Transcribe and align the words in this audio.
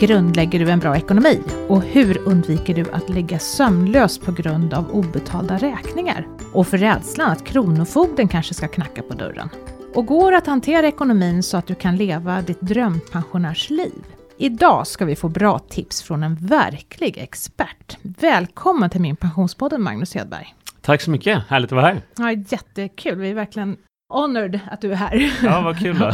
grundlägger 0.00 0.58
du 0.58 0.70
en 0.70 0.78
bra 0.78 0.96
ekonomi? 0.96 1.42
Och 1.68 1.82
hur 1.82 2.28
undviker 2.28 2.74
du 2.74 2.90
att 2.92 3.08
ligga 3.08 3.38
sömnlös 3.38 4.18
på 4.18 4.32
grund 4.32 4.74
av 4.74 4.90
obetalda 4.90 5.56
räkningar? 5.56 6.26
Och 6.52 6.66
för 6.66 6.78
rädslan 6.78 7.30
att 7.30 7.44
Kronofogden 7.44 8.28
kanske 8.28 8.54
ska 8.54 8.68
knacka 8.68 9.02
på 9.02 9.14
dörren? 9.14 9.48
Och 9.94 10.06
går 10.06 10.32
att 10.32 10.46
hantera 10.46 10.88
ekonomin 10.88 11.42
så 11.42 11.56
att 11.56 11.66
du 11.66 11.74
kan 11.74 11.96
leva 11.96 12.42
ditt 12.42 12.60
drömpensionärsliv? 12.60 14.04
Idag 14.38 14.86
ska 14.86 15.04
vi 15.04 15.16
få 15.16 15.28
bra 15.28 15.58
tips 15.58 16.02
från 16.02 16.22
en 16.22 16.34
verklig 16.34 17.18
expert. 17.18 17.98
Välkommen 18.02 18.90
till 18.90 19.00
min 19.00 19.16
pensionspodden 19.16 19.82
Magnus 19.82 20.14
Hedberg. 20.14 20.54
Tack 20.80 21.00
så 21.00 21.10
mycket, 21.10 21.42
härligt 21.48 21.72
att 21.72 21.76
vara 21.76 21.86
här. 21.86 22.02
Ja, 22.16 22.32
jättekul, 22.32 23.18
vi 23.18 23.30
är 23.30 23.34
verkligen 23.34 23.76
honored 24.10 24.60
att 24.70 24.80
du 24.80 24.92
är 24.92 24.96
här. 24.96 25.32
Ja, 25.42 25.60
vad 25.60 25.78
kul 25.78 25.98
då. 25.98 26.12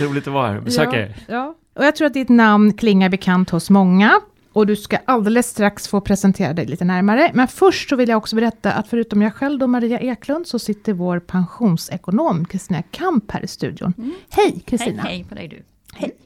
Roligt 0.06 0.26
att 0.26 0.32
vara 0.32 0.48
här, 0.48 0.60
besöka 0.60 1.00
er. 1.00 1.16
Ja, 1.26 1.34
ja, 1.34 1.54
och 1.74 1.84
jag 1.84 1.96
tror 1.96 2.06
att 2.06 2.14
ditt 2.14 2.28
namn 2.28 2.72
klingar 2.72 3.08
bekant 3.08 3.50
hos 3.50 3.70
många. 3.70 4.20
Och 4.52 4.66
du 4.66 4.76
ska 4.76 4.98
alldeles 5.04 5.46
strax 5.46 5.88
få 5.88 6.00
presentera 6.00 6.52
dig 6.52 6.66
lite 6.66 6.84
närmare. 6.84 7.30
Men 7.34 7.48
först 7.48 7.88
så 7.88 7.96
vill 7.96 8.08
jag 8.08 8.18
också 8.18 8.36
berätta 8.36 8.72
att 8.72 8.88
förutom 8.88 9.22
jag 9.22 9.34
själv 9.34 9.62
och 9.62 9.70
Maria 9.70 10.00
Eklund 10.00 10.46
så 10.46 10.58
sitter 10.58 10.92
vår 10.92 11.18
pensionsekonom 11.18 12.44
Kristina 12.44 12.82
Kamp 12.82 13.30
här 13.30 13.44
i 13.44 13.46
studion. 13.46 13.94
Mm. 13.98 14.14
Hej 14.30 14.62
Kristina! 14.66 15.02
Hej, 15.02 15.12
hej 15.12 15.24
på 15.28 15.34
dig 15.34 15.48
du! 15.48 15.62
Hej! 15.94 16.16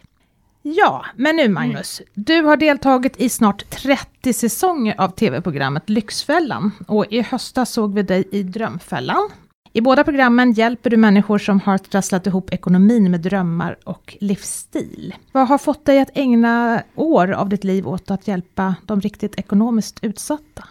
Ja, 0.62 1.04
men 1.16 1.36
nu 1.36 1.48
Magnus. 1.48 2.00
Mm. 2.00 2.10
Du 2.14 2.42
har 2.42 2.56
deltagit 2.56 3.20
i 3.20 3.28
snart 3.28 3.70
30 3.70 4.32
säsonger 4.32 5.00
av 5.00 5.08
tv-programmet 5.08 5.88
Lyxfällan. 5.90 6.72
Och 6.86 7.06
i 7.10 7.22
höstas 7.22 7.72
såg 7.72 7.94
vi 7.94 8.02
dig 8.02 8.28
i 8.32 8.42
Drömfällan. 8.42 9.30
I 9.72 9.80
båda 9.80 10.04
programmen 10.04 10.52
hjälper 10.52 10.90
du 10.90 10.96
människor 10.96 11.38
som 11.38 11.60
har 11.60 11.78
trasslat 11.78 12.26
ihop 12.26 12.52
ekonomin 12.52 13.10
med 13.10 13.20
drömmar 13.20 13.76
och 13.84 14.16
livsstil. 14.20 15.14
Vad 15.32 15.48
har 15.48 15.58
fått 15.58 15.86
dig 15.86 16.00
att 16.00 16.10
ägna 16.14 16.82
år 16.94 17.30
av 17.30 17.48
ditt 17.48 17.64
liv 17.64 17.88
åt 17.88 18.10
att 18.10 18.28
hjälpa 18.28 18.74
de 18.86 19.00
riktigt 19.00 19.38
ekonomiskt 19.38 19.98
utsatta? 20.02 20.64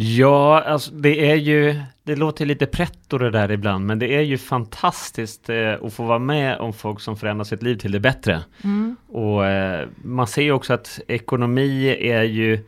Ja, 0.00 0.62
alltså 0.62 0.90
det 0.94 1.30
är 1.30 1.34
ju, 1.34 1.80
det 2.02 2.16
låter 2.16 2.46
lite 2.46 2.66
pretto 2.66 3.18
det 3.18 3.30
där 3.30 3.50
ibland, 3.50 3.86
men 3.86 3.98
det 3.98 4.14
är 4.14 4.20
ju 4.20 4.38
fantastiskt 4.38 5.48
eh, 5.48 5.74
att 5.82 5.92
få 5.92 6.04
vara 6.04 6.18
med 6.18 6.58
om 6.58 6.72
folk 6.72 7.00
som 7.00 7.16
förändrar 7.16 7.44
sitt 7.44 7.62
liv 7.62 7.76
till 7.76 7.92
det 7.92 8.00
bättre. 8.00 8.40
Mm. 8.64 8.96
Och 9.08 9.46
eh, 9.46 9.88
man 10.04 10.26
ser 10.26 10.42
ju 10.42 10.52
också 10.52 10.72
att 10.72 11.00
ekonomi 11.08 11.96
är 12.00 12.22
ju 12.22 12.64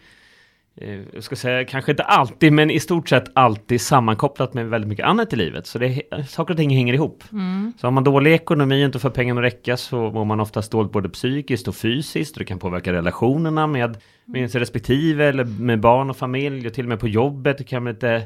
jag 1.13 1.25
ska 1.25 1.37
säga 1.37 1.65
kanske 1.65 1.91
inte 1.91 2.03
alltid, 2.03 2.53
men 2.53 2.71
i 2.71 2.81
stort 2.81 3.09
sett 3.09 3.25
alltid 3.33 3.81
sammankopplat 3.81 4.55
med 4.55 4.69
väldigt 4.69 4.89
mycket 4.89 5.07
annat 5.07 5.33
i 5.33 5.37
livet. 5.37 5.67
Så 5.67 5.79
det, 5.79 6.03
saker 6.29 6.55
och 6.55 6.59
ting 6.59 6.71
hänger 6.71 6.95
ihop. 6.95 7.25
Mm. 7.33 7.73
Så 7.81 7.87
har 7.87 7.93
man 7.93 8.05
dålig 8.05 8.33
ekonomi 8.33 8.83
och 8.83 8.87
inte 8.87 8.99
får 8.99 9.11
pengarna 9.11 9.41
att 9.41 9.45
räcka 9.45 9.77
så 9.77 10.11
mår 10.11 10.25
man 10.25 10.41
oftast 10.41 10.73
dåligt 10.73 10.93
både 10.93 11.09
psykiskt 11.09 11.69
och 11.69 11.77
fysiskt. 11.77 12.33
Och 12.33 12.39
det 12.39 12.45
kan 12.45 12.59
påverka 12.59 12.93
relationerna 12.93 13.67
med, 13.67 13.97
med 14.25 14.51
sin 14.51 14.61
respektive 14.61 15.29
eller 15.29 15.45
med 15.45 15.81
barn 15.81 16.11
och 16.11 16.17
familj 16.17 16.67
och 16.67 16.75
till 16.75 16.85
och 16.85 16.89
med 16.89 17.01
på 17.01 17.09
jobbet. 17.09 17.59
Det 17.59 17.65
kan 17.65 17.85
bli 17.85 17.93
lite 17.93 18.23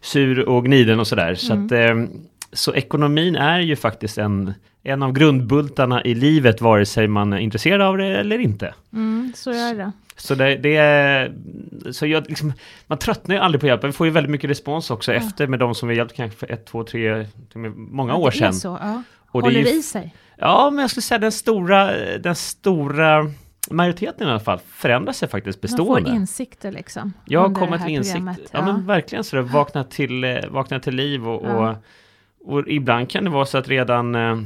sur 0.00 0.48
och 0.48 0.64
gniden 0.64 1.00
och 1.00 1.06
sådär. 1.06 1.24
Mm. 1.24 1.36
Så, 1.36 1.52
att, 1.52 1.72
eh, 1.72 1.94
så 2.56 2.74
ekonomin 2.74 3.36
är 3.36 3.60
ju 3.60 3.76
faktiskt 3.76 4.18
en, 4.18 4.54
en 4.82 5.02
av 5.02 5.12
grundbultarna 5.12 6.04
i 6.04 6.14
livet 6.14 6.60
vare 6.60 6.86
sig 6.86 7.08
man 7.08 7.32
är 7.32 7.38
intresserad 7.38 7.80
av 7.80 7.98
det 7.98 8.06
eller 8.06 8.38
inte. 8.38 8.74
Mm, 8.92 9.32
så 9.36 9.50
är 9.50 9.74
det. 9.74 9.92
Så 10.16 10.34
det, 10.34 10.56
det 10.56 10.76
är, 10.76 11.34
så 11.90 12.06
jag, 12.06 12.28
liksom, 12.28 12.52
man 12.86 12.98
tröttnar 12.98 13.34
ju 13.34 13.40
aldrig 13.40 13.60
på 13.60 13.66
hjälp. 13.66 13.84
Vi 13.84 13.92
får 13.92 14.06
ju 14.06 14.12
väldigt 14.12 14.30
mycket 14.30 14.50
respons 14.50 14.90
också 14.90 15.12
ja. 15.12 15.18
efter 15.18 15.46
med 15.46 15.58
de 15.58 15.74
som 15.74 15.88
vi 15.88 15.96
hjälpt 15.96 16.16
kanske 16.16 16.38
för 16.38 16.52
ett, 16.52 16.66
två, 16.66 16.84
tre, 16.84 17.26
många 17.76 18.14
år 18.14 18.30
sedan. 18.30 18.54
Så, 18.54 18.78
ja. 18.80 19.02
Och 19.18 19.42
Håller 19.42 19.62
det, 19.62 19.70
i 19.70 19.82
sig? 19.82 20.14
Ja, 20.36 20.70
men 20.70 20.80
jag 20.80 20.90
skulle 20.90 21.02
säga 21.02 21.18
den 21.18 21.32
stora, 21.32 21.92
den 22.18 22.34
stora 22.34 23.30
majoriteten 23.70 24.28
i 24.28 24.30
alla 24.30 24.40
fall 24.40 24.60
förändrar 24.68 25.12
sig 25.12 25.28
faktiskt 25.28 25.60
bestående. 25.60 26.00
Man 26.00 26.10
får 26.10 26.20
insikter 26.20 26.72
liksom. 26.72 27.12
Jag 27.24 27.48
har 27.48 27.54
kommit 27.54 27.84
till 27.84 27.94
insikt. 27.94 28.24
Ja. 28.26 28.34
ja. 28.52 28.64
men 28.64 28.86
verkligen 28.86 29.24
så 29.24 29.36
det 29.36 29.42
vakna 29.42 29.84
till, 29.84 30.24
eh, 30.24 30.36
vakna 30.48 30.80
till 30.80 30.94
liv 30.94 31.28
och, 31.28 31.46
ja. 31.46 31.70
och, 31.70 31.76
och, 32.46 32.68
ibland 32.68 33.10
kan 33.10 33.24
det 33.24 33.30
vara 33.30 33.46
så 33.46 33.58
att 33.58 33.68
redan 33.68 34.14
eh, 34.14 34.36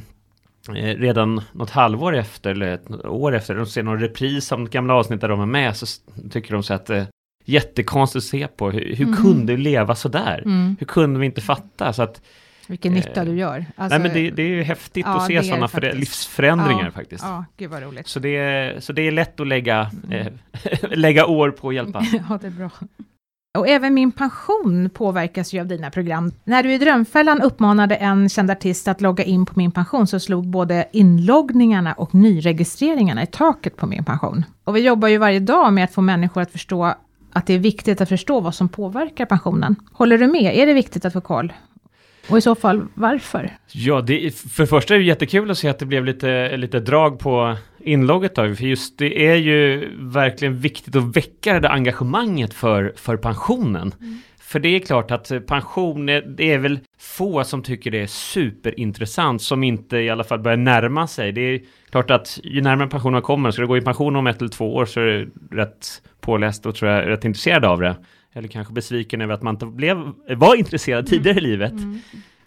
Eh, 0.68 0.98
redan 0.98 1.40
något 1.52 1.70
halvår 1.70 2.16
efter 2.16 2.50
eller 2.50 2.74
ett 2.74 3.04
år 3.04 3.34
efter, 3.34 3.54
de 3.54 3.66
ser 3.66 3.82
någon 3.82 4.00
repris 4.00 4.52
av 4.52 4.68
gamla 4.68 4.94
avsnitt 4.94 5.20
där 5.20 5.28
de 5.28 5.40
är 5.40 5.46
med, 5.46 5.76
så 5.76 5.86
tycker 6.30 6.54
de 6.54 6.62
så 6.62 6.74
att 6.74 6.90
eh, 6.90 7.04
jättekonstigt 7.44 8.24
att 8.24 8.28
se 8.28 8.48
på. 8.48 8.70
Hur, 8.70 8.94
hur 8.96 9.06
mm. 9.06 9.16
kunde 9.16 9.52
du 9.52 9.56
leva 9.56 9.94
sådär? 9.94 10.42
Mm. 10.44 10.76
Hur 10.78 10.86
kunde 10.86 11.20
vi 11.20 11.26
inte 11.26 11.40
fatta? 11.40 11.92
Så 11.92 12.02
att, 12.02 12.22
Vilken 12.66 12.92
eh, 12.92 12.96
nytta 12.96 13.24
du 13.24 13.36
gör. 13.36 13.66
Alltså, 13.76 13.98
nej 13.98 14.08
men 14.08 14.22
det, 14.22 14.30
det, 14.30 14.42
är 14.42 14.48
ju 14.48 14.62
häftigt 14.62 15.06
ja, 15.06 15.16
att 15.16 15.26
se 15.26 15.42
sådana 15.42 15.68
för, 15.68 15.92
livsförändringar 15.92 16.84
ja, 16.84 16.90
faktiskt. 16.90 17.24
Ja, 17.24 17.44
gud 17.56 17.70
vad 17.70 17.82
roligt. 17.82 18.08
Så 18.08 18.20
det, 18.20 18.84
så 18.84 18.92
det 18.92 19.02
är 19.02 19.12
lätt 19.12 19.40
att 19.40 19.46
lägga, 19.46 19.90
mm. 20.04 20.26
eh, 20.52 20.72
lägga 20.90 21.26
år 21.26 21.50
på 21.50 21.68
att 21.68 21.74
hjälpa. 21.74 22.04
ja, 22.28 22.38
det 22.40 22.46
är 22.46 22.50
bra. 22.50 22.70
Och 23.58 23.68
även 23.68 23.94
min 23.94 24.12
pension 24.12 24.90
påverkas 24.90 25.52
ju 25.52 25.60
av 25.60 25.66
dina 25.66 25.90
program. 25.90 26.32
När 26.44 26.62
du 26.62 26.72
i 26.72 26.78
Drömfällan 26.78 27.42
uppmanade 27.42 27.94
en 27.94 28.28
känd 28.28 28.50
artist 28.50 28.88
att 28.88 29.00
logga 29.00 29.24
in 29.24 29.46
på 29.46 29.52
min 29.56 29.72
pension 29.72 30.06
så 30.06 30.20
slog 30.20 30.46
både 30.46 30.88
inloggningarna 30.92 31.92
och 31.92 32.14
nyregistreringarna 32.14 33.22
i 33.22 33.26
taket 33.26 33.76
på 33.76 33.86
min 33.86 34.04
pension. 34.04 34.44
Och 34.64 34.76
vi 34.76 34.80
jobbar 34.80 35.08
ju 35.08 35.18
varje 35.18 35.40
dag 35.40 35.72
med 35.72 35.84
att 35.84 35.94
få 35.94 36.00
människor 36.00 36.40
att 36.40 36.52
förstå 36.52 36.94
att 37.32 37.46
det 37.46 37.54
är 37.54 37.58
viktigt 37.58 38.00
att 38.00 38.08
förstå 38.08 38.40
vad 38.40 38.54
som 38.54 38.68
påverkar 38.68 39.26
pensionen. 39.26 39.76
Håller 39.92 40.18
du 40.18 40.26
med? 40.26 40.54
Är 40.54 40.66
det 40.66 40.74
viktigt 40.74 41.04
att 41.04 41.12
få 41.12 41.20
koll? 41.20 41.52
Och 42.28 42.38
i 42.38 42.40
så 42.40 42.54
fall, 42.54 42.86
varför? 42.94 43.56
Ja, 43.72 44.00
det, 44.00 44.36
för 44.36 44.62
det 44.62 44.66
första 44.66 44.94
är 44.94 44.98
det 44.98 45.04
jättekul 45.04 45.50
att 45.50 45.58
se 45.58 45.68
att 45.68 45.78
det 45.78 45.86
blev 45.86 46.04
lite, 46.04 46.56
lite 46.56 46.80
drag 46.80 47.18
på 47.18 47.56
inlogget 47.80 48.34
då, 48.34 48.54
för 48.54 48.64
just 48.64 48.98
det 48.98 49.26
är 49.26 49.36
ju 49.36 49.88
verkligen 49.98 50.58
viktigt 50.58 50.96
att 50.96 51.16
väcka 51.16 51.52
det 51.52 51.60
där 51.60 51.68
engagemanget 51.68 52.54
för, 52.54 52.92
för 52.96 53.16
pensionen. 53.16 53.94
Mm. 54.00 54.18
För 54.38 54.60
det 54.60 54.68
är 54.68 54.80
klart 54.80 55.10
att 55.10 55.32
pension, 55.46 56.06
det 56.06 56.52
är 56.52 56.58
väl 56.58 56.80
få 56.98 57.44
som 57.44 57.62
tycker 57.62 57.90
det 57.90 58.00
är 58.00 58.06
superintressant, 58.06 59.42
som 59.42 59.64
inte 59.64 59.96
i 59.96 60.10
alla 60.10 60.24
fall 60.24 60.40
börjar 60.40 60.56
närma 60.56 61.06
sig. 61.06 61.32
Det 61.32 61.40
är 61.40 61.60
klart 61.90 62.10
att 62.10 62.40
ju 62.42 62.60
närmare 62.60 62.88
pensionen 62.88 63.22
kommer, 63.22 63.50
ska 63.50 63.62
du 63.62 63.68
gå 63.68 63.76
i 63.76 63.80
pension 63.80 64.16
om 64.16 64.26
ett 64.26 64.40
eller 64.40 64.50
två 64.50 64.74
år 64.74 64.84
så 64.84 65.00
är 65.00 65.04
du 65.04 65.30
rätt 65.56 66.02
påläst 66.20 66.66
och 66.66 66.74
tror 66.74 66.90
jag 66.90 67.08
rätt 67.08 67.24
intresserad 67.24 67.64
av 67.64 67.80
det 67.80 67.96
eller 68.32 68.48
kanske 68.48 68.72
besviken 68.72 69.20
över 69.20 69.34
att 69.34 69.42
man 69.42 69.54
inte 69.54 69.66
blev, 69.66 70.12
var 70.28 70.54
intresserad 70.54 71.06
tidigare 71.06 71.38
i 71.38 71.40
livet. 71.40 71.72
Mm. 71.72 72.00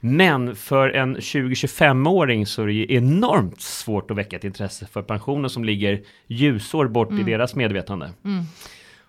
Men 0.05 0.55
för 0.55 0.89
en 0.89 1.17
20-25-åring 1.17 2.45
så 2.45 2.61
är 2.61 2.67
det 2.67 2.73
ju 2.73 2.95
enormt 2.95 3.61
svårt 3.61 4.11
att 4.11 4.17
väcka 4.17 4.35
ett 4.35 4.43
intresse 4.43 4.85
för 4.85 5.01
pensionen 5.01 5.49
som 5.49 5.63
ligger 5.63 6.01
ljusår 6.27 6.87
bort 6.87 7.09
mm. 7.09 7.21
i 7.27 7.31
deras 7.31 7.55
medvetande. 7.55 8.09
Mm. 8.25 8.43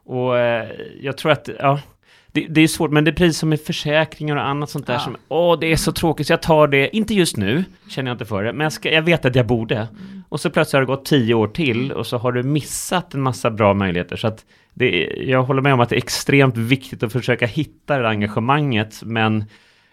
Och 0.05 0.38
eh, 0.38 0.69
jag 1.00 1.16
tror 1.16 1.32
att, 1.32 1.49
ja, 1.59 1.81
det, 2.27 2.47
det, 2.49 2.60
är 2.60 2.69
svårt, 2.69 2.91
men 2.91 3.05
det 3.05 3.10
är 3.10 3.12
precis 3.12 3.38
som 3.38 3.49
med 3.49 3.60
försäkringar 3.60 4.37
och 4.37 4.47
annat 4.47 4.71
sånt 4.71 4.87
där 4.87 4.94
ja. 4.94 5.00
som, 5.00 5.16
åh, 5.28 5.59
det 5.60 5.72
är 5.72 5.77
så 5.77 5.93
tråkigt 5.93 6.27
så 6.27 6.32
jag 6.32 6.43
tar 6.43 6.69
det, 6.69 6.97
inte 6.97 7.15
just 7.15 7.37
nu, 7.37 7.65
känner 7.88 8.11
jag 8.11 8.15
inte 8.15 8.25
för 8.25 8.44
det, 8.44 8.53
men 8.53 8.65
jag, 8.65 8.72
ska, 8.72 8.93
jag 8.93 9.03
vet 9.03 9.25
att 9.25 9.34
jag 9.34 9.47
borde. 9.47 9.76
Mm. 9.76 10.22
Och 10.28 10.41
så 10.41 10.50
plötsligt 10.50 10.72
har 10.72 10.81
det 10.81 10.87
gått 10.87 11.05
tio 11.05 11.34
år 11.34 11.49
till 11.49 11.93
och 11.93 12.06
så 12.06 12.19
har 12.19 12.32
du 12.32 12.43
missat 12.43 13.15
en 13.15 13.21
massa 13.21 13.50
bra 13.50 13.75
möjligheter. 13.75 14.16
Så 14.16 14.26
att 14.26 14.44
det, 14.75 14.91
jag 15.26 15.43
håller 15.43 15.62
med 15.62 15.75
om 15.75 15.81
att 15.81 15.88
det 15.88 15.97
är 15.97 16.03
extremt 16.03 16.56
viktigt 16.56 17.03
att 17.03 17.12
försöka 17.12 17.47
hitta 17.47 17.99
det 17.99 18.09
engagemanget, 18.09 19.03
men 19.05 19.44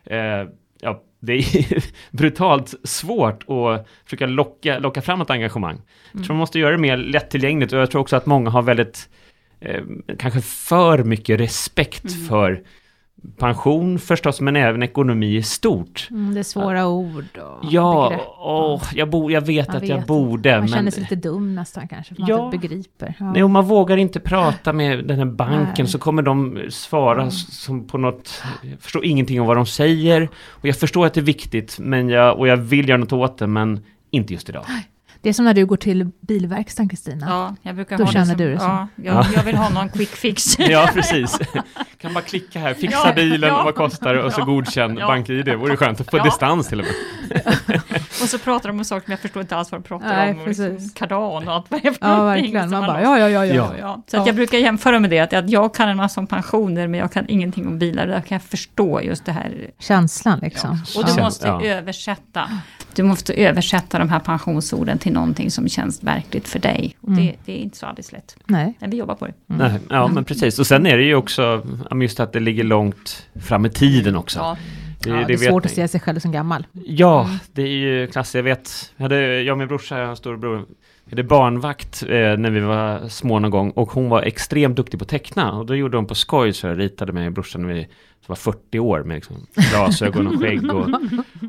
eh, 0.03 0.45
ja, 0.81 1.03
det 1.19 1.33
är 1.33 1.83
brutalt 2.17 2.73
svårt 2.83 3.43
att 3.49 3.87
försöka 4.03 4.25
locka, 4.25 4.79
locka 4.79 5.01
fram 5.01 5.21
ett 5.21 5.29
engagemang. 5.29 5.75
Mm. 5.75 5.85
Jag 6.11 6.23
tror 6.23 6.33
man 6.33 6.39
måste 6.39 6.59
göra 6.59 6.71
det 6.71 6.77
mer 6.77 6.97
lättillgängligt 6.97 7.73
och 7.73 7.79
jag 7.79 7.91
tror 7.91 8.01
också 8.01 8.15
att 8.15 8.25
många 8.25 8.49
har 8.49 8.61
väldigt, 8.61 9.09
eh, 9.59 9.81
kanske 10.17 10.41
för 10.41 11.03
mycket 11.03 11.39
respekt 11.39 12.05
mm. 12.05 12.27
för 12.27 12.63
pension 13.37 13.99
förstås, 13.99 14.41
men 14.41 14.55
även 14.55 14.83
ekonomi 14.83 15.35
i 15.35 15.43
stort. 15.43 16.07
Mm, 16.11 16.33
det 16.33 16.39
är 16.39 16.43
svåra 16.43 16.87
ord 16.87 17.37
och 17.37 17.65
Ja, 17.71 18.09
begrepp. 18.09 18.27
åh, 18.39 18.83
jag, 18.95 19.09
bo, 19.09 19.31
jag 19.31 19.41
vet 19.41 19.67
man 19.67 19.77
att 19.77 19.83
vet. 19.83 19.89
jag 19.89 20.05
borde. 20.05 20.51
Man 20.51 20.59
men... 20.59 20.67
känner 20.67 20.91
sig 20.91 21.01
lite 21.01 21.15
dum 21.15 21.55
nästan 21.55 21.87
kanske, 21.87 22.15
för 22.15 22.21
man 22.21 22.29
ja. 22.29 22.45
inte 22.45 22.57
begriper. 22.57 23.15
Ja. 23.19 23.31
Nej, 23.31 23.43
och 23.43 23.49
man 23.49 23.65
vågar 23.65 23.97
inte 23.97 24.19
prata 24.19 24.73
med 24.73 25.07
den 25.07 25.17
här 25.17 25.25
banken, 25.25 25.73
Nej. 25.77 25.87
så 25.87 25.99
kommer 25.99 26.21
de 26.21 26.61
svara 26.69 27.21
mm. 27.21 27.31
som 27.31 27.87
på 27.87 27.97
något... 27.97 28.43
Jag 28.61 28.79
förstår 28.79 29.05
ingenting 29.05 29.41
om 29.41 29.47
vad 29.47 29.57
de 29.57 29.65
säger. 29.65 30.29
Och 30.49 30.67
jag 30.67 30.75
förstår 30.77 31.05
att 31.05 31.13
det 31.13 31.19
är 31.19 31.25
viktigt, 31.25 31.79
men 31.79 32.09
jag, 32.09 32.39
och 32.39 32.47
jag 32.47 32.57
vill 32.57 32.89
göra 32.89 32.97
något 32.97 33.13
åt 33.13 33.37
det, 33.37 33.47
men 33.47 33.79
inte 34.11 34.33
just 34.33 34.49
idag. 34.49 34.65
Det 35.23 35.29
är 35.29 35.33
som 35.33 35.45
när 35.45 35.53
du 35.53 35.65
går 35.65 35.77
till 35.77 36.09
bilverkstaden, 36.21 36.89
Kristina. 36.89 37.27
Ja, 37.29 37.55
jag 37.61 37.75
brukar 37.75 37.97
Då 37.97 38.03
ha 38.03 38.11
känner 38.11 38.25
det 38.25 38.29
som, 38.29 38.45
du 38.45 38.53
det 38.53 38.59
som. 38.59 38.67
Ja, 38.69 38.87
jag, 38.95 39.25
jag, 39.35 39.43
vill 39.43 39.55
ha 39.55 39.69
någon 39.69 39.89
quick 39.89 40.09
fix. 40.09 40.59
ja, 40.59 40.89
precis. 40.93 41.39
Kan 41.97 42.13
bara 42.13 42.23
klicka 42.23 42.59
här, 42.59 42.73
fixa 42.73 43.07
ja, 43.07 43.13
bilen, 43.13 43.49
ja. 43.49 43.63
vad 43.63 43.75
kostar 43.75 44.15
och 44.15 44.33
så 44.33 44.45
godkänn 44.45 44.97
ja. 44.97 45.07
bank-id. 45.07 45.45
Det 45.45 45.55
vore 45.55 45.77
skönt, 45.77 46.01
att 46.01 46.11
få 46.11 46.17
ja. 46.17 46.23
distans 46.23 46.67
till 46.67 46.79
och 46.79 46.85
med. 46.85 46.95
Och 48.21 48.29
så 48.29 48.39
pratar 48.39 48.69
de 48.69 48.79
om 48.79 48.85
saker 48.85 49.05
som 49.05 49.11
jag 49.11 49.19
förstår 49.19 49.41
inte 49.41 49.55
alls 49.55 49.71
vad 49.71 49.81
de 49.81 49.87
pratar 49.87 50.07
Nej, 50.07 50.31
om. 50.31 50.39
Och 50.39 50.47
liksom 50.47 50.65
precis. 50.65 50.93
kardan 50.93 51.47
och 51.47 51.53
allt 51.53 51.65
vad 51.71 51.81
det 51.81 51.87
är 51.87 51.91
för 51.91 52.07
Ja, 52.07 52.23
verkligen. 52.23 52.69
Man 52.69 52.85
bara, 52.85 53.01
ja, 53.01 53.19
ja, 53.19 53.29
ja, 53.29 53.45
ja. 53.45 53.73
Ja. 53.79 54.01
Så 54.07 54.23
jag 54.25 54.35
brukar 54.35 54.57
jämföra 54.57 54.99
med 54.99 55.09
det, 55.09 55.19
att, 55.19 55.33
att 55.33 55.49
jag 55.49 55.73
kan 55.73 55.89
en 55.89 55.97
massa 55.97 56.21
om 56.21 56.27
pensioner, 56.27 56.87
men 56.87 56.99
jag 56.99 57.11
kan 57.11 57.25
ingenting 57.27 57.67
om 57.67 57.79
bilar. 57.79 58.07
Där 58.07 58.21
kan 58.21 58.35
jag 58.35 58.41
förstå 58.41 59.01
just 59.01 59.25
det 59.25 59.31
här. 59.31 59.69
Känslan 59.79 60.39
liksom. 60.39 60.83
Och 60.97 61.05
du 61.05 61.21
måste 61.21 61.47
Ja. 61.47 61.63
översätta. 61.63 62.49
Du 62.95 63.03
måste 63.03 63.33
översätta 63.33 63.99
de 63.99 64.09
här 64.09 64.19
pensionsorden 64.19 64.97
till 64.97 65.13
någonting 65.13 65.51
som 65.51 65.69
känns 65.69 66.03
verkligt 66.03 66.47
för 66.47 66.59
dig. 66.59 66.95
Och 67.01 67.07
Mm. 67.09 67.25
det, 67.25 67.35
det 67.45 67.51
är 67.51 67.57
inte 67.57 67.77
så 67.77 67.85
alldeles 67.85 68.11
lätt. 68.11 68.35
Nej. 68.45 68.73
Men 68.79 68.89
vi 68.89 68.97
jobbar 68.97 69.15
på 69.15 69.25
det. 69.27 69.33
Nej, 69.47 69.79
ja, 69.89 70.07
men 70.07 70.23
precis. 70.25 70.59
Och 70.59 70.67
sen 70.67 70.85
är 70.85 70.97
det 70.97 71.03
ju 71.03 71.15
också 71.15 71.65
just 72.01 72.19
att 72.19 72.33
det 72.33 72.39
ligger 72.39 72.63
långt 72.63 73.27
fram 73.41 73.65
i 73.65 73.69
tiden 73.69 74.15
också. 74.15 74.39
Ja. 74.39 74.57
Det, 75.03 75.09
Ja, 75.09 75.15
det 75.15 75.21
är 75.21 75.27
vet 75.27 75.39
svårt 75.39 75.63
ni. 75.63 75.67
att 75.67 75.75
se 75.75 75.87
sig 75.87 75.99
själv 75.99 76.19
som 76.19 76.31
gammal. 76.31 76.67
Ja, 76.85 77.29
det 77.53 77.61
är 77.61 77.67
ju 77.67 78.07
klass. 78.07 78.35
Jag 78.35 78.43
vet, 78.43 78.93
jag, 78.97 79.03
hade, 79.03 79.41
jag 79.41 79.53
och 79.53 79.57
min 79.57 79.67
brorsa, 79.67 79.97
jag 79.97 80.03
har 80.05 80.09
en 80.09 80.15
storebror, 80.17 80.65
vi 81.05 81.11
hade 81.11 81.23
barnvakt 81.23 82.03
eh, 82.03 82.09
när 82.09 82.49
vi 82.49 82.59
var 82.59 83.07
små 83.07 83.39
någon 83.39 83.51
gång 83.51 83.71
och 83.71 83.91
hon 83.91 84.09
var 84.09 84.21
extremt 84.21 84.75
duktig 84.75 84.99
på 84.99 85.03
att 85.03 85.09
teckna 85.09 85.51
och 85.51 85.65
då 85.65 85.75
gjorde 85.75 85.97
hon 85.97 86.05
på 86.05 86.15
skoj 86.15 86.53
så 86.53 86.67
jag 86.67 86.79
ritade 86.79 87.13
med 87.13 87.33
brorsan 87.33 87.61
när 87.61 87.73
vi 87.73 87.87
var 88.27 88.35
40 88.35 88.79
år 88.79 89.03
med 89.03 89.15
liksom 89.15 89.47
glasögon 89.53 90.27
och 90.27 90.39
skägg 90.41 90.73
och, 90.73 90.89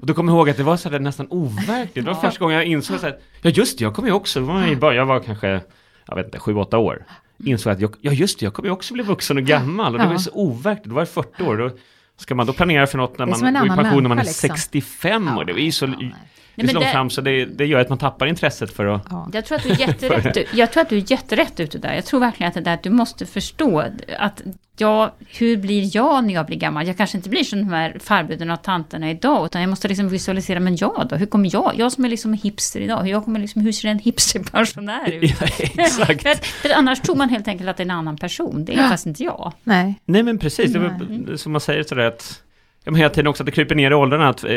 och 0.01 0.07
då 0.07 0.15
kommer 0.15 0.33
jag 0.33 0.39
ihåg 0.39 0.51
att 0.51 0.57
det 0.57 0.63
var 0.63 0.77
så 0.77 0.89
där 0.89 0.99
nästan 1.01 1.27
overkligt. 1.31 1.95
Det 1.95 2.01
var 2.01 2.15
första 2.15 2.39
gången 2.41 2.57
jag 2.57 2.67
insåg 2.67 2.99
så 2.99 3.07
här, 3.07 3.17
ja 3.43 3.51
just 3.51 3.79
det, 3.79 3.85
jag 3.85 3.95
kommer 3.95 4.09
ju 4.09 4.15
också, 4.15 4.41
var 4.41 4.75
bara, 4.75 4.95
jag 4.95 5.07
var 5.07 5.21
kanske, 5.21 5.61
jag 6.07 6.17
vet 6.17 6.27
inte, 6.27 6.39
7-8 6.39 6.75
år. 6.77 7.05
Insåg 7.45 7.73
att 7.73 7.81
jag, 7.81 7.95
ja 8.01 8.13
just 8.13 8.39
det, 8.39 8.45
jag 8.47 8.55
kommer 8.55 8.69
ju 8.69 8.73
också 8.73 8.95
bli 8.95 9.03
vuxen 9.03 9.37
och 9.37 9.43
gammal 9.45 9.93
och 9.93 9.99
det 9.99 10.05
Ja. 10.05 10.11
var 10.11 10.19
så 10.19 10.31
overkligt, 10.35 10.85
det 10.89 10.95
var 10.95 11.05
40 11.05 11.43
år. 11.43 11.57
Då, 11.57 11.71
Ska 12.17 12.35
man 12.35 12.47
då 12.47 12.53
planera 12.53 12.87
för 12.87 12.99
något 12.99 13.19
när 13.19 13.33
som 13.33 13.53
man 13.53 13.55
går 13.55 13.67
i 13.67 13.69
pension 13.69 14.03
när 14.03 14.09
man 14.09 14.19
är 14.19 14.25
människa, 14.25 14.29
liksom. 14.31 14.57
65 14.57 15.39
år? 15.39 15.45
Det 15.45 15.53
är 15.53 15.57
ju 15.57 15.73
så, 15.73 15.87
nej. 15.87 16.15
det 16.55 16.63
är 16.63 16.67
så 16.67 16.75
men 16.75 16.75
långt 16.75 16.93
fram 16.93 17.11
så 17.11 17.21
det, 17.21 17.45
det 17.45 17.67
gör 17.67 17.81
att 17.81 17.89
man 17.89 17.99
tappar 17.99 18.27
intresset 18.27 18.73
för 18.73 18.87
att... 18.87 19.07
Ja. 19.11 19.29
Jag 19.33 19.45
tror 19.45 19.57
att 19.59 19.63
du 19.63 19.71
är 19.71 19.81
jätterätt, 19.81 20.49
jag 20.53 20.73
tror 20.73 20.83
att 20.83 20.89
du 20.89 20.97
är 20.97 21.11
jätterätt 21.11 21.61
ute 21.61 21.79
där. 21.79 21.95
Jag 21.95 22.05
tror 22.05 22.21
verkligen 22.21 22.49
att 22.49 22.55
det 22.55 22.61
där 22.61 22.75
att 22.75 22.83
du 22.83 22.91
måste 22.91 23.27
förstå 23.27 23.85
att 24.19 24.43
ja, 24.79 25.15
hur 25.39 25.57
blir 25.57 25.97
jag 25.97 26.25
när 26.25 26.35
jag 26.35 26.47
blir 26.47 26.57
gammal? 26.57 26.87
Jag 26.87 26.97
kanske 26.97 27.17
inte 27.19 27.29
blir 27.29 27.45
som 27.45 27.59
de 27.59 27.69
här 27.69 27.97
farbröderna 28.01 28.55
och 28.55 28.63
tanterna 28.63 29.11
idag, 29.11 29.47
utan 29.47 29.61
jag 29.61 29.71
måste 29.71 29.89
liksom 29.89 30.09
visualisera, 30.09 30.61
men 30.61 30.77
jag 30.77 31.07
då? 31.11 31.17
Hur 31.17 31.27
kommer 31.27 31.51
jag? 31.53 31.73
Jag 31.77 31.93
som 31.93 32.05
är 32.05 32.09
liksom 32.09 32.33
hipster 32.35 32.81
idag, 32.81 33.09
jag 33.09 33.25
kommer 33.25 33.41
liksom, 33.41 33.63
hur 33.63 33.73
ser 33.73 33.89
en 33.89 33.99
hipsterpensionär 33.99 35.11
ut? 35.13 35.35
Ja, 35.41 35.47
exakt. 35.85 36.23
för, 36.23 36.31
att, 36.31 36.47
för 36.47 36.71
annars 36.71 37.01
tror 37.01 37.17
man 37.17 37.29
helt 37.29 37.49
enkelt 37.49 37.71
att 37.71 37.77
det 37.77 37.81
är 37.83 37.85
en 37.85 37.91
annan 37.91 38.17
person, 38.17 38.65
det 38.65 38.75
är 38.75 38.89
fast 38.89 39.07
inte 39.07 39.25
jag. 39.25 39.53
Nej. 39.65 39.95
Nej 40.05 40.23
men 40.23 40.39
precis, 40.39 40.73
det 40.73 40.79
var, 40.79 41.37
som 41.37 41.53
man 41.53 41.61
säger 41.61 41.83
sådär 41.83 42.07
att 42.07 42.43
Ja, 42.85 42.91
men 42.91 42.99
hela 42.99 43.11
tiden 43.11 43.27
också 43.27 43.43
att 43.43 43.47
det 43.47 43.53
kryper 43.53 43.75
ner 43.75 43.91
i 43.91 43.95
åldrarna. 43.95 44.29
Att, 44.29 44.45
eh, 44.45 44.51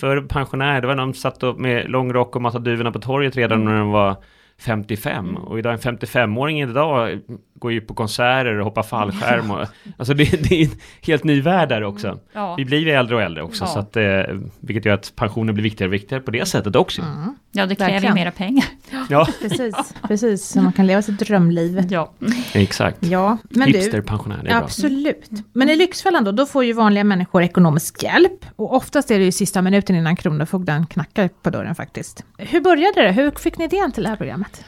för 0.00 0.20
pensionärer, 0.20 0.80
det 0.80 0.86
var 0.86 0.94
någon 0.94 1.14
som 1.14 1.20
satt 1.20 1.42
upp 1.42 1.58
med 1.58 1.90
lång 1.90 2.12
rock 2.12 2.36
och 2.36 2.42
matade 2.42 2.70
duvorna 2.70 2.92
på 2.92 2.98
torget 3.00 3.36
redan 3.36 3.60
Mm. 3.62 3.72
när 3.72 3.78
de 3.80 3.90
var 3.90 4.16
55. 4.60 5.36
Och 5.36 5.58
idag 5.58 5.72
en 5.72 5.78
55-åring 5.78 6.60
idag 6.60 7.18
går 7.58 7.72
ju 7.72 7.80
på 7.80 7.94
konserter 7.94 8.58
och 8.58 8.64
hoppar 8.64 8.82
fallskärm. 8.82 9.50
Och, 9.50 9.66
alltså 9.96 10.14
det, 10.14 10.48
det 10.48 10.62
är 10.62 10.64
en 10.64 10.70
helt 11.02 11.24
ny 11.24 11.40
värld 11.40 11.68
där 11.68 11.82
också. 11.84 12.18
Ja, 12.32 12.54
Vi 12.54 12.64
blir 12.64 12.78
ju 12.78 12.90
äldre 12.90 13.16
och 13.16 13.22
äldre 13.22 13.42
också. 13.42 13.64
Ja. 13.64 13.68
Så 13.68 13.78
att, 13.78 13.96
eh, 13.96 14.36
vilket 14.60 14.84
gör 14.84 14.94
att 14.94 15.12
pensionen 15.16 15.54
blir 15.54 15.62
viktigare 15.62 15.88
och 15.88 15.94
viktigare 15.94 16.22
på 16.22 16.30
det 16.30 16.48
sättet 16.48 16.76
också. 16.76 17.02
Mm. 17.02 17.34
ja 17.52 17.66
det 17.66 17.74
kräver 17.74 18.08
ju 18.08 18.14
mera 18.14 18.30
pengar. 18.30 18.64
Ja, 19.10 19.28
Precis, 19.40 19.74
precis. 20.08 20.48
Så 20.48 20.62
man 20.62 20.72
kan 20.72 20.86
leva 20.86 21.02
sitt 21.02 21.18
drömliv. 21.18 21.86
Ja. 21.90 22.12
exakt. 22.52 22.98
Ja, 23.00 23.38
men 23.50 23.72
du. 23.72 23.78
Hipsterpensionär, 23.78 24.40
det 24.42 24.50
är 24.50 24.54
bra. 24.54 24.64
Absolut. 24.64 25.30
Men 25.52 25.68
i 25.68 25.76
Lyxfällan 25.76 26.24
då, 26.24 26.32
då 26.32 26.46
får 26.46 26.64
ju 26.64 26.72
vanliga 26.72 27.04
människor 27.04 27.42
ekonomisk 27.42 28.02
hjälp. 28.02 28.46
Och 28.56 28.74
oftast 28.74 29.10
är 29.10 29.18
det 29.18 29.24
ju 29.24 29.32
sista 29.32 29.62
minuten 29.62 29.96
innan 29.96 30.16
Kronofogden 30.16 30.86
knackar 30.86 31.28
på 31.42 31.50
dörren 31.50 31.74
faktiskt. 31.74 32.24
Hur 32.38 32.60
började 32.60 33.02
det? 33.02 33.12
Hur 33.12 33.30
fick 33.30 33.58
ni 33.58 33.64
idén 33.64 33.92
till 33.92 34.02
det 34.02 34.08
här 34.08 34.16
programmet? 34.16 34.64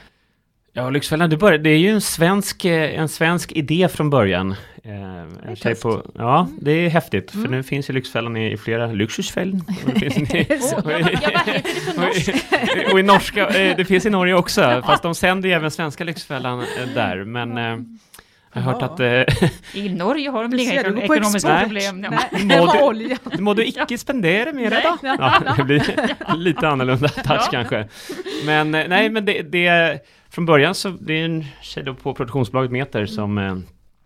Ja, 0.72 0.90
Lyxfällan, 0.90 1.30
det, 1.30 1.36
började, 1.36 1.62
det 1.64 1.70
är 1.70 1.78
ju 1.78 1.90
en 1.90 2.00
svensk, 2.00 2.64
eh, 2.64 3.00
en 3.00 3.08
svensk 3.08 3.52
idé 3.52 3.88
från 3.92 4.10
början. 4.10 4.54
Eh, 4.84 4.92
en 5.02 5.56
tjej 5.56 5.56
tufft. 5.56 5.82
på, 5.82 6.02
ja, 6.18 6.48
det 6.60 6.70
är 6.72 6.88
häftigt, 6.90 7.34
Mm. 7.34 7.44
för 7.46 7.50
nu 7.56 7.62
finns 7.62 7.90
ju 7.90 7.94
Lyxfällan 7.94 8.36
i, 8.36 8.52
i 8.52 8.56
flera 8.56 8.86
Lyxhusfällen. 8.86 9.64
Och 9.86 9.92
det 10.00 10.10
finns 10.10 10.34
i- 10.34 10.38
Oh, 10.74 10.84
det 10.84 11.16
på 11.92 11.96
och 11.96 12.00
norska? 12.00 12.98
i- 13.00 13.02
norska, 13.02 13.48
eh, 13.48 13.76
det 13.76 13.84
finns 13.84 14.06
i 14.06 14.10
Norge 14.10 14.34
också, 14.34 14.82
fast 14.86 15.02
de 15.02 15.14
sänder 15.14 15.48
ju 15.48 15.54
även 15.54 15.70
svenska 15.70 16.04
Lyxfällan 16.04 16.60
eh, 16.60 16.66
där. 16.94 17.24
Men 17.24 17.58
eh, 17.58 17.78
jag 18.54 18.62
har 18.62 18.72
hört 18.72 18.82
att 18.82 19.00
I 19.74 19.88
Norge 19.88 20.30
har 20.30 20.42
de 20.48 20.58
Ser 20.58 20.90
inga 20.90 21.02
ekonomiska 21.02 21.60
problem. 21.62 22.00
Nej, 22.00 22.10
Må 22.44 22.54
det 22.54 22.60
var 22.60 22.72
du- 22.78 22.82
olja. 22.82 23.16
må 23.38 23.54
du 23.54 23.64
icke 23.66 23.98
spendera 23.98 24.52
mer 24.52 24.70
då? 24.70 24.98
Ja, 25.02 25.54
det 25.56 25.64
blir 25.64 25.82
lite 26.36 26.68
annorlunda 26.68 27.08
touch 27.08 27.50
kanske. 27.50 27.88
Men 28.46 28.70
nej, 28.70 29.08
men 29.10 29.24
det, 29.24 29.42
det 29.42 30.00
från 30.30 30.46
början 30.46 30.74
så 30.74 30.88
det 30.88 31.20
är 31.20 31.24
en 31.24 31.44
tjej 31.62 31.84
då 31.84 31.94
på 31.94 32.14
produktionsbolaget 32.14 32.70
Meter 32.70 33.06
som 33.06 33.38
eh, 33.38 33.56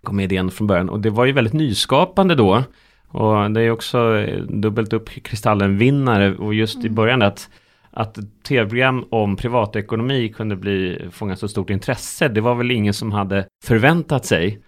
kom 0.03 0.17
med 0.17 0.25
idén 0.25 0.51
från 0.51 0.67
början 0.67 0.89
och 0.89 1.01
det 1.01 1.11
var 1.11 1.25
ju 1.25 1.33
väldigt 1.33 1.53
nyskapande 1.53 2.35
då. 2.35 2.63
Och 3.09 3.51
det 3.51 3.63
är 3.63 3.71
också 3.71 4.17
eh, 4.17 4.43
dubbelt 4.43 4.93
upp 4.93 5.11
Kristallen-vinnare 5.11 6.35
och 6.37 6.55
just 6.55 6.85
i 6.85 6.91
början 6.91 7.23
att 7.23 7.49
att 7.97 8.19
tv-program 8.43 9.05
om 9.11 9.37
privatekonomi 9.37 10.29
kunde 10.29 10.57
bli, 10.57 11.09
fånga 11.11 11.37
så 11.37 11.49
stort 11.49 11.71
intresse, 11.71 12.29
det 12.29 12.41
var 12.41 12.55
väl 12.55 12.71
ingen 12.71 12.95
som 12.95 13.13
hade 13.13 13.47
förväntat 13.65 14.25
sig. 14.25 14.63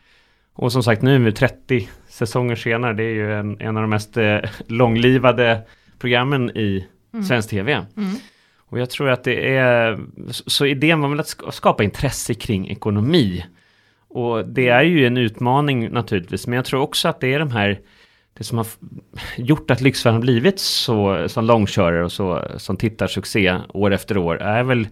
Och 0.52 0.72
som 0.72 0.82
sagt 0.82 1.02
nu 1.02 1.18
med 1.18 1.36
30 1.36 1.88
säsonger 2.08 2.56
senare, 2.56 2.92
det 2.92 3.02
är 3.02 3.14
ju 3.14 3.34
en, 3.34 3.60
en 3.60 3.76
av 3.76 3.82
de 3.82 3.90
mest 3.90 4.16
eh, 4.16 4.38
långlivade 4.66 5.60
programmen 5.98 6.50
i 6.50 6.86
svensk 7.28 7.50
tv. 7.50 7.72
Mm. 7.96 8.16
Och 8.68 8.78
jag 8.78 8.90
tror 8.90 9.08
att 9.10 9.24
det 9.24 9.56
är, 9.56 9.98
så- 10.30 10.66
idén 10.66 11.00
var 11.00 11.08
väl 11.08 11.20
att 11.20 11.28
ska- 11.28 11.50
skapa 11.50 11.84
intresse 11.84 12.34
kring 12.34 12.68
ekonomi. 12.68 13.44
Och 14.08 14.48
det 14.48 14.68
är 14.68 14.82
ju 14.82 15.06
en 15.06 15.16
utmaning 15.16 15.90
naturligtvis, 15.90 16.46
men 16.46 16.56
jag 16.56 16.64
tror 16.64 16.80
också 16.80 17.08
att 17.08 17.20
det 17.20 17.34
är 17.34 17.38
de 17.38 17.50
här, 17.50 17.80
det 18.38 18.44
som 18.44 18.58
har 18.58 18.66
gjort 19.36 19.70
att 19.70 19.80
Lyxfällan 19.80 20.14
har 20.14 20.20
blivit 20.22 20.58
så, 20.60 21.28
som 21.28 21.44
långkörare 21.44 22.04
och 22.04 22.12
så, 22.12 22.42
som 22.56 22.76
tittarsuccé 22.76 23.58
år 23.68 23.92
efter 23.92 24.16
år, 24.16 24.42
är 24.42 24.62
väl 24.62 24.88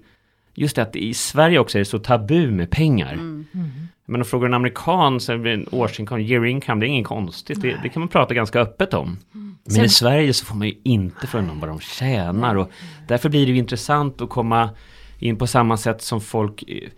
just 0.55 0.77
det 0.77 0.83
att 0.83 0.97
i 0.97 1.15
Sverige 1.15 1.59
också 1.59 1.79
är 1.79 1.81
det 1.81 1.85
så 1.85 1.99
tabu 1.99 2.51
med 2.51 2.71
pengar. 2.71 3.13
Mm. 3.13 3.47
Men 4.07 4.21
om 4.21 4.25
frågar 4.25 4.47
en 4.47 4.55
amerikan 4.55 5.21
så 5.21 5.37
det 5.37 5.53
en 5.53 5.67
årsinkomst, 5.71 6.31
year 6.31 6.45
income, 6.45 6.81
det 6.81 6.87
är 6.87 6.89
inget 6.89 7.07
konstigt. 7.07 7.63
Det, 7.63 7.77
det 7.83 7.89
kan 7.89 8.01
man 8.01 8.09
prata 8.09 8.35
ganska 8.35 8.61
öppet 8.61 8.95
om. 8.95 9.19
Men 9.33 9.75
Sen- 9.75 9.85
i 9.85 9.89
Sverige 9.89 10.33
så 10.35 10.45
får 10.47 10.57
man 10.57 10.67
ju 10.69 10.75
inte 10.85 11.27
från 11.27 11.47
någon 11.47 11.61
vad 11.61 11.69
de 11.69 11.81
tjänar. 11.81 12.55
Och 12.55 12.71
därför 13.09 13.29
blir 13.29 13.47
det 13.47 13.53
ju 13.53 13.59
intressant 13.59 14.21
att 14.21 14.31
komma 14.31 14.71
in 15.19 15.37
på 15.37 15.47
samma 15.47 15.77
sätt 15.77 16.03
som 16.03 16.21
folk 16.21 16.63
eh, 16.69 16.89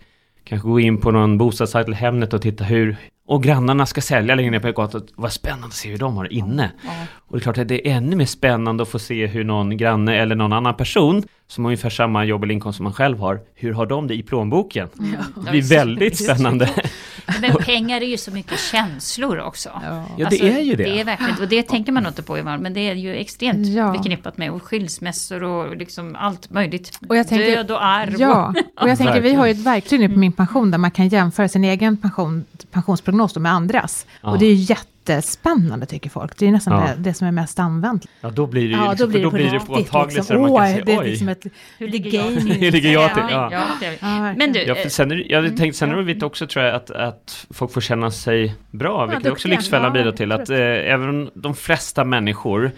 kanske 0.43 0.67
går 0.67 0.81
in 0.81 0.97
på 0.97 1.11
någon 1.11 1.37
bostadssajt 1.37 1.87
eller 1.87 1.97
Hemnet 1.97 2.33
och 2.33 2.41
titta 2.41 2.63
hur 2.63 2.97
och 3.29 3.43
grannarna 3.43 3.85
ska 3.85 4.01
sälja 4.01 4.35
längre 4.35 4.51
ner 4.51 4.59
på 4.59 4.71
gatan. 4.71 5.07
Vad 5.15 5.33
spännande 5.33 5.67
att 5.67 5.73
se 5.73 5.89
hur 5.89 5.97
de 5.97 6.15
har 6.17 6.23
det 6.23 6.33
inne. 6.35 6.71
Ja. 6.83 6.89
Och 7.15 7.37
det 7.37 7.39
är 7.39 7.43
klart 7.43 7.57
att 7.57 7.67
det 7.67 7.87
är 7.87 7.95
ännu 7.97 8.15
mer 8.15 8.25
spännande 8.25 8.83
att 8.83 8.89
få 8.89 8.99
se 8.99 9.27
hur 9.27 9.43
någon 9.43 9.77
granne 9.77 10.15
eller 10.15 10.35
någon 10.35 10.53
annan 10.53 10.73
person 10.73 11.23
som 11.47 11.65
har 11.65 11.69
ungefär 11.69 11.89
samma 11.89 12.25
jobb 12.25 12.43
eller 12.43 12.53
inkomst 12.53 12.77
som 12.77 12.83
man 12.83 12.93
själv 12.93 13.19
har, 13.19 13.39
hur 13.55 13.73
har 13.73 13.85
de 13.85 14.07
det 14.07 14.13
i 14.15 14.23
plånboken? 14.23 14.89
Det 15.45 15.51
blir 15.51 15.61
väldigt 15.61 16.17
spännande. 16.23 16.69
Men 17.53 17.63
pengar 17.63 18.01
är 18.01 18.05
ju 18.05 18.17
så 18.17 18.31
mycket 18.31 18.59
känslor 18.59 19.39
också. 19.39 19.69
Ja, 20.17 20.29
det 20.29 20.41
är 20.41 20.59
ju 20.59 20.75
det. 20.75 20.83
Det 20.83 20.99
är 20.99 21.03
verkligen, 21.05 21.41
och 21.41 21.47
det 21.47 21.63
tänker 21.63 21.91
man 21.91 22.07
inte 22.07 22.23
på 22.23 22.37
Ivan, 22.37 22.59
men 22.61 22.73
det 22.73 22.79
är 22.89 22.93
ju 22.93 23.15
extremt 23.15 23.67
Ja. 23.67 23.93
förknippat 23.93 24.37
med 24.37 24.51
och 24.51 24.63
skilsmässor 24.63 25.43
och 25.43 25.77
liksom 25.77 26.15
allt 26.15 26.49
möjligt. 26.49 26.99
Och 27.09 27.17
jag 27.17 27.27
tänker- 27.27 27.55
Död 27.55 27.71
och 27.71 27.83
arv. 27.85 28.15
Ja, 28.19 28.53
och 28.81 28.89
jag 28.89 28.97
tänker 28.97 29.21
vi 29.21 29.33
har 29.33 29.45
ju 29.45 29.51
ett 29.51 29.65
verktyg 29.65 29.99
nu 29.99 30.09
på 30.09 30.19
min 30.19 30.31
pension 30.31 30.71
där 30.71 30.77
man 30.77 30.91
kan 30.91 31.07
jämföra 31.07 31.47
sin 31.47 31.63
egen 31.63 31.97
pension, 31.97 32.45
pensionsprognos 32.71 33.35
med 33.35 33.51
andras. 33.51 34.05
Ja. 34.21 34.29
Och 34.31 34.39
det 34.39 34.45
är 34.45 34.53
ju 34.53 34.63
jättespännande 35.09 35.85
tycker 35.85 36.09
folk. 36.09 36.37
Det 36.39 36.47
är 36.47 36.51
nästan 36.51 36.73
Ja. 36.73 36.87
det, 36.87 37.01
det 37.03 37.13
som 37.13 37.27
är 37.27 37.31
mest 37.31 37.59
använt. 37.59 38.05
Ja, 38.21 38.29
då 38.29 38.47
blir 38.47 38.61
det 38.61 38.67
ju 38.67 38.73
Ja, 38.73 38.89
liksom, 38.91 39.07
då 39.07 39.11
blir 39.11 39.19
det 39.19 39.25
då 39.25 39.31
blir 39.31 39.51
det 39.51 39.59
påtagligt 39.59 40.13
så 40.25 40.33
liksom. 40.33 40.41
man 40.41 40.49
Åh, 40.51 40.57
kan 40.65 40.73
se, 40.75 40.81
det 40.81 40.93
är 40.93 41.03
liksom 41.03 41.29
ett... 41.29 41.45
Hur 41.77 41.87
ligger 41.87 42.19
jag? 42.19 42.23
Hur 42.23 42.71
ligger 42.71 42.91
jag 42.93 43.13
till? 43.13 43.23
Ja, 43.29 43.49
Ja. 44.01 44.33
Men 44.37 44.53
du, 44.53 44.63
Ja, 44.63 44.75
för 44.75 44.81
eh, 44.83 44.87
sen 44.89 45.11
är, 45.11 45.31
jag 45.31 45.41
hade 45.41 45.57
tänkt, 45.57 45.75
sen 45.75 45.91
är 45.91 45.95
det 45.95 46.03
viktigt 46.03 46.23
också 46.23 46.47
tror 46.47 46.65
jag 46.65 46.75
att, 46.75 46.91
att 46.91 47.47
folk 47.49 47.71
får 47.71 47.81
känna 47.81 48.11
sig 48.11 48.55
bra, 48.71 49.05
vilket 49.05 49.15
duktiga. 49.17 49.31
också 49.31 49.47
Lyxfällan 49.47 49.85
Ja, 49.85 49.91
bidrar 49.91 50.11
till. 50.11 50.31
Att 50.31 50.49
eh, 50.49 50.57
även 50.59 51.29
de 51.33 51.55
flesta 51.55 52.03
människor, 52.03 52.71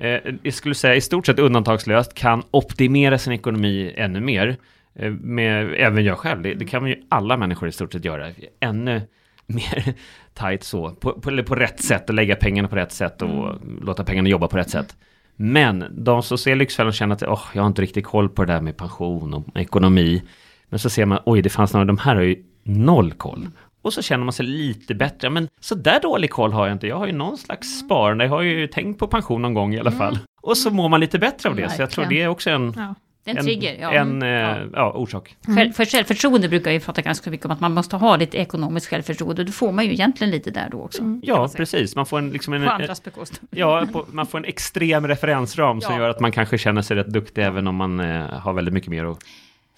eh, 0.00 0.18
jag 0.42 0.54
skulle 0.54 0.74
säga 0.74 0.94
i 0.94 1.00
stort 1.00 1.26
sett 1.26 1.38
undantagslöst, 1.38 2.14
kan 2.14 2.42
optimera 2.50 3.18
sin 3.18 3.32
ekonomi 3.32 3.94
ännu 3.96 4.20
mer. 4.20 4.56
Eh, 4.98 5.10
med, 5.10 5.74
även 5.76 6.04
jag 6.04 6.18
själv, 6.18 6.42
det, 6.42 6.54
det 6.54 6.64
kan 6.64 6.82
man 6.82 6.90
ju 6.90 6.96
alla 7.08 7.36
människor 7.36 7.68
i 7.68 7.72
stort 7.72 7.92
sett 7.92 8.04
göra. 8.04 8.30
Ännu 8.60 9.02
mer 9.46 9.94
tajt 10.36 10.64
så, 10.64 10.90
på, 10.90 11.12
på, 11.12 11.30
eller 11.30 11.42
på 11.42 11.54
rätt 11.54 11.82
sätt 11.82 12.08
och 12.08 12.14
lägga 12.14 12.36
pengarna 12.36 12.68
på 12.68 12.76
rätt 12.76 12.92
sätt 12.92 13.22
och 13.22 13.54
låta 13.80 14.04
pengarna 14.04 14.28
jobba 14.28 14.48
på 14.48 14.56
rätt 14.56 14.70
sätt. 14.70 14.96
Men 15.36 15.84
de 15.90 16.22
som 16.22 16.38
ser 16.38 16.56
Lyxfällan 16.56 16.92
känner 16.92 17.14
att 17.14 17.22
oh, 17.22 17.42
jag 17.52 17.62
har 17.62 17.66
inte 17.66 17.82
riktigt 17.82 18.04
koll 18.04 18.28
på 18.28 18.44
det 18.44 18.52
där 18.52 18.60
med 18.60 18.76
pension 18.76 19.34
och 19.34 19.44
ekonomi. 19.54 20.22
Men 20.68 20.78
så 20.78 20.90
ser 20.90 21.06
man, 21.06 21.18
oj 21.24 21.42
det 21.42 21.50
fanns 21.50 21.72
några, 21.72 21.84
de 21.84 21.98
här 21.98 22.14
har 22.14 22.22
ju 22.22 22.36
noll 22.62 23.12
koll. 23.12 23.48
Och 23.82 23.92
så 23.92 24.02
känner 24.02 24.24
man 24.24 24.32
sig 24.32 24.46
lite 24.46 24.94
bättre. 24.94 25.30
Men 25.30 25.48
så 25.60 25.74
där 25.74 26.00
dålig 26.00 26.30
koll 26.30 26.52
har 26.52 26.66
jag 26.66 26.74
inte. 26.74 26.86
Jag 26.86 26.96
har 26.96 27.06
ju 27.06 27.12
någon 27.12 27.38
slags 27.38 27.78
sparande. 27.78 28.24
Jag 28.24 28.30
har 28.30 28.42
ju 28.42 28.66
tänkt 28.66 28.98
på 28.98 29.06
pension 29.06 29.42
någon 29.42 29.54
gång 29.54 29.74
i 29.74 29.80
alla 29.80 29.92
fall. 29.92 30.18
Och 30.42 30.56
så 30.56 30.70
mår 30.70 30.88
man 30.88 31.00
lite 31.00 31.18
bättre 31.18 31.48
av 31.48 31.56
det. 31.56 31.70
Så 31.70 31.82
jag 31.82 31.90
tror 31.90 32.04
det 32.04 32.22
är 32.22 32.28
också 32.28 32.50
en, 32.50 32.72
Ja. 32.76 32.94
En 33.26 33.36
trigger, 33.44 33.76
ja. 33.80 33.92
en 33.92 34.22
Mm. 34.22 34.62
eh, 34.62 34.66
ja, 34.72 34.92
orsak. 34.92 35.36
Själv, 35.56 35.72
för 35.72 35.84
självförtroende 35.84 36.48
brukar 36.48 36.70
vi 36.70 36.80
prata 36.80 37.02
ganska 37.02 37.30
mycket 37.30 37.46
om 37.46 37.52
att 37.52 37.60
man 37.60 37.74
måste 37.74 37.96
ha 37.96 38.16
lite 38.16 38.36
ekonomiskt 38.38 38.86
självförtroende. 38.86 39.44
Det 39.44 39.52
får 39.52 39.72
man 39.72 39.84
ju 39.84 39.92
egentligen 39.92 40.30
lite 40.30 40.50
där 40.50 40.68
då 40.70 40.80
också. 40.82 40.98
kan 40.98 41.20
Ja, 41.24 41.38
man 41.38 41.48
precis. 41.50 41.96
Man 41.96 42.06
får 42.06 42.18
en, 42.18 42.30
liksom 42.30 42.54
en, 42.54 42.64
På 42.64 42.70
andras 42.70 43.04
bekostnad. 43.04 43.40
ja, 43.50 43.86
på, 43.92 44.04
man 44.12 44.26
får 44.26 44.38
en 44.38 44.44
extrem 44.44 45.08
referensram 45.08 45.80
som 45.80 45.94
Ja. 45.94 46.00
gör 46.00 46.08
att 46.10 46.20
man 46.20 46.32
kanske 46.32 46.58
känner 46.58 46.82
sig 46.82 46.96
rätt 46.96 47.06
duktig 47.12 47.42
även 47.44 47.66
om 47.66 47.76
man 47.76 48.00
eh, 48.00 48.22
har 48.30 48.52
väldigt 48.52 48.74
mycket 48.74 48.90
mer 48.90 49.04
att 49.04 49.18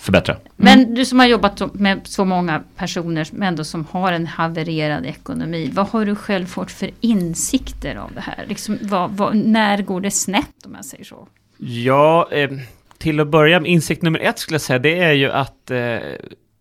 förbättra. 0.01 0.37
Men 0.57 0.95
du 0.95 1.05
som 1.05 1.19
har 1.19 1.27
jobbat 1.27 1.75
med 1.75 2.01
så 2.05 2.25
många 2.25 2.63
personer 2.77 3.25
som 3.25 3.43
ändå 3.43 3.65
som 3.65 3.87
har 3.91 4.13
en 4.13 4.27
havererad 4.27 5.07
ekonomi. 5.07 5.71
Vad 5.75 5.89
har 5.89 6.05
du 6.05 6.15
själv 6.15 6.47
fått 6.47 6.71
för 6.71 6.91
insikter 7.01 7.97
av 7.97 8.11
det 8.15 8.21
här? 8.21 8.45
Liksom, 8.49 8.79
vad, 8.83 9.11
vad, 9.11 9.37
när 9.37 9.83
går 9.83 10.01
det 10.01 10.11
snett 10.11 10.67
om 10.67 10.75
jag 10.75 10.85
säger 10.85 11.05
så? 11.05 11.29
Ja, 11.59 12.29
eh, 12.33 12.51
till 12.99 13.21
att 13.21 13.29
börja 13.29 13.61
med 13.61 13.71
insikt 13.71 14.03
nummer 14.03 14.19
ett 14.19 14.39
skulle 14.39 14.55
jag 14.55 14.61
säga, 14.61 14.79
det 14.79 14.99
är 14.99 15.13
ju 15.13 15.31
att 15.31 15.71
eh, 15.71 15.99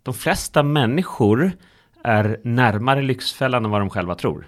de 0.04 0.14
flesta 0.14 0.64
människor 0.64 1.52
är 2.04 2.40
närmare 2.44 3.02
Lyxfällan 3.02 3.66
än 3.66 3.72
vad 3.72 3.82
de 3.82 3.90
själva 3.90 4.16
tror. 4.16 4.48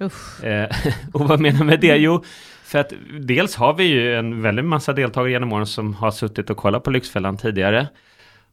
Usch. 0.00 0.44
Eh, 0.44 0.70
och 1.12 1.28
vad 1.28 1.40
menar 1.40 1.58
jag 1.58 1.66
med 1.66 1.80
det? 1.80 1.96
Jo, 1.96 2.22
för 2.64 2.78
att 2.78 2.92
dels 3.20 3.56
har 3.56 3.74
vi 3.74 3.84
ju 3.84 4.16
en 4.16 4.42
väldigt 4.42 4.64
massa 4.64 4.92
deltagare 4.92 5.30
genom 5.30 5.52
åren 5.52 5.66
som 5.66 5.94
har 5.94 6.10
suttit 6.10 6.50
och 6.50 6.56
kollat 6.56 6.84
på 6.84 6.90
Lyxfällan 6.90 7.36
tidigare. 7.36 7.88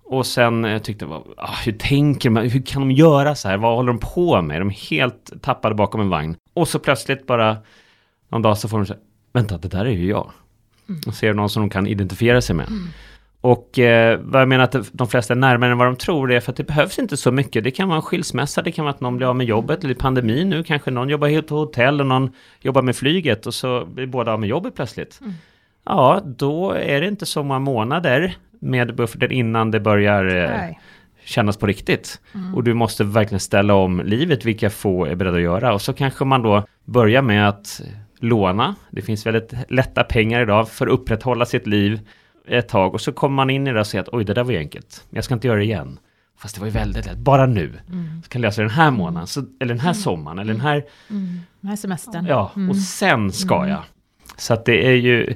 Och 0.03 0.25
sen 0.25 0.65
eh, 0.65 0.81
tyckte 0.81 1.05
jag, 1.05 1.23
ah, 1.37 1.55
hur 1.65 1.71
tänker 1.71 2.29
man, 2.29 2.49
hur 2.49 2.61
kan 2.61 2.81
de 2.81 2.91
göra 2.91 3.35
så 3.35 3.47
här, 3.47 3.57
vad 3.57 3.75
håller 3.75 3.87
de 3.87 3.99
på 3.99 4.41
med? 4.41 4.61
De 4.61 4.67
är 4.67 4.89
helt 4.89 5.41
tappade 5.41 5.75
bakom 5.75 6.01
en 6.01 6.09
vagn. 6.09 6.35
Och 6.53 6.67
så 6.67 6.79
plötsligt 6.79 7.27
bara, 7.27 7.57
någon 8.29 8.41
dag 8.41 8.57
så 8.57 8.69
får 8.69 8.77
de 8.77 8.85
säga, 8.85 8.99
vänta 9.33 9.57
det 9.57 9.67
där 9.67 9.85
är 9.85 9.91
ju 9.91 10.07
jag. 10.07 10.31
Och 11.07 11.13
ser 11.13 11.33
någon 11.33 11.49
som 11.49 11.63
de 11.63 11.69
kan 11.69 11.87
identifiera 11.87 12.41
sig 12.41 12.55
med. 12.55 12.67
Och 13.41 13.79
eh, 13.79 14.19
vad 14.23 14.41
jag 14.41 14.47
menar 14.47 14.63
att 14.63 14.89
de 14.91 15.07
flesta 15.07 15.33
är 15.33 15.37
närmare 15.37 15.71
än 15.71 15.77
vad 15.77 15.87
de 15.87 15.95
tror 15.95 16.31
är 16.31 16.39
för 16.39 16.51
att 16.51 16.57
det 16.57 16.63
behövs 16.63 16.99
inte 16.99 17.17
så 17.17 17.31
mycket. 17.31 17.63
Det 17.63 17.71
kan 17.71 17.87
vara 17.87 17.95
en 17.95 18.01
skilsmässa, 18.01 18.61
det 18.61 18.71
kan 18.71 18.85
vara 18.85 18.93
att 18.93 19.01
någon 19.01 19.17
blir 19.17 19.27
av 19.27 19.35
med 19.35 19.47
jobbet, 19.47 19.83
eller 19.83 19.93
pandemi 19.93 20.45
nu 20.45 20.63
kanske 20.63 20.91
någon 20.91 21.09
jobbar 21.09 21.27
helt 21.27 21.47
på 21.47 21.55
hotell 21.55 22.01
och 22.01 22.07
någon 22.07 22.31
jobbar 22.61 22.81
med 22.81 22.95
flyget 22.95 23.45
och 23.45 23.53
så 23.53 23.85
blir 23.85 24.05
båda 24.05 24.33
av 24.33 24.39
med 24.39 24.49
jobbet 24.49 24.75
plötsligt. 24.75 25.19
Ja, 25.85 26.21
då 26.25 26.71
är 26.71 27.01
det 27.01 27.07
inte 27.07 27.25
så 27.25 27.43
många 27.43 27.59
månader 27.59 28.35
med 28.59 28.95
bufferten 28.95 29.31
innan 29.31 29.71
det 29.71 29.79
börjar 29.79 30.25
eh, 30.25 30.75
kännas 31.25 31.57
på 31.57 31.67
riktigt. 31.67 32.21
Och 32.55 32.63
du 32.63 32.73
måste 32.73 33.03
verkligen 33.03 33.39
ställa 33.39 33.73
om 33.73 34.01
livet, 34.05 34.45
vilka 34.45 34.69
få 34.69 35.05
är 35.05 35.15
beredda 35.15 35.37
att 35.37 35.43
göra. 35.43 35.73
Och 35.73 35.81
så 35.81 35.93
kanske 35.93 36.25
man 36.25 36.41
då 36.41 36.63
börjar 36.85 37.21
med 37.21 37.49
att 37.49 37.81
låna. 38.23 38.75
Det 38.91 39.01
finns 39.01 39.25
väldigt 39.25 39.53
lätta 39.69 40.03
pengar 40.03 40.41
idag 40.41 40.69
för 40.69 40.87
att 40.87 40.93
upprätthålla 40.93 41.45
sitt 41.45 41.67
liv 41.67 41.99
ett 42.47 42.67
tag. 42.67 42.93
Och 42.93 43.01
så 43.01 43.11
kommer 43.11 43.35
man 43.35 43.49
in 43.49 43.67
i 43.67 43.73
det 43.73 43.79
och 43.79 43.87
säger 43.87 44.01
att 44.01 44.09
oj, 44.11 44.23
det 44.23 44.33
där 44.33 44.43
var 44.43 44.51
ju 44.51 44.57
enkelt. 44.57 45.05
Jag 45.09 45.23
ska 45.23 45.33
inte 45.33 45.47
göra 45.47 45.57
det 45.57 45.63
igen. 45.63 45.99
Fast 46.37 46.55
det 46.55 46.61
var 46.61 46.67
ju 46.67 46.73
väldigt 46.73 47.05
lätt, 47.05 47.17
bara 47.17 47.45
nu. 47.45 47.73
Så 48.23 48.29
kan 48.29 48.41
jag 48.41 48.47
läsa 48.47 48.61
den 48.61 48.71
här 48.71 48.91
månaden, 48.91 49.27
så, 49.27 49.45
eller 49.59 49.73
den 49.73 49.79
här 49.79 49.93
sommaren, 49.93 50.39
eller 50.39 50.53
den 50.53 50.61
här 50.61 50.83
Den 51.07 51.69
här 51.69 51.75
semestern. 51.75 52.25
Ja, 52.25 52.51
och 52.69 52.75
sen 52.75 53.31
ska 53.31 53.67
jag. 53.67 53.83
Så 54.37 54.53
att 54.53 54.65
det 54.65 54.87
är 54.87 54.95
ju 54.95 55.35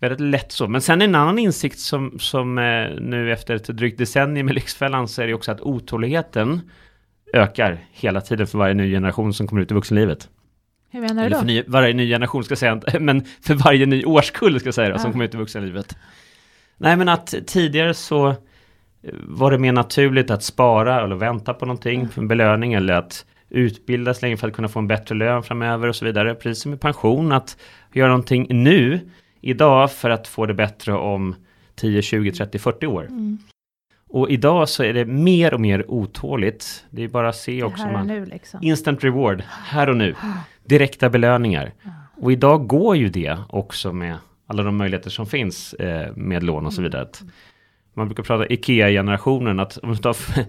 väldigt 0.00 0.20
lätt 0.20 0.52
så. 0.52 0.68
Men 0.68 0.80
sen 0.80 1.02
en 1.02 1.14
annan 1.14 1.38
insikt 1.38 1.78
som, 1.78 2.18
som 2.18 2.58
eh, 2.58 3.00
nu 3.00 3.32
efter 3.32 3.54
ett 3.54 3.66
drygt 3.66 3.98
decennium 3.98 4.46
med 4.46 4.54
Lyxfällan 4.54 5.08
så 5.08 5.22
är 5.22 5.26
det 5.26 5.34
också 5.34 5.52
att 5.52 5.60
otåligheten 5.60 6.60
ökar 7.34 7.78
hela 7.92 8.20
tiden 8.20 8.46
för 8.46 8.58
varje 8.58 8.74
ny 8.74 8.92
generation 8.92 9.34
som 9.34 9.46
kommer 9.46 9.62
ut 9.62 9.70
i 9.70 9.74
vuxenlivet. 9.74 10.28
Hur 10.90 11.00
menar 11.00 11.24
du 11.24 11.28
då? 11.30 11.38
för 11.38 11.46
ny, 11.46 11.62
varje 11.66 11.94
ny 11.94 12.08
generation 12.08 12.44
ska 12.44 12.52
jag 12.52 12.58
säga, 12.58 12.80
men 13.00 13.24
för 13.42 13.54
varje 13.54 13.86
ny 13.86 14.04
årskull 14.04 14.60
ska 14.60 14.66
jag 14.66 14.74
säga 14.74 14.88
då, 14.90 14.98
som 14.98 15.08
Ja. 15.08 15.12
kommer 15.12 15.24
ut 15.24 15.34
i 15.34 15.36
vuxenlivet. 15.36 15.96
Nej 16.76 16.96
men 16.96 17.08
att 17.08 17.34
tidigare 17.46 17.94
så 17.94 18.28
eh, 18.28 18.34
var 19.12 19.50
det 19.50 19.58
mer 19.58 19.72
naturligt 19.72 20.30
att 20.30 20.42
spara 20.42 21.04
eller 21.04 21.16
vänta 21.16 21.54
på 21.54 21.66
någonting 21.66 22.08
för 22.08 22.20
en 22.22 22.28
belöning 22.28 22.74
eller 22.74 22.94
att 22.94 23.26
utbildas 23.50 24.22
länge 24.22 24.36
för 24.36 24.48
att 24.48 24.54
kunna 24.54 24.68
få 24.68 24.78
en 24.78 24.88
bättre 24.88 25.14
lön 25.14 25.42
framöver 25.42 25.88
och 25.88 25.96
så 25.96 26.04
vidare. 26.04 26.34
Precis 26.34 26.62
som 26.62 26.74
i 26.74 26.76
pension, 26.76 27.32
att 27.32 27.56
göra 27.92 28.08
någonting 28.08 28.46
nu, 28.50 29.00
idag, 29.40 29.92
för 29.92 30.10
att 30.10 30.28
få 30.28 30.46
det 30.46 30.54
bättre 30.54 30.92
om 30.92 31.34
10, 31.74 32.02
20, 32.02 32.32
30, 32.32 32.58
40 32.58 32.86
år. 32.86 33.06
Mm. 33.06 33.38
Och 34.08 34.30
idag 34.30 34.68
så 34.68 34.82
är 34.82 34.94
det 34.94 35.04
mer 35.04 35.54
och 35.54 35.60
mer 35.60 35.90
otåligt. 35.90 36.84
Det 36.90 37.04
är 37.04 37.08
bara 37.08 37.28
att 37.28 37.36
se 37.36 37.62
också. 37.62 37.82
Här 37.82 37.92
och 37.92 37.98
Man, 37.98 38.06
nu 38.06 38.24
liksom. 38.24 38.60
Instant 38.62 39.04
reward, 39.04 39.42
här 39.46 39.88
och 39.88 39.96
nu. 39.96 40.14
Direkta 40.64 41.10
belöningar. 41.10 41.72
Och 42.20 42.32
idag 42.32 42.66
går 42.66 42.96
ju 42.96 43.08
det 43.08 43.38
också 43.48 43.92
med 43.92 44.16
alla 44.46 44.62
de 44.62 44.76
möjligheter 44.76 45.10
som 45.10 45.26
finns 45.26 45.74
eh, 45.74 46.16
med 46.16 46.42
lån 46.42 46.66
och 46.66 46.72
så 46.72 46.82
vidare. 46.82 47.02
Att 47.02 47.22
man 47.94 48.08
brukar 48.08 48.22
prata 48.22 48.46
IKEA-generationen, 48.46 49.60
att 49.60 49.76
om 49.76 49.90
du 49.90 49.96
tar 49.96 50.12
för, 50.12 50.44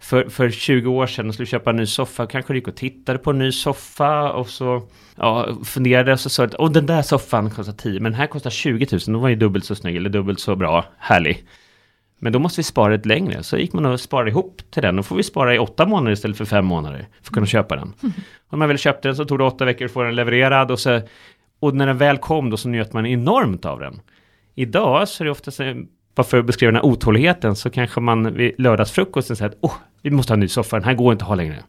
för, 0.00 0.28
för 0.28 0.50
20 0.50 0.90
år 0.90 1.06
sedan 1.06 1.28
och 1.28 1.34
skulle 1.34 1.46
köpa 1.46 1.70
en 1.70 1.76
ny 1.76 1.86
soffa, 1.86 2.26
kanske 2.26 2.52
du 2.52 2.58
gick 2.58 2.68
och 2.68 2.76
tittade 2.76 3.18
på 3.18 3.30
en 3.30 3.38
ny 3.38 3.52
soffa 3.52 4.32
och 4.32 4.48
så 4.48 4.82
ja, 5.16 5.56
funderade 5.64 6.12
och 6.12 6.20
så 6.20 6.28
sa 6.28 6.44
att 6.44 6.74
den 6.74 6.86
där 6.86 7.02
soffan 7.02 7.50
kostar 7.50 7.72
10, 7.72 8.00
men 8.00 8.12
den 8.12 8.20
här 8.20 8.26
kostar 8.26 8.50
20 8.50 8.86
000, 8.92 9.00
då 9.06 9.18
var 9.18 9.28
ju 9.28 9.36
dubbelt 9.36 9.64
så 9.64 9.74
snygg 9.74 9.96
eller 9.96 10.10
dubbelt 10.10 10.40
så 10.40 10.56
bra, 10.56 10.84
härlig. 10.98 11.44
Men 12.18 12.32
då 12.32 12.38
måste 12.38 12.58
vi 12.58 12.64
spara 12.64 12.92
lite 12.92 13.08
längre. 13.08 13.42
Så 13.42 13.56
gick 13.56 13.72
man 13.72 13.86
och 13.86 14.00
sparade 14.00 14.30
ihop 14.30 14.62
till 14.70 14.82
den. 14.82 14.96
Då 14.96 15.02
får 15.02 15.16
vi 15.16 15.22
spara 15.22 15.54
i 15.54 15.58
åtta 15.58 15.86
månader 15.86 16.12
istället 16.12 16.36
för 16.36 16.44
fem 16.44 16.66
månader. 16.66 16.98
För 16.98 17.28
att 17.30 17.34
kunna 17.34 17.46
köpa 17.46 17.76
den. 17.76 17.92
Om 18.50 18.58
man 18.58 18.68
väl 18.68 18.78
köpte 18.78 19.08
den 19.08 19.16
så 19.16 19.24
tog 19.24 19.38
det 19.38 19.44
åtta 19.44 19.64
veckor 19.64 19.84
att 19.84 19.92
få 19.92 20.02
den 20.02 20.14
levererad. 20.14 20.70
Och, 20.70 20.80
så, 20.80 21.00
och 21.60 21.74
när 21.74 21.86
den 21.86 21.98
väl 21.98 22.18
kom 22.18 22.50
då 22.50 22.56
så 22.56 22.68
njöt 22.68 22.92
man 22.92 23.06
enormt 23.06 23.64
av 23.64 23.80
den. 23.80 24.00
Idag 24.54 25.08
så 25.08 25.22
är 25.22 25.24
det 25.24 25.30
ofta 25.30 25.50
så, 25.50 25.74
bara 26.14 26.22
för 26.22 26.38
att 26.38 26.46
beskriva 26.46 26.72
den 26.72 26.76
här 26.76 26.86
otåligheten 26.86 27.56
så 27.56 27.70
kanske 27.70 28.00
man 28.00 28.34
vid 28.34 28.54
lördagsfrukosten 28.58 29.36
säger 29.36 29.50
att 29.50 29.58
oh, 29.60 29.74
vi 30.02 30.10
måste 30.10 30.32
ha 30.32 30.34
en 30.34 30.40
ny 30.40 30.48
soffa, 30.48 30.76
den 30.76 30.84
här 30.84 30.94
går 30.94 31.12
inte 31.12 31.24
att 31.24 31.28
ha 31.28 31.34
längre. 31.34 31.62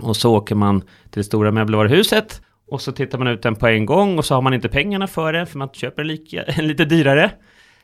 Och 0.00 0.16
så 0.16 0.36
åker 0.36 0.54
man 0.54 0.80
till 0.80 0.88
det 1.20 1.24
stora 1.24 1.50
möbelvaruhuset 1.50 2.42
och 2.70 2.80
så 2.80 2.92
tittar 2.92 3.18
man 3.18 3.28
ut 3.28 3.42
den 3.42 3.56
på 3.56 3.66
en 3.66 3.86
gång 3.86 4.18
och 4.18 4.24
så 4.24 4.34
har 4.34 4.42
man 4.42 4.54
inte 4.54 4.68
pengarna 4.68 5.06
för 5.06 5.32
det 5.32 5.46
för 5.46 5.58
man 5.58 5.68
köper 5.72 6.02
en, 6.02 6.08
lika, 6.08 6.42
en 6.42 6.66
lite 6.68 6.84
dyrare 6.84 7.30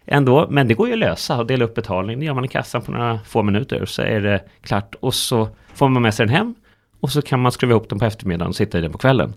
ändå. 0.07 0.47
Men 0.51 0.69
det 0.69 0.75
går 0.75 0.87
ju 0.87 0.93
att 0.93 0.99
lösa 0.99 1.39
och 1.39 1.47
dela 1.47 1.65
upp 1.65 1.75
betalning. 1.75 2.21
Det 2.21 2.27
gör 2.27 2.35
man 2.35 2.45
i 2.45 2.49
kassan 2.49 2.83
på 2.83 2.93
några 2.93 3.19
få 3.27 3.43
minuter 3.43 3.83
och 3.83 3.89
så 3.89 4.03
är 4.03 4.21
det 4.21 4.45
klart. 4.63 4.95
Och 5.01 5.15
så 5.15 5.49
får 5.75 5.89
man 5.89 6.03
med 6.03 6.15
sig 6.15 6.27
den 6.27 6.35
hem 6.35 6.55
och 7.01 7.11
så 7.11 7.23
kan 7.23 7.41
man 7.41 7.53
skruva 7.53 7.71
ihop 7.71 7.89
den 7.89 7.99
på 7.99 8.05
eftermiddagen 8.05 8.49
och 8.49 8.57
sitta 8.57 8.79
i 8.79 8.81
den 8.81 8.93
på 8.93 8.99
kvällen. 8.99 9.35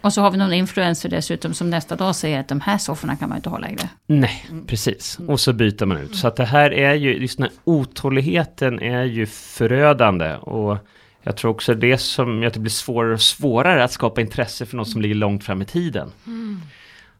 Och 0.00 0.12
så 0.12 0.20
har 0.20 0.30
vi 0.30 0.36
någon 0.36 0.52
influencer 0.52 1.08
dessutom 1.08 1.54
som 1.54 1.70
nästa 1.70 1.96
dag 1.96 2.16
säger 2.16 2.40
att 2.40 2.48
de 2.48 2.60
här 2.60 2.78
sofforna 2.78 3.16
kan 3.16 3.28
man 3.28 3.38
inte 3.38 3.48
ha 3.48 3.58
längre. 3.58 3.88
Nej, 4.06 4.46
precis. 4.66 5.18
Och 5.28 5.40
så 5.40 5.52
byter 5.52 5.86
man 5.86 5.96
ut. 5.96 6.16
Så 6.16 6.28
att 6.28 6.36
det 6.36 6.44
här 6.44 6.72
är 6.72 6.94
ju, 6.94 7.16
just 7.16 7.38
den 7.38 7.44
här 7.44 7.52
otåligheten 7.64 8.82
är 8.82 9.04
ju 9.04 9.26
förödande. 9.26 10.34
Och 10.34 10.78
jag 11.22 11.36
tror 11.36 11.50
också 11.50 11.74
det 11.74 11.98
som 11.98 12.40
gör 12.40 12.46
att 12.46 12.54
det 12.54 12.60
blir 12.60 12.70
svårare 12.70 13.12
och 13.12 13.22
svårare 13.22 13.84
att 13.84 13.92
skapa 13.92 14.20
intresse 14.20 14.66
för 14.66 14.76
något 14.76 14.88
som 14.88 15.02
ligger 15.02 15.14
långt 15.14 15.44
fram 15.44 15.62
i 15.62 15.64
tiden. 15.64 16.08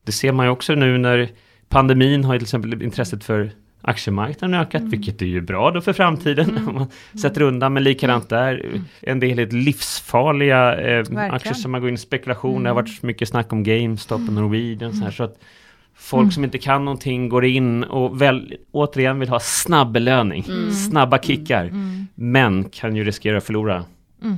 Det 0.05 0.13
ser 0.13 0.33
man 0.33 0.47
ju 0.47 0.53
också 0.53 0.75
nu 0.75 0.99
när 0.99 1.29
pandemin 1.69 2.25
har 2.25 2.35
ju 2.35 2.39
till 2.39 2.45
exempel 2.45 2.83
intresset 2.83 3.25
för 3.25 3.51
aktiemarknaden 3.87 4.61
ökat, 4.61 4.83
vilket 4.83 5.23
är 5.23 5.27
ju 5.27 5.41
bra 5.41 5.71
då 5.71 5.81
för 5.81 5.93
framtiden. 5.93 6.59
Om 6.69 6.75
man 6.75 6.87
sätter 7.23 7.43
undan, 7.43 7.73
men 7.73 7.83
likadant 7.83 8.29
där. 8.29 8.81
En 9.01 9.21
del 9.21 9.39
helt 9.39 9.53
livsfarliga 9.53 10.81
eh, 10.81 11.05
aktier 11.31 11.55
som 11.55 11.73
man 11.73 11.81
går 11.81 11.89
in 11.89 11.95
i 11.95 11.99
spekulation. 11.99 12.63
Det 12.63 12.69
har 12.71 12.75
varit 12.75 13.03
mycket 13.03 13.29
snack 13.29 13.53
om 13.53 13.63
GameStop 13.63 14.21
och 14.29 14.33
Norwegian. 14.33 14.93
Så, 14.93 15.05
här, 15.05 15.11
så 15.11 15.25
att 15.25 15.39
folk 15.95 16.33
som 16.33 16.45
inte 16.45 16.59
kan 16.59 16.85
någonting 16.85 17.29
går 17.29 17.45
in 17.45 17.85
och 17.85 18.23
väl, 18.23 18.55
återigen 18.73 19.19
vill 19.21 19.29
ha 19.29 19.41
snabb 19.41 19.93
belöning. 19.93 20.45
Snabba 20.73 21.19
kickar. 21.19 21.71
Men 22.15 22.65
kan 22.65 22.97
ju 22.97 23.05
riskera 23.05 23.37
att 23.37 23.45
förlora 23.45 23.85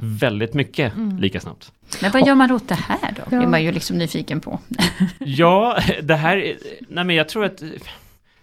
väldigt 0.03 0.55
mycket 0.55 0.93
lika 1.19 1.41
snabbt. 1.41 1.73
Men 2.03 2.11
vad 2.11 2.27
gör 2.27 2.35
man 2.35 2.51
åt 2.53 2.69
det 2.69 2.75
här 2.75 3.13
då? 3.17 3.23
Ja. 3.31 3.39
Det 3.39 3.45
är 3.45 3.47
man 3.49 3.63
ju 3.65 3.73
liksom 3.73 3.99
nyfiken 3.99 4.41
på. 4.41 4.61
Ja, 5.19 5.79
det 6.03 6.15
här, 6.15 6.37
är- 6.37 6.57
nej 6.89 7.05
men 7.05 7.17
jag 7.17 7.29
tror 7.29 7.45
att 7.45 7.63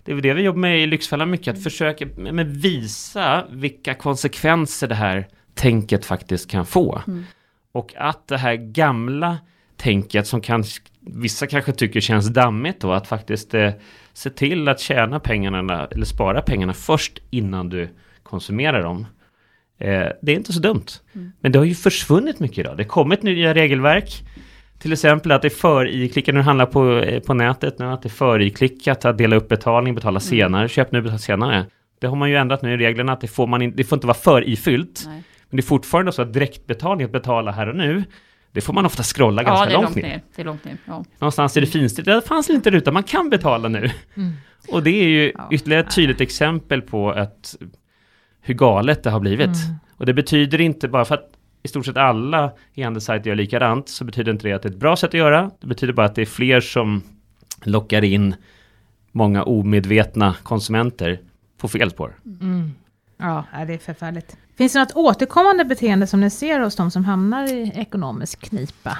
det 0.04 0.12
är 0.12 0.16
det 0.22 0.34
vi 0.34 0.42
jobbar 0.42 0.60
med 0.60 0.84
i 0.84 0.88
Lyxfällan 0.88 1.30
mycket, 1.30 1.56
att 1.58 1.64
försöka 1.64 2.06
men 2.18 2.54
visa 2.54 3.46
vilka 3.50 3.94
konsekvenser 3.94 4.88
det 4.88 4.96
här 4.96 5.28
tänket 5.54 6.06
faktiskt 6.06 6.52
kan 6.52 6.66
få. 6.66 7.02
Och 7.72 7.94
att 7.98 8.28
det 8.28 8.38
här 8.38 8.56
gamla 8.56 9.38
tänket 9.78 10.28
som 10.28 10.42
kan, 10.42 10.64
vissa 11.02 11.48
kanske 11.48 11.72
tycker 11.72 12.00
känns 12.00 12.28
dammigt 12.28 12.80
då, 12.82 12.92
att 12.94 13.08
faktiskt 13.08 13.54
eh, 13.54 13.72
se 14.14 14.30
till 14.30 14.68
att 14.68 14.80
tjäna 14.80 15.20
pengarna 15.20 15.88
eller 15.92 16.06
spara 16.06 16.42
pengarna 16.42 16.74
först 16.74 17.20
innan 17.30 17.70
du 17.70 17.90
konsumerar 18.24 18.84
dem. 18.84 19.06
Eh, 19.80 20.08
det 20.22 20.32
är 20.32 20.36
inte 20.36 20.54
så 20.54 20.60
dumt. 20.60 20.86
Men 21.40 21.52
det 21.52 21.60
har 21.60 21.66
ju 21.66 21.76
försvunnit 21.76 22.40
mycket 22.40 22.58
idag. 22.58 22.78
Det 22.78 22.84
har 22.84 22.88
kommit 22.90 23.24
nya 23.24 23.54
regelverk. 23.54 24.24
Till 24.80 24.94
exempel 24.94 25.32
att 25.32 25.42
det 25.42 25.48
är 25.48 25.50
för 25.50 25.88
iklickat, 25.88 26.34
när 26.34 26.42
du 26.42 26.46
handlar 26.46 26.66
på, 26.66 26.98
eh, 26.98 27.20
på 27.20 27.34
nätet 27.34 27.80
nu, 27.80 27.86
att 27.86 28.02
det 28.02 28.08
är 28.08 28.10
för 28.10 28.42
iklickat 28.42 29.06
att 29.06 29.18
dela 29.18 29.36
upp 29.36 29.48
betalning, 29.50 29.96
betala 29.96 30.20
senare, 30.20 30.70
köp 30.70 30.92
nu, 30.92 31.02
betala 31.02 31.18
senare. 31.18 31.66
Det 32.00 32.08
har 32.08 32.16
man 32.16 32.30
ju 32.30 32.36
ändrat 32.36 32.62
nu 32.62 32.74
i 32.74 32.78
reglerna 32.78 33.14
att 33.14 33.22
det 33.22 33.28
får, 33.28 33.48
man 33.48 33.62
in, 33.62 33.74
det 33.76 33.84
får 33.84 33.96
inte 33.96 34.08
vara 34.08 34.18
för 34.18 34.50
ifyllt. 34.50 35.04
Nej. 35.06 35.24
Men 35.50 35.58
det 35.58 35.62
är 35.62 35.66
fortfarande 35.66 36.12
så 36.12 36.22
att 36.22 36.34
direktbetalning, 36.34 37.06
att 37.06 37.12
betala 37.12 37.52
här 37.52 37.70
och 37.70 37.76
nu, 37.76 38.04
det 38.52 38.62
får 38.62 38.74
man 38.74 38.86
ofta 38.86 39.04
scrolla 39.04 39.42
Ja, 39.44 39.48
ganska 39.48 39.66
det 39.66 39.72
är 39.72 39.74
långt 39.74 39.86
långt 39.86 39.96
ner. 39.96 40.04
ner. 40.04 40.22
Det 40.36 40.42
är 40.42 40.46
långt 40.46 40.66
ner. 40.66 40.78
Ja. 40.86 41.06
Någonstans 41.20 41.58
i 41.58 41.60
det 41.60 41.66
finstilt, 41.68 42.06
det 42.06 42.22
fanns 42.28 42.50
inte 42.50 42.72
ruta, 42.72 42.92
man 42.92 43.04
kan 43.04 43.30
betala 43.30 43.68
nu. 43.68 43.90
Mm. 44.18 44.32
Och 44.72 44.84
det 44.84 44.90
är 45.04 45.08
ju 45.08 45.32
Ja. 45.36 45.48
ytterligare 45.52 45.84
ett 45.84 45.96
tydligt 45.96 46.22
exempel 46.22 46.82
på 46.82 47.12
att 47.12 47.56
hur 48.46 48.54
galet 48.54 49.04
det 49.04 49.10
har 49.10 49.20
blivit. 49.20 49.48
Mm. 49.48 49.76
Och 49.98 50.06
det 50.06 50.14
betyder 50.14 50.62
inte 50.62 50.88
bara 50.88 51.06
för 51.06 51.16
att 51.16 51.32
i 51.64 51.68
stort 51.68 51.86
sett 51.86 51.98
alla 51.98 52.52
e-handelssajter 52.74 53.30
gör 53.30 53.36
likadant, 53.36 53.90
så 53.90 54.04
betyder 54.04 54.32
inte 54.32 54.48
det 54.48 54.54
att 54.54 54.62
det 54.62 54.70
är 54.70 54.72
ett 54.72 54.80
bra 54.80 54.96
sätt 54.96 55.08
att 55.08 55.14
göra. 55.14 55.52
Det 55.60 55.68
betyder 55.68 55.94
bara 55.94 56.06
att 56.06 56.16
det 56.16 56.22
är 56.22 56.26
fler 56.26 56.62
som 56.62 57.04
lockar 57.64 58.04
in 58.04 58.36
många 59.12 59.44
omedvetna 59.44 60.36
konsumenter 60.44 61.20
på 61.58 61.68
fel 61.68 61.92
spår. 61.92 62.16
Mm. 62.42 62.74
Ja, 63.18 63.44
det 63.68 63.74
är 63.74 63.78
förfärligt. 63.78 64.38
Finns 64.58 64.74
det 64.74 64.80
något 64.80 64.96
återkommande 64.96 65.66
beteende 65.66 66.08
som 66.08 66.22
ni 66.22 66.30
ser 66.30 66.60
hos 66.60 66.76
de 66.76 66.92
som 66.92 67.06
hamnar 67.06 67.54
i 67.54 67.72
ekonomisk 67.76 68.50
knipa? 68.50 68.98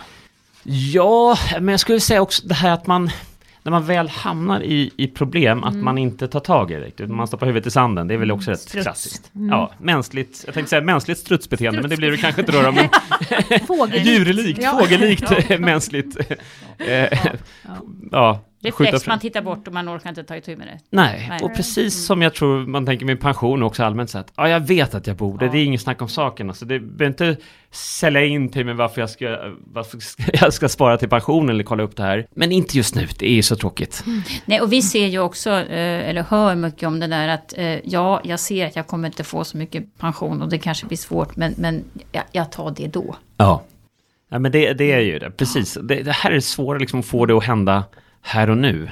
Ja, 0.64 1.38
men 1.60 1.68
jag 1.68 1.80
skulle 1.80 2.00
säga 2.00 2.22
också 2.22 2.48
det 2.48 2.54
här 2.54 2.74
att 2.74 2.88
man 2.88 3.10
när 3.66 3.72
man 3.72 3.86
väl 3.86 4.08
hamnar 4.10 4.64
i, 4.64 4.92
i 4.98 5.08
problem, 5.08 5.64
att 5.64 5.74
Mm. 5.74 5.86
man 5.86 5.98
inte 5.98 6.28
tar 6.28 6.40
tag 6.40 6.72
i 6.72 6.74
det 6.76 6.80
riktigt. 6.82 7.10
Man 7.10 7.28
stoppar 7.28 7.46
huvudet 7.46 7.68
i 7.68 7.72
sanden, 7.72 8.08
det 8.08 8.14
är 8.14 8.18
väl 8.18 8.32
också 8.32 8.52
rätt 8.52 8.60
Struts. 8.60 8.84
klassiskt. 8.84 9.32
Mm. 9.36 9.50
Ja, 9.50 9.72
mänskligt, 9.82 10.44
jag 10.46 10.54
tänkte 10.54 10.70
säga 10.70 10.82
mänskligt 10.82 11.20
strutsbeteende, 11.20 11.82
men 11.82 11.90
det 11.90 11.98
blir 11.98 12.12
det 12.12 12.18
kanske 12.18 12.42
inte 12.42 12.52
då, 12.64 12.72
men 12.72 12.90
Fågellikt. 13.68 14.06
djurlikt, 14.08 14.60
Ja. 14.64 14.78
fågellikt 14.80 15.32
mänskligt. 15.60 16.18
Ja, 18.12 18.40
skjuta 18.55 18.55
Reflex, 18.66 19.08
man 19.08 19.20
tittar 19.20 19.42
bort 19.42 19.68
och 19.68 19.74
man 19.74 19.90
orkar 19.90 20.10
inte 20.10 20.24
ta 20.24 20.36
itu 20.38 20.56
med 20.56 20.68
det. 20.68 20.80
Nej, 20.90 21.26
Nej. 21.30 21.40
och 21.44 21.56
precis 21.56 22.06
som 22.06 22.22
jag 22.22 22.34
tror 22.34 22.66
man 22.66 22.86
tänker 22.86 23.06
med 23.06 23.20
pension 23.20 23.64
också 23.64 23.84
allmänt 23.84 24.10
sett. 24.10 24.32
Ja, 24.36 24.50
jag 24.50 24.60
vet 24.60 24.96
att 24.96 25.08
jag 25.08 25.16
borde, 25.16 25.46
Ja. 25.46 25.52
det 25.52 25.58
är 25.58 25.64
inget 25.66 25.82
snack 25.82 26.02
om 26.02 26.10
saken. 26.10 26.50
Alltså, 26.50 26.66
det 26.66 26.80
behöver 26.80 27.06
inte 27.06 27.38
sälja 27.72 28.26
in 28.26 28.50
till 28.50 28.66
mig 28.66 28.74
varför 28.76 29.02
jag 29.02 29.10
ska, 29.10 29.38
varför 29.74 30.00
jag 30.42 30.54
ska 30.54 30.70
spara 30.70 30.98
till 30.98 31.10
pension 31.10 31.50
eller 31.50 31.64
kolla 31.64 31.84
upp 31.84 31.96
det 31.96 32.04
här. 32.04 32.28
Men 32.36 32.52
inte 32.52 32.78
just 32.78 32.96
nu, 32.96 33.08
det 33.20 33.26
är 33.30 33.34
ju 33.34 33.42
så 33.44 33.56
tråkigt. 33.56 34.04
Nej, 34.46 34.62
och 34.62 34.74
vi 34.74 34.82
ser 34.82 35.08
ju 35.08 35.20
också, 35.20 35.50
eh, 35.50 36.10
eller 36.10 36.24
hör 36.24 36.56
mycket 36.56 36.88
om 36.88 37.00
det 37.00 37.08
där 37.08 37.28
att 37.28 37.54
eh, 37.58 37.80
ja, 37.84 38.22
jag 38.24 38.40
ser 38.40 38.66
att 38.66 38.76
jag 38.76 38.88
kommer 38.88 39.08
inte 39.08 39.24
få 39.24 39.44
så 39.44 39.58
mycket 39.58 39.98
pension 39.98 40.42
och 40.42 40.50
det 40.50 40.58
kanske 40.58 40.86
blir 40.86 40.98
svårt, 40.98 41.36
men, 41.36 41.54
men 41.58 41.84
jag, 42.12 42.24
jag 42.32 42.52
tar 42.52 42.74
det 42.78 42.88
då. 42.88 43.16
Ja. 43.38 43.64
Ja, 44.30 44.40
men 44.40 44.52
det, 44.52 44.74
det 44.74 44.92
är 44.92 45.00
ju 45.00 45.20
det, 45.20 45.32
precis. 45.32 45.78
Det, 45.84 46.04
det 46.04 46.12
här 46.12 46.32
är 46.32 46.40
svårt 46.40 46.80
liksom 46.80 47.00
att 47.00 47.06
få 47.06 47.26
det 47.26 47.34
att 47.34 47.44
hända 47.44 47.84
här 48.26 48.50
och 48.50 48.58
nu. 48.58 48.90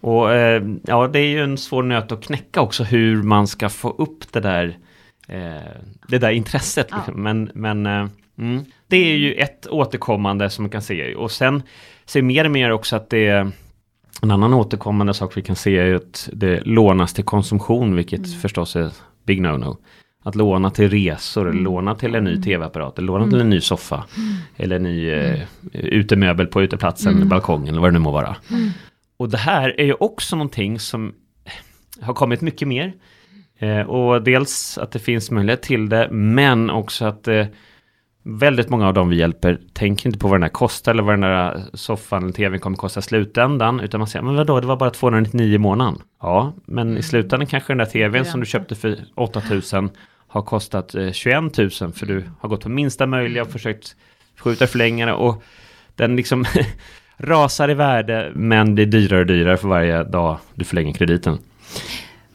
Och 0.00 0.34
eh, 0.34 0.62
ja, 0.86 1.08
det 1.08 1.18
är 1.18 1.26
ju 1.26 1.42
en 1.42 1.58
svår 1.58 1.82
nöt 1.82 2.12
att 2.12 2.24
knäcka 2.24 2.60
också 2.60 2.84
hur 2.84 3.22
man 3.22 3.46
ska 3.46 3.68
få 3.68 3.90
upp 3.90 4.32
det 4.32 4.40
där, 4.40 4.78
eh, 5.28 5.82
det 6.08 6.18
där 6.18 6.30
intresset. 6.30 6.86
Ja. 6.90 6.96
Liksom. 6.96 7.22
Men, 7.22 7.50
men 7.54 7.86
eh, 7.86 8.08
mm, 8.38 8.64
det 8.88 8.96
är 8.96 9.16
ju 9.16 9.34
ett 9.34 9.66
återkommande 9.66 10.50
som 10.50 10.62
man 10.62 10.70
kan 10.70 10.82
se. 10.82 11.14
Och 11.14 11.30
sen 11.30 11.62
ser 12.04 12.22
mer 12.22 12.44
och 12.44 12.50
mer 12.50 12.70
också 12.70 12.96
att 12.96 13.10
det 13.10 13.26
är 13.26 13.50
en 14.22 14.30
annan 14.30 14.54
återkommande 14.54 15.14
sak 15.14 15.36
vi 15.36 15.42
kan 15.42 15.56
se 15.56 15.78
är 15.78 15.94
att 15.94 16.28
det 16.32 16.60
lånas 16.64 17.14
till 17.14 17.24
konsumtion, 17.24 17.96
vilket 17.96 18.40
förstås 18.40 18.76
är 18.76 18.92
big 19.24 19.40
no-no. 19.40 19.76
Att 20.22 20.34
låna 20.34 20.70
till 20.70 20.90
resor, 20.90 21.48
eller 21.48 21.60
låna 21.60 21.94
till 21.94 22.14
en 22.14 22.24
ny 22.24 22.42
tv-apparat, 22.42 22.98
eller 22.98 23.06
låna 23.06 23.30
till 23.30 23.40
en 23.40 23.50
ny 23.50 23.60
soffa. 23.60 24.04
Eller 24.56 24.76
en 24.76 24.82
ny 24.82 25.10
eh, 25.10 25.40
utemöbel 25.72 26.46
på 26.46 26.62
uteplatsen, 26.62 27.28
balkongen 27.28 27.68
eller 27.68 27.80
vad 27.80 27.88
det 27.88 27.92
nu 27.92 27.98
må 27.98 28.10
vara. 28.10 28.36
Och 29.16 29.28
det 29.28 29.38
här 29.38 29.80
är 29.80 29.84
ju 29.84 29.94
också 29.94 30.36
någonting 30.36 30.78
som 30.78 31.12
har 32.00 32.14
kommit 32.14 32.40
mycket 32.40 32.68
mer. 32.68 32.92
Eh, 33.58 33.80
och 33.80 34.22
dels 34.22 34.78
att 34.78 34.92
det 34.92 34.98
finns 34.98 35.30
möjlighet 35.30 35.62
till 35.62 35.88
det, 35.88 36.08
men 36.10 36.70
också 36.70 37.04
att 37.04 37.28
eh, 37.28 37.46
väldigt 38.38 38.68
många 38.68 38.88
av 38.88 38.94
dem 38.94 39.08
vi 39.08 39.16
hjälper 39.16 39.58
tänker 39.72 40.06
inte 40.06 40.18
på 40.18 40.28
vad 40.28 40.36
den 40.36 40.42
här 40.42 40.50
kostar 40.50 40.92
eller 40.92 41.02
vad 41.02 41.12
den 41.12 41.20
där 41.20 41.62
soffan 41.74 42.22
eller 42.22 42.32
tvn 42.32 42.60
kommer 42.60 42.76
kosta 42.76 43.00
i 43.00 43.02
slutändan. 43.02 43.80
Utan 43.80 44.00
man 44.00 44.08
säger, 44.08 44.24
men 44.24 44.36
vadå, 44.36 44.60
det 44.60 44.66
var 44.66 44.76
bara 44.76 44.90
299 44.90 45.54
i 45.54 45.58
månaden. 45.58 46.02
Ja, 46.20 46.52
men 46.66 46.98
i 46.98 47.02
slutändan 47.02 47.46
kanske 47.46 47.70
den 47.72 47.78
där 47.78 47.84
tvn 47.84 48.24
som 48.24 48.40
du 48.40 48.46
köpte 48.46 48.74
för 48.74 48.98
8000 49.14 49.90
har 50.28 50.42
kostat 50.42 50.94
eh, 50.94 51.12
21 51.12 51.58
000 51.58 51.70
för 51.70 52.06
du 52.06 52.24
har 52.40 52.48
gått 52.48 52.62
på 52.62 52.68
minsta 52.68 53.06
möjliga 53.06 53.42
och 53.42 53.50
försökt 53.50 53.96
skjuta 54.38 54.66
förlängare 54.66 55.12
och 55.12 55.42
den 55.96 56.16
liksom 56.16 56.44
rasar 57.16 57.70
i 57.70 57.74
värde 57.74 58.32
men 58.34 58.74
blir 58.74 58.86
dyrare 58.86 59.20
och 59.20 59.26
dyrare 59.26 59.56
för 59.56 59.68
varje 59.68 60.04
dag 60.04 60.38
du 60.54 60.64
förlänger 60.64 60.92
krediten. 60.92 61.38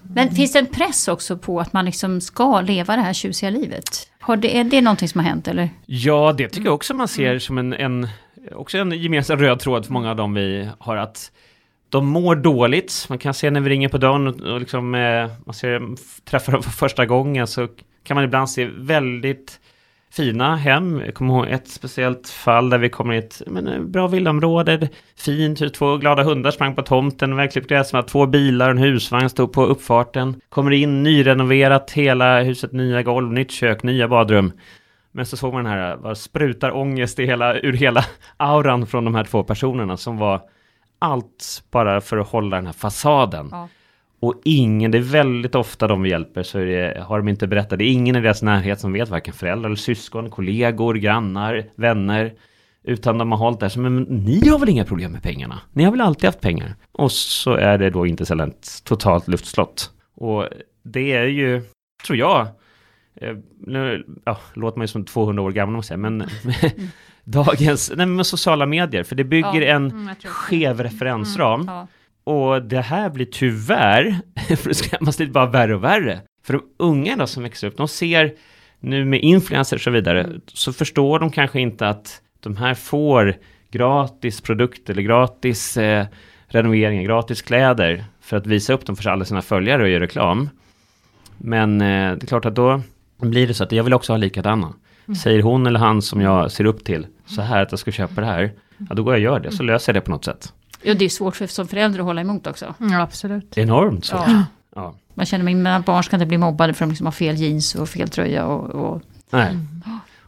Men 0.01 0.31
finns 0.31 0.53
det 0.53 0.59
en 0.59 0.65
press 0.65 1.07
också 1.07 1.37
på 1.37 1.59
att 1.59 1.73
man 1.73 1.85
liksom 1.85 2.21
ska 2.21 2.61
leva 2.61 2.95
det 2.95 3.01
här 3.01 3.13
tjusiga 3.13 3.49
livet? 3.49 4.09
Har 4.25 4.37
det, 4.37 4.57
är 4.57 4.63
det 4.63 4.81
någonting 4.81 5.09
som 5.09 5.19
har 5.21 5.29
hänt 5.29 5.47
eller? 5.47 5.69
Ja, 5.85 6.33
det 6.37 6.49
tycker 6.49 6.67
jag 6.67 6.75
också 6.75 6.93
man 6.93 7.07
ser 7.07 7.39
som 7.39 7.57
en, 7.57 7.73
en, 7.73 8.07
också 8.55 8.77
en 8.77 8.91
gemensam 8.91 9.39
röd 9.39 9.59
tråd 9.59 9.85
för 9.85 9.93
många 9.93 10.09
av 10.09 10.15
dem 10.15 10.33
vi 10.33 10.69
har 10.79 10.97
att 10.97 11.31
de 11.89 12.07
mår 12.07 12.35
dåligt. 12.35 13.05
Man 13.09 13.17
kan 13.17 13.33
se 13.33 13.49
när 13.49 13.61
vi 13.61 13.69
ringer 13.69 13.89
på 13.89 13.97
dörren 13.97 14.27
och, 14.27 14.41
och 14.41 14.59
liksom, 14.59 14.95
eh, 14.95 15.29
man 15.45 15.53
ser, 15.53 15.81
träffar 16.25 16.51
dem 16.51 16.63
för 16.63 16.71
första 16.71 17.05
gången 17.05 17.47
så 17.47 17.67
kan 18.03 18.15
man 18.15 18.23
ibland 18.23 18.49
se 18.49 18.65
väldigt 18.65 19.59
fina 20.15 20.55
hem. 20.55 21.01
Jag 21.05 21.13
kommer 21.13 21.33
ihåg 21.33 21.47
ett 21.47 21.67
speciellt 21.67 22.29
fall 22.29 22.69
där 22.69 22.77
vi 22.77 22.89
kommer 22.89 23.13
i 23.13 23.17
ett 23.17 23.41
men, 23.47 23.67
eh, 23.67 23.79
bra 23.79 24.07
villaområde. 24.07 24.89
Fint, 25.17 25.73
två 25.73 25.97
glada 25.97 26.23
hundar 26.23 26.51
sprang 26.51 26.75
på 26.75 26.81
tomten, 26.81 27.35
verkligen 27.35 27.67
gräsmatta, 27.67 28.07
två 28.07 28.25
bilar 28.25 28.65
och 28.65 28.71
en 28.71 28.77
husvagn 28.77 29.29
stod 29.29 29.53
på 29.53 29.65
uppfarten. 29.65 30.41
Kommer 30.49 30.71
in, 30.71 31.03
nyrenoverat, 31.03 31.91
hela 31.91 32.41
huset, 32.41 32.71
nya 32.71 33.03
golv, 33.03 33.31
nytt 33.31 33.51
kök, 33.51 33.83
nya 33.83 34.07
badrum. 34.07 34.51
Men 35.11 35.25
så 35.25 35.37
såg 35.37 35.53
man 35.53 35.63
den 35.63 35.73
här, 35.73 35.91
eh, 35.91 35.97
bara 35.97 36.15
sprutar 36.15 36.77
ångest 36.77 37.19
i 37.19 37.25
hela, 37.25 37.59
ur 37.59 37.73
hela 37.73 38.05
auran 38.37 38.87
från 38.87 39.05
de 39.05 39.15
här 39.15 39.23
två 39.23 39.43
personerna 39.43 39.97
som 39.97 40.17
var 40.17 40.41
allt 40.99 41.63
bara 41.71 42.01
för 42.01 42.17
att 42.17 42.27
hålla 42.27 42.55
den 42.55 42.65
här 42.65 42.73
fasaden. 42.73 43.47
Ja. 43.51 43.67
Och 44.19 44.41
ingen, 44.45 44.91
det 44.91 44.97
är 44.97 45.01
väldigt 45.01 45.55
ofta 45.55 45.87
de 45.87 46.01
vi 46.01 46.09
hjälper 46.09 46.43
så 46.43 46.57
det, 46.57 47.03
har 47.07 47.17
de 47.17 47.27
inte 47.27 47.47
berättat, 47.47 47.79
det 47.79 47.85
är 47.85 47.91
ingen 47.91 48.15
i 48.15 48.21
deras 48.21 48.41
närhet 48.41 48.79
som 48.79 48.93
vet, 48.93 49.09
varken 49.09 49.33
föräldrar 49.33 49.65
eller 49.69 49.75
syskon, 49.75 50.29
kollegor, 50.29 50.93
grannar, 50.95 51.63
vänner. 51.75 52.33
Utan 52.83 53.17
de 53.17 53.31
har 53.31 53.39
hållit 53.39 53.59
där, 53.59 53.69
så, 53.69 53.79
men 53.79 54.03
ni 54.03 54.47
har 54.49 54.59
väl 54.59 54.69
inga 54.69 54.85
problem 54.85 55.11
med 55.11 55.23
pengarna? 55.23 55.59
Ni 55.73 55.83
har 55.83 55.91
väl 55.91 56.01
alltid 56.01 56.25
haft 56.25 56.41
pengar? 56.41 56.75
Och 56.91 57.11
så 57.11 57.53
är 57.53 57.77
det 57.77 57.89
då 57.89 58.05
inte 58.05 58.25
sällan 58.25 58.49
ett 58.49 58.83
totalt 58.83 59.27
luftslott. 59.27 59.91
Och 60.15 60.47
det 60.83 61.11
är 61.11 61.25
ju, 61.25 61.61
tror 62.05 62.17
jag, 62.17 62.47
eh, 63.15 63.37
nu 63.59 64.05
ja, 64.25 64.37
låter 64.53 64.77
man 64.77 64.83
ju 64.83 64.87
som 64.87 65.05
200 65.05 65.43
år 65.43 65.51
gammal 65.51 65.69
om 65.69 65.73
man 65.73 65.83
säger, 65.83 65.97
men 65.97 66.23
dagens, 67.23 67.91
nej 67.95 68.05
men 68.05 68.25
sociala 68.25 68.65
medier, 68.65 69.03
för 69.03 69.15
det 69.15 69.23
bygger 69.23 69.61
Ja, 69.61 69.75
en 69.75 69.91
Mm, 69.91 70.15
skev 70.23 70.83
referensram. 70.83 71.63
Ja. 71.67 71.87
Och 72.25 72.61
det 72.61 72.81
här 72.81 73.09
blir 73.09 73.25
tyvärr, 73.25 74.19
för 74.55 74.69
det 74.69 74.75
skrämmas 74.75 75.19
lite 75.19 75.31
bara 75.31 75.45
värre 75.45 75.75
och 75.75 75.83
värre. 75.83 76.21
För 76.45 76.53
de 76.53 76.63
unga 76.77 77.15
då 77.15 77.27
som 77.27 77.43
växer 77.43 77.67
upp, 77.67 77.77
de 77.77 77.87
ser 77.87 78.33
nu 78.79 79.05
med 79.05 79.21
influencers 79.21 79.73
och 79.73 79.81
så 79.81 79.91
vidare, 79.91 80.29
så 80.47 80.73
förstår 80.73 81.19
de 81.19 81.31
kanske 81.31 81.59
inte 81.59 81.87
att 81.87 82.21
de 82.39 82.57
här 82.57 82.73
får 82.73 83.35
gratis 83.71 84.41
produkter 84.41 84.93
eller 84.93 85.01
gratis 85.01 85.77
eh, 85.77 86.05
renoveringar, 86.47 87.03
gratis 87.03 87.41
kläder 87.41 88.05
för 88.21 88.37
att 88.37 88.47
visa 88.47 88.73
upp 88.73 88.85
dem 88.85 88.95
för 88.95 89.09
alla 89.09 89.25
sina 89.25 89.41
följare 89.41 89.83
och 89.83 89.89
göra 89.89 90.03
reklam. 90.03 90.49
Men 91.37 91.81
eh, 91.81 92.15
det 92.15 92.23
är 92.23 92.27
klart 92.27 92.45
att 92.45 92.55
då 92.55 92.81
blir 93.17 93.47
det 93.47 93.53
så 93.53 93.63
att 93.63 93.71
jag 93.71 93.83
vill 93.83 93.93
också 93.93 94.13
ha 94.13 94.17
likadana. 94.17 94.73
Säger 95.23 95.41
hon 95.41 95.67
eller 95.67 95.79
han 95.79 96.01
som 96.01 96.21
jag 96.21 96.51
ser 96.51 96.65
upp 96.65 96.83
till 96.83 97.07
så 97.25 97.41
här 97.41 97.61
att 97.61 97.71
jag 97.71 97.79
ska 97.79 97.91
köpa 97.91 98.21
det 98.21 98.27
här, 98.27 98.51
ja 98.89 98.95
då 98.95 99.03
går 99.03 99.13
jag 99.13 99.19
och 99.19 99.23
gör 99.23 99.39
det, 99.39 99.51
så 99.51 99.63
löser 99.63 99.93
jag 99.93 100.01
det 100.03 100.05
på 100.05 100.11
något 100.11 100.25
sätt. 100.25 100.53
Ja, 100.81 100.93
det 100.93 101.05
är 101.05 101.09
svårt 101.09 101.35
för, 101.35 101.47
som 101.47 101.67
förälder 101.67 101.99
att 101.99 102.05
hålla 102.05 102.21
emot 102.21 102.47
också. 102.47 102.73
Ja, 102.77 103.01
absolut. 103.01 103.57
Enormt 103.57 104.05
svårt. 104.05 104.21
Ja. 104.27 104.43
Ja. 104.75 104.95
Man 105.13 105.25
känner 105.25 105.43
att 105.43 105.45
mina 105.45 105.79
barn 105.79 106.03
ska 106.03 106.15
inte 106.15 106.25
bli 106.25 106.37
mobbade 106.37 106.73
för 106.73 106.85
att 106.85 106.89
de 106.89 106.91
liksom 106.91 107.07
har 107.07 107.11
fel 107.11 107.35
jeans 107.35 107.75
och 107.75 107.89
fel 107.89 108.09
tröja. 108.09 108.45
Och, 108.45 108.69
och, 108.69 109.01
Nej. 109.29 109.57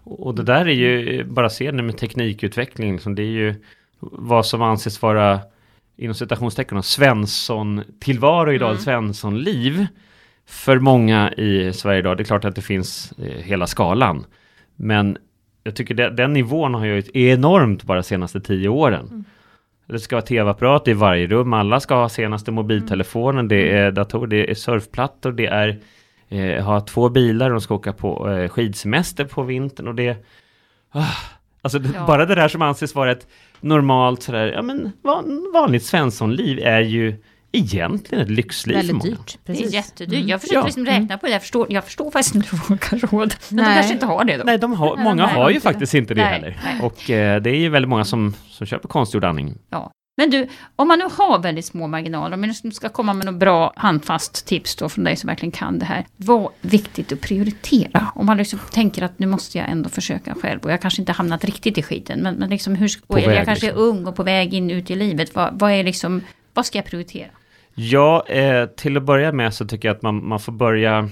Och 0.04 0.36
det 0.36 0.44
där 0.44 0.68
är 0.68 0.74
ju, 0.74 1.24
bara 1.24 1.50
se 1.50 1.72
det 1.72 1.84
med 1.84 1.98
teknikutveckling, 1.98 2.94
liksom, 2.94 3.16
det 3.16 3.22
är 3.22 3.26
ju 3.26 3.56
vad 4.00 4.46
som 4.46 4.62
anses 4.62 5.02
vara 5.02 5.40
inom 5.98 6.16
citationstecken 6.16 6.84
Svensson-tillvaro 6.84 8.54
idag, 8.54 8.70
Mm. 8.70 8.82
Svensson-liv 8.82 9.88
för 10.46 10.80
många 10.80 11.32
i 11.34 11.74
Sverige 11.74 12.00
idag. 12.00 12.18
Det 12.18 12.24
är 12.24 12.26
klart 12.26 12.46
att 12.46 12.56
det 12.56 12.62
finns 12.62 13.14
eh, 13.18 13.44
hela 13.44 13.68
skalan. 13.68 14.26
Men 14.76 15.18
jag 15.64 15.76
tycker 15.76 15.94
det, 15.96 16.10
den 16.10 16.34
nivån 16.34 16.74
har 16.74 16.86
ju 16.86 17.04
enormt 17.14 17.84
bara 17.84 17.98
de 17.98 18.04
senaste 18.04 18.42
tio 18.42 18.70
åren. 18.70 19.26
Det 19.88 20.00
ska 20.00 20.15
vara 20.15 20.26
tv-apparat 20.26 20.88
i 20.88 20.93
varje 20.93 21.28
rum, 21.28 21.54
alla 21.54 21.80
ska 21.80 21.95
ha 21.95 22.10
senaste 22.10 22.52
mobiltelefonen, 22.52 23.47
det 23.47 23.71
är 23.71 23.91
datorer, 23.91 24.28
det 24.28 24.52
är 24.52 24.56
surfplattor, 24.56 25.32
det 25.32 25.45
är 25.45 25.80
eh, 26.30 26.63
ha 26.63 26.82
två 26.82 27.10
bilar 27.10 27.45
och 27.45 27.52
de 27.52 27.62
ska 27.62 27.76
åka 27.76 27.93
på 27.93 28.30
eh, 28.30 28.50
skidsemester 28.50 29.26
på 29.26 29.43
vintern 29.43 29.88
och 29.88 29.95
det... 29.95 30.26
Ah, 30.91 31.06
alltså 31.62 31.80
Ja. 31.80 32.06
bara 32.08 32.26
det 32.26 32.36
där 32.36 32.47
som 32.47 32.62
anses 32.62 32.95
vara 32.95 33.12
ett 33.12 33.28
normalt 33.62 34.23
sådär, 34.23 34.47
ja 34.47 34.62
men 34.62 34.91
van, 35.02 35.52
vanligt 35.54 35.84
svenssonliv 35.84 36.60
är 36.63 36.80
ju 36.80 37.15
egentligen 37.58 38.24
ett 38.24 38.30
lyxliv 38.32 38.74
för 38.74 38.80
Väldigt 38.80 38.96
många. 38.96 39.10
dyrt. 39.10 39.38
Det 39.43 39.52
är 39.52 39.56
Precis. 39.56 39.74
jättedyrt. 39.74 40.26
Jag 40.28 40.41
försöker 40.41 40.60
Ja. 40.60 40.65
liksom 40.65 40.86
räkna 40.86 41.17
på 41.17 41.26
det. 41.26 41.32
Jag 41.32 41.41
förstår, 41.41 41.67
jag 41.70 41.84
förstår 41.84 42.12
faktiskt 42.12 42.36
inte 42.36 42.48
hur 42.52 42.58
folk 42.58 42.91
har 42.91 42.98
råd. 42.98 43.34
Men 43.50 43.56
Nej. 43.56 43.65
de 43.65 43.76
kanske 43.76 43.93
inte 43.93 44.06
har 44.06 44.24
det 44.24 44.38
då. 44.38 44.43
Nej, 44.43 44.58
de 44.58 44.74
har, 44.74 44.96
Nej, 44.96 45.04
många 45.04 45.28
de 45.28 45.34
har 45.36 45.50
ju 45.50 45.56
inte 45.56 45.63
faktiskt 45.67 45.93
inte 45.93 46.13
det 46.13 46.22
Nej, 46.24 46.34
heller. 46.34 46.60
nej. 46.63 46.82
Och 46.82 47.10
eh, 47.10 47.41
det 47.41 47.50
är 47.50 47.56
ju 47.60 47.70
väldigt 47.70 47.89
många 47.89 48.06
som, 48.06 48.34
som 48.50 48.67
köper 48.67 48.88
konstgjord 48.88 49.24
andning. 49.26 49.58
Ja. 49.70 49.91
Men 50.20 50.30
du, 50.30 50.48
om 50.76 50.88
man 50.88 51.00
nu 51.00 51.06
har 51.17 51.39
väldigt 51.39 51.65
små 51.65 51.88
marginaler, 51.88 52.34
om 52.38 52.43
jag 52.63 52.74
ska 52.74 52.89
komma 52.89 53.13
med 53.13 53.26
något 53.26 53.36
bra 53.36 53.74
handfast 53.76 54.48
tips 54.48 54.76
då 54.76 54.89
från 54.89 55.04
dig 55.04 55.15
som 55.15 55.28
verkligen 55.28 55.52
kan 55.52 55.80
det 55.80 55.86
här. 55.86 56.06
Vad 56.15 56.43
är 56.43 56.50
viktigt 56.62 57.12
att 57.12 57.22
prioritera? 57.22 58.08
Om 58.15 58.26
man 58.26 58.38
liksom 58.38 58.60
tänker 58.72 59.02
att 59.02 59.20
nu 59.20 59.28
måste 59.28 59.58
jag 59.58 59.70
ändå 59.70 59.89
försöka 59.89 60.36
själv 60.41 60.60
och 60.63 60.72
jag 60.72 60.82
kanske 60.82 61.02
inte 61.02 61.12
hamnat 61.12 61.46
riktigt 61.46 61.78
i 61.78 61.84
skiten. 61.84 62.20
Men, 62.20 62.36
men 62.36 62.50
liksom 62.50 62.76
hur, 62.76 62.89
och 63.08 63.20
jag 63.20 63.46
kanske 63.46 63.65
liksom. 63.65 63.70
är 63.70 63.88
ung 63.88 64.06
och 64.08 64.15
på 64.15 64.24
väg 64.24 64.54
in 64.54 64.72
ut 64.72 64.91
i 64.91 64.96
livet. 64.96 65.36
Vad, 65.36 65.60
vad 65.60 65.72
är 65.72 65.84
liksom, 65.84 66.22
vad 66.54 66.65
ska 66.65 66.78
jag 66.78 66.86
prioritera? 66.86 67.30
Ja, 67.80 68.26
eh, 68.28 68.66
till 68.66 68.98
att 68.98 69.04
börja 69.04 69.32
med 69.32 69.54
så 69.54 69.66
tycker 69.66 69.88
jag 69.88 69.96
att 69.96 70.02
man, 70.02 70.28
man 70.28 70.40
får 70.40 70.52
börja 70.52 71.10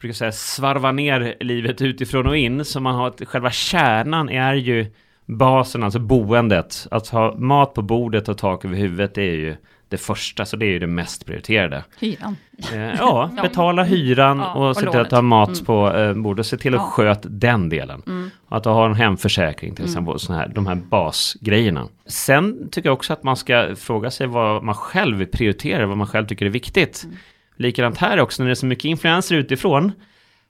jag 0.00 0.02
brukar 0.02 0.14
säga 0.14 0.32
svarva 0.32 0.92
ner 0.92 1.36
livet 1.40 1.82
utifrån 1.82 2.26
och 2.26 2.36
in. 2.36 2.64
Så 2.64 2.80
man 2.80 2.94
har 2.94 3.08
att 3.08 3.22
själva 3.26 3.50
kärnan 3.50 4.28
är 4.28 4.54
ju 4.54 4.86
basen, 5.26 5.82
alltså 5.82 5.98
boendet. 5.98 6.86
Att 6.90 7.08
ha 7.08 7.34
mat 7.34 7.74
på 7.74 7.82
bordet 7.82 8.28
och 8.28 8.38
tak 8.38 8.64
över 8.64 8.76
huvudet 8.76 9.14
det 9.14 9.22
är 9.22 9.34
ju 9.34 9.56
det 9.90 9.96
första, 9.98 10.44
så 10.44 10.56
det 10.56 10.66
är 10.66 10.70
ju 10.70 10.78
det 10.78 10.86
mest 10.86 11.26
prioriterade. 11.26 11.84
Hyran. 12.00 12.36
Eh, 12.72 12.78
ja, 12.94 13.30
betala 13.42 13.82
hyran 13.82 14.38
Ja, 14.38 14.54
och 14.54 14.68
och 14.68 14.76
se 14.76 14.80
till 14.80 14.86
lånet. 14.86 15.06
att 15.06 15.12
ha 15.12 15.22
mat 15.22 15.48
Mm. 15.48 15.64
på 15.64 15.92
eh, 15.96 16.14
bordet 16.14 16.46
se 16.46 16.56
till 16.56 16.74
att 16.74 16.80
Ja. 16.80 16.84
sköta 16.86 17.28
den 17.28 17.68
delen. 17.68 18.02
Mm. 18.06 18.30
Och 18.48 18.56
att 18.56 18.64
ha 18.64 18.86
en 18.86 18.94
hemförsäkring 18.94 19.74
till 19.74 19.82
Mm. 19.84 19.90
exempel, 19.92 20.14
och 20.14 20.20
såna 20.20 20.38
här, 20.38 20.48
de 20.54 20.66
här 20.66 20.74
basgrejerna. 20.74 21.88
Sen 22.06 22.68
tycker 22.70 22.88
jag 22.88 22.94
också 22.94 23.12
att 23.12 23.22
man 23.22 23.36
ska 23.36 23.76
fråga 23.76 24.10
sig 24.10 24.26
vad 24.26 24.62
man 24.62 24.74
själv 24.74 25.24
prioriterar, 25.24 25.84
vad 25.86 25.96
man 25.96 26.06
själv 26.06 26.26
tycker 26.26 26.46
är 26.46 26.50
viktigt. 26.50 27.02
Mm. 27.04 27.16
Likadant 27.56 27.98
här 27.98 28.20
också, 28.20 28.42
när 28.42 28.48
det 28.48 28.52
är 28.52 28.54
så 28.54 28.66
mycket 28.66 28.84
influenser 28.84 29.36
utifrån, 29.36 29.92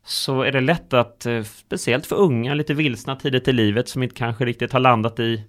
så 0.06 0.42
är 0.42 0.52
det 0.52 0.60
lätt 0.60 0.92
att, 0.94 1.26
eh, 1.26 1.42
speciellt 1.42 2.06
för 2.06 2.16
unga, 2.16 2.54
lite 2.54 2.74
vilsna 2.74 3.16
tidigt 3.16 3.48
i 3.48 3.52
livet, 3.52 3.88
som 3.88 4.02
inte 4.02 4.14
kanske 4.14 4.44
riktigt 4.44 4.72
har 4.72 4.80
landat 4.80 5.20
i 5.20 5.42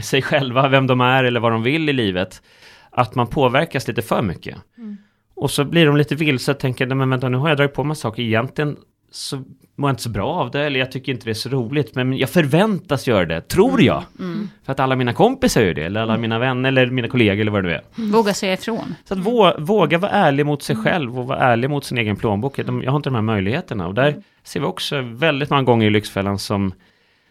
sig 0.00 0.22
själva, 0.22 0.68
vem 0.68 0.86
de 0.86 1.00
är 1.00 1.24
eller 1.24 1.40
vad 1.40 1.52
de 1.52 1.62
vill 1.62 1.88
i 1.88 1.92
livet, 1.92 2.42
att 2.90 3.14
man 3.14 3.26
påverkas 3.26 3.88
lite 3.88 4.02
för 4.02 4.22
mycket. 4.22 4.56
Mm. 4.78 4.96
Och 5.34 5.50
så 5.50 5.64
blir 5.64 5.86
de 5.86 5.96
lite 5.96 6.14
vilse 6.14 6.50
och 6.50 6.58
tänker, 6.58 6.86
nej 6.86 6.96
men 6.96 7.10
vänta 7.10 7.28
nu 7.28 7.36
har 7.36 7.48
jag 7.48 7.58
dragit 7.58 7.74
på 7.74 7.84
mig 7.84 7.96
saker, 7.96 8.22
egentligen 8.22 8.76
så 9.10 9.36
mår 9.76 9.88
jag 9.88 9.92
inte 9.92 10.02
så 10.02 10.10
bra 10.10 10.28
av 10.28 10.50
det, 10.50 10.66
eller 10.66 10.80
jag 10.80 10.92
tycker 10.92 11.12
inte 11.12 11.24
det 11.24 11.30
är 11.30 11.34
så 11.34 11.48
roligt, 11.48 11.94
men 11.94 12.18
jag 12.18 12.30
förväntas 12.30 13.06
göra 13.08 13.24
det, 13.24 13.40
tror 13.40 13.82
jag. 13.82 14.02
Mm. 14.18 14.48
För 14.64 14.72
att 14.72 14.80
alla 14.80 14.96
mina 14.96 15.12
kompisar 15.12 15.62
gör 15.62 15.74
det, 15.74 15.84
eller 15.84 16.00
alla 16.00 16.16
mina 16.16 16.38
vänner, 16.38 16.68
eller 16.68 16.86
mina 16.86 17.08
kollegor, 17.08 17.40
eller 17.40 17.52
vad 17.52 17.64
det 17.64 17.68
nu 17.68 17.74
är. 17.74 18.12
Våga 18.12 18.34
säga 18.34 18.52
ifrån. 18.52 18.94
Så 19.04 19.14
att 19.14 19.20
vå, 19.20 19.54
våga 19.58 19.98
vara 19.98 20.10
ärlig 20.10 20.46
mot 20.46 20.62
sig 20.62 20.76
själv 20.76 21.18
och 21.18 21.26
vara 21.26 21.38
ärlig 21.38 21.70
mot 21.70 21.84
sin 21.84 21.98
egen 21.98 22.16
plånbok. 22.16 22.58
Jag 22.58 22.90
har 22.90 22.96
inte 22.96 23.08
de 23.08 23.14
här 23.14 23.22
möjligheterna. 23.22 23.86
Och 23.86 23.94
där 23.94 24.22
ser 24.44 24.60
vi 24.60 24.66
också 24.66 25.00
väldigt 25.00 25.50
många 25.50 25.62
gånger 25.62 25.86
i 25.86 25.90
Lyxfällan 25.90 26.38
som 26.38 26.72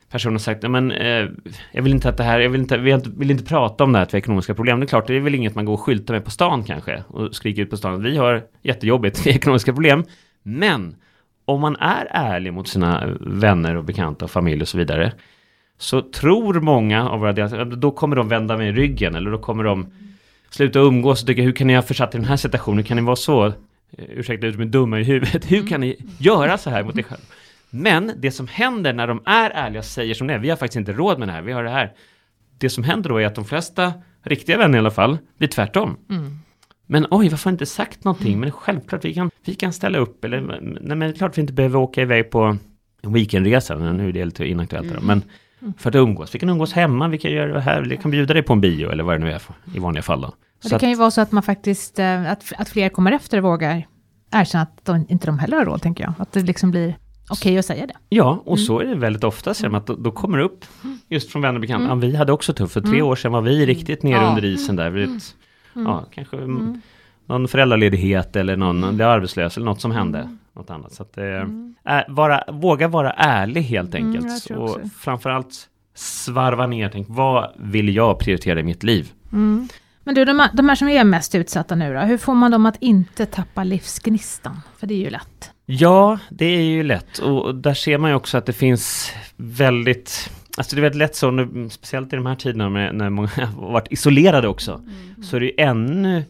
personer 0.10 0.34
har 0.34 0.40
sagt, 0.40 0.70
men 0.70 0.92
eh, 0.92 1.28
jag 1.72 1.84
vill 1.84 1.92
inte 1.92 2.10
att 2.10 2.18
det 2.18 2.24
här, 2.24 2.40
jag 2.40 2.50
vill 2.50 2.62
inte, 2.62 2.78
vill 2.78 3.02
vill 3.18 3.32
inte 3.32 3.44
prata 3.44 3.84
om 3.84 3.92
det 3.92 4.00
här 4.00 4.04
att 4.04 4.14
vi 4.14 4.16
har 4.16 4.20
ekonomiska 4.20 4.56
problem. 4.56 4.80
Det 4.80 4.86
är 4.86 4.88
klart, 4.88 5.08
det 5.08 5.16
är 5.16 5.20
väl 5.20 5.36
inget 5.36 5.56
man 5.56 5.66
går 5.66 5.74
och 5.74 5.82
skyltar 5.82 6.14
med 6.14 6.26
på 6.26 6.32
stan 6.32 6.64
kanske 6.64 7.04
och 7.08 7.36
skriker 7.36 7.62
ut 7.62 7.70
på 7.70 7.78
stan. 7.78 8.04
Vi 8.04 8.18
har 8.18 8.44
jättejobbigt, 8.62 9.20
vi 9.26 9.32
har 9.32 9.38
ekonomiska 9.38 9.74
problem. 9.74 10.04
Men 10.44 10.96
om 11.46 11.62
man 11.62 11.76
är 11.76 12.08
ärlig 12.10 12.54
mot 12.54 12.68
sina 12.68 13.18
vänner 13.20 13.76
och 13.76 13.84
bekanta 13.84 14.26
och 14.26 14.32
familj 14.32 14.62
och 14.62 14.68
så 14.68 14.78
vidare 14.78 15.12
så 15.78 16.02
tror 16.02 16.60
många 16.60 17.10
av 17.10 17.20
våra 17.20 17.34
deltagare, 17.34 17.66
då 17.66 17.92
kommer 17.92 18.16
de 18.16 18.30
vända 18.30 18.58
mig 18.58 18.70
i 18.70 18.72
ryggen 18.72 19.16
eller 19.16 19.32
då 19.32 19.38
kommer 19.38 19.64
de 19.64 19.92
sluta 20.50 20.80
umgås 20.80 21.22
och 21.22 21.28
tycka 21.28 21.42
hur 21.42 21.52
kan 21.52 21.68
ni 21.68 21.76
ha 21.76 21.82
försatt 21.82 22.16
i 22.16 22.18
den 22.18 22.28
här 22.28 22.36
situationen, 22.36 22.78
hur 22.78 22.84
kan 22.84 22.98
ni 22.98 23.04
vara 23.04 23.16
så, 23.16 23.46
eh, 23.46 23.54
ursäkta 24.10 24.48
ut 24.48 24.58
med 24.58 24.68
dumma 24.68 25.00
i 25.00 25.04
huvudet, 25.04 25.46
hur 25.52 25.68
kan 25.68 25.82
ni 25.82 25.96
göra 26.18 26.58
så 26.58 26.70
här 26.70 26.84
mot 26.84 26.98
er 26.98 27.04
själv? 27.04 27.22
Men 27.70 28.12
det 28.18 28.32
som 28.32 28.48
händer 28.48 28.94
när 28.94 29.08
de 29.08 29.22
är 29.26 29.50
ärliga 29.50 29.80
och 29.80 29.86
säger 29.86 30.14
som 30.14 30.28
det 30.28 30.34
är, 30.34 30.40
vi 30.40 30.50
har 30.50 30.58
faktiskt 30.58 30.78
inte 30.78 30.94
råd 30.94 31.20
med 31.20 31.28
det 31.28 31.32
här, 31.32 31.42
vi 31.42 31.52
har 31.52 31.64
det 31.64 31.70
här. 31.70 31.94
Det 32.58 32.70
som 32.70 32.84
händer 32.84 33.10
då 33.10 33.18
är 33.18 33.26
att 33.26 33.36
de 33.36 33.46
flesta, 33.46 33.94
riktiga 34.24 34.58
vänner 34.58 34.78
i 34.78 34.80
alla 34.80 34.92
fall, 34.92 35.18
blir 35.38 35.48
tvärtom. 35.48 35.98
Mm. 36.10 36.40
Men 36.88 37.08
oj, 37.10 37.30
varför 37.30 37.46
har 37.46 37.52
inte 37.52 37.66
sagt 37.66 38.04
någonting? 38.04 38.40
Men 38.40 38.52
självklart, 38.52 39.06
vi 39.06 39.14
kan, 39.14 39.32
vi 39.46 39.56
kan 39.56 39.74
ställa 39.74 39.98
upp. 39.98 40.26
Eller, 40.26 40.42
nej, 40.42 40.80
men 40.82 41.00
det 41.00 41.06
är 41.06 41.14
klart 41.14 41.38
vi 41.38 41.42
inte 41.42 41.54
behöver 41.54 41.80
åka 41.80 42.02
iväg 42.02 42.32
på 42.32 42.58
en 43.02 43.14
weekendresa. 43.14 43.78
men 43.78 43.98
Nu 43.98 44.10
är 44.10 44.14
det 44.14 44.26
lite 44.26 44.46
inaktuellt. 44.46 44.94
då, 44.94 45.02
Men 45.02 45.24
för 45.78 45.90
att 45.90 45.96
umgås. 45.96 46.36
Vi 46.36 46.40
kan 46.40 46.50
umgås 46.50 46.74
hemma, 46.74 47.08
vi 47.08 47.18
kan 47.18 47.32
göra 47.32 47.54
det 47.54 47.62
här. 47.62 47.82
Vi 47.82 47.98
kan 47.98 48.12
bjuda 48.12 48.34
dig 48.34 48.44
på 48.44 48.54
en 48.54 48.62
bio 48.62 48.90
eller 48.92 49.04
vad 49.04 49.16
det 49.16 49.26
nu 49.26 49.32
är 49.32 49.40
för, 49.40 49.56
i 49.76 49.80
vanliga 49.80 50.04
fall. 50.04 50.22
Då. 50.22 50.28
Och 50.28 50.34
Så 50.60 50.70
det 50.70 50.76
att, 50.76 50.82
kan 50.82 50.90
ju 50.90 50.96
vara 50.96 51.12
så 51.12 51.22
att 51.22 51.32
man 51.32 51.44
faktiskt, 51.44 52.00
eh, 52.00 52.32
att, 52.32 52.54
att 52.58 52.70
fler 52.70 52.90
kommer 52.90 53.12
efter 53.12 53.38
och 53.38 53.44
vågar 53.44 53.88
erkänna 54.32 54.62
att 54.62 54.86
de, 54.86 55.06
inte 55.10 55.26
de 55.26 55.40
heller 55.40 55.58
har 55.58 55.66
råd, 55.66 55.82
tänker 55.82 56.04
jag. 56.04 56.14
Att 56.18 56.32
det 56.32 56.42
liksom 56.42 56.72
blir 56.72 56.96
okej 57.30 57.58
att 57.58 57.66
säga 57.66 57.88
det. 57.88 57.94
ja, 58.10 58.42
och 58.46 58.60
så 58.60 58.80
är 58.80 58.86
det 58.86 58.96
väldigt 58.96 59.24
ofta. 59.24 59.54
Så 59.54 59.76
att 59.76 59.88
då, 59.88 59.96
då 59.96 60.12
kommer 60.12 60.38
det 60.38 60.44
upp 60.44 60.66
just 61.10 61.32
från 61.32 61.42
vänner 61.42 61.56
och 61.56 61.62
bekanta. 61.62 61.88
Ja, 61.88 61.96
vi 61.96 62.16
hade 62.16 62.32
också 62.32 62.54
tufft. 62.54 62.74
För 62.74 62.82
tre 62.82 62.94
Mm. 62.94 63.06
år 63.08 63.16
sedan 63.16 63.32
var 63.32 63.42
vi 63.42 63.66
riktigt 63.66 64.04
nere 64.04 64.22
Ja. 64.22 64.30
under 64.30 64.46
isen 64.46 64.76
där. 64.76 64.90
Vi, 64.90 65.04
ett- 65.04 65.36
Mm. 65.76 65.88
Ja, 65.88 66.06
kanske 66.12 66.38
Mm. 66.38 66.82
någon 67.26 67.48
föräldraledighet 67.48 68.36
eller 68.36 68.58
någon 68.58 68.96
blev 68.96 69.08
arbetslös 69.10 69.58
eller 69.58 69.66
något 69.66 69.82
som 69.82 69.92
hände. 69.92 70.36
Något 70.56 70.70
annat. 70.70 70.94
Så 70.94 71.04
att, 71.04 71.18
eh, 71.18 71.24
Mm. 71.26 71.76
Ä- 71.86 72.06
vara, 72.08 72.44
våga 72.52 72.88
vara 72.88 73.12
ärlig 73.12 73.62
helt 73.62 73.96
Mm, 73.96 74.08
enkelt. 74.16 74.50
och 74.52 74.64
också. 74.64 74.80
framförallt 75.00 75.68
svarva 75.96 76.68
ner, 76.68 76.90
tänk 76.90 77.08
vad 77.10 77.52
vill 77.60 77.96
jag 77.96 78.20
prioritera 78.20 78.60
i 78.60 78.64
mitt 78.64 78.84
liv? 78.84 79.12
Mm. 79.32 79.68
Men 80.04 80.16
du, 80.16 80.26
de, 80.26 80.40
här- 80.40 80.50
de 80.54 80.70
här 80.70 80.76
som 80.76 80.88
är 80.90 81.04
mest 81.04 81.36
utsatta 81.36 81.76
nu 81.76 81.94
då, 81.94 82.00
hur 82.00 82.18
får 82.18 82.34
man 82.36 82.52
dem 82.52 82.66
att 82.66 82.78
inte 82.80 83.26
tappa 83.26 83.64
livsgnistan? 83.64 84.62
För 84.78 84.88
det 84.88 84.94
är 84.94 84.98
ju 85.04 85.10
lätt. 85.10 85.52
Ja, 85.72 86.20
det 86.30 86.46
är 86.46 86.62
ju 86.62 86.84
lätt 86.84 87.18
och 87.18 87.56
där 87.56 87.74
ser 87.74 87.98
man 87.98 88.10
ju 88.10 88.16
också 88.16 88.38
att 88.38 88.46
det 88.46 88.54
finns 88.54 89.14
väldigt 89.38 90.32
Alltså 90.58 90.76
det 90.76 90.80
är 90.80 90.82
väldigt 90.82 91.00
lätt 91.00 91.16
så, 91.16 91.32
nu, 91.32 91.70
speciellt 91.70 92.14
i 92.14 92.16
de 92.16 92.26
här 92.26 92.36
tiderna 92.36 92.70
med, 92.70 92.96
när 92.96 93.10
många 93.10 93.28
har 93.58 93.72
varit 93.72 93.92
isolerade 93.92 94.48
också, 94.48 94.82
så 95.24 95.36
är 95.36 95.40
det 95.40 95.46
ju 95.46 95.54
ännu 95.58 96.24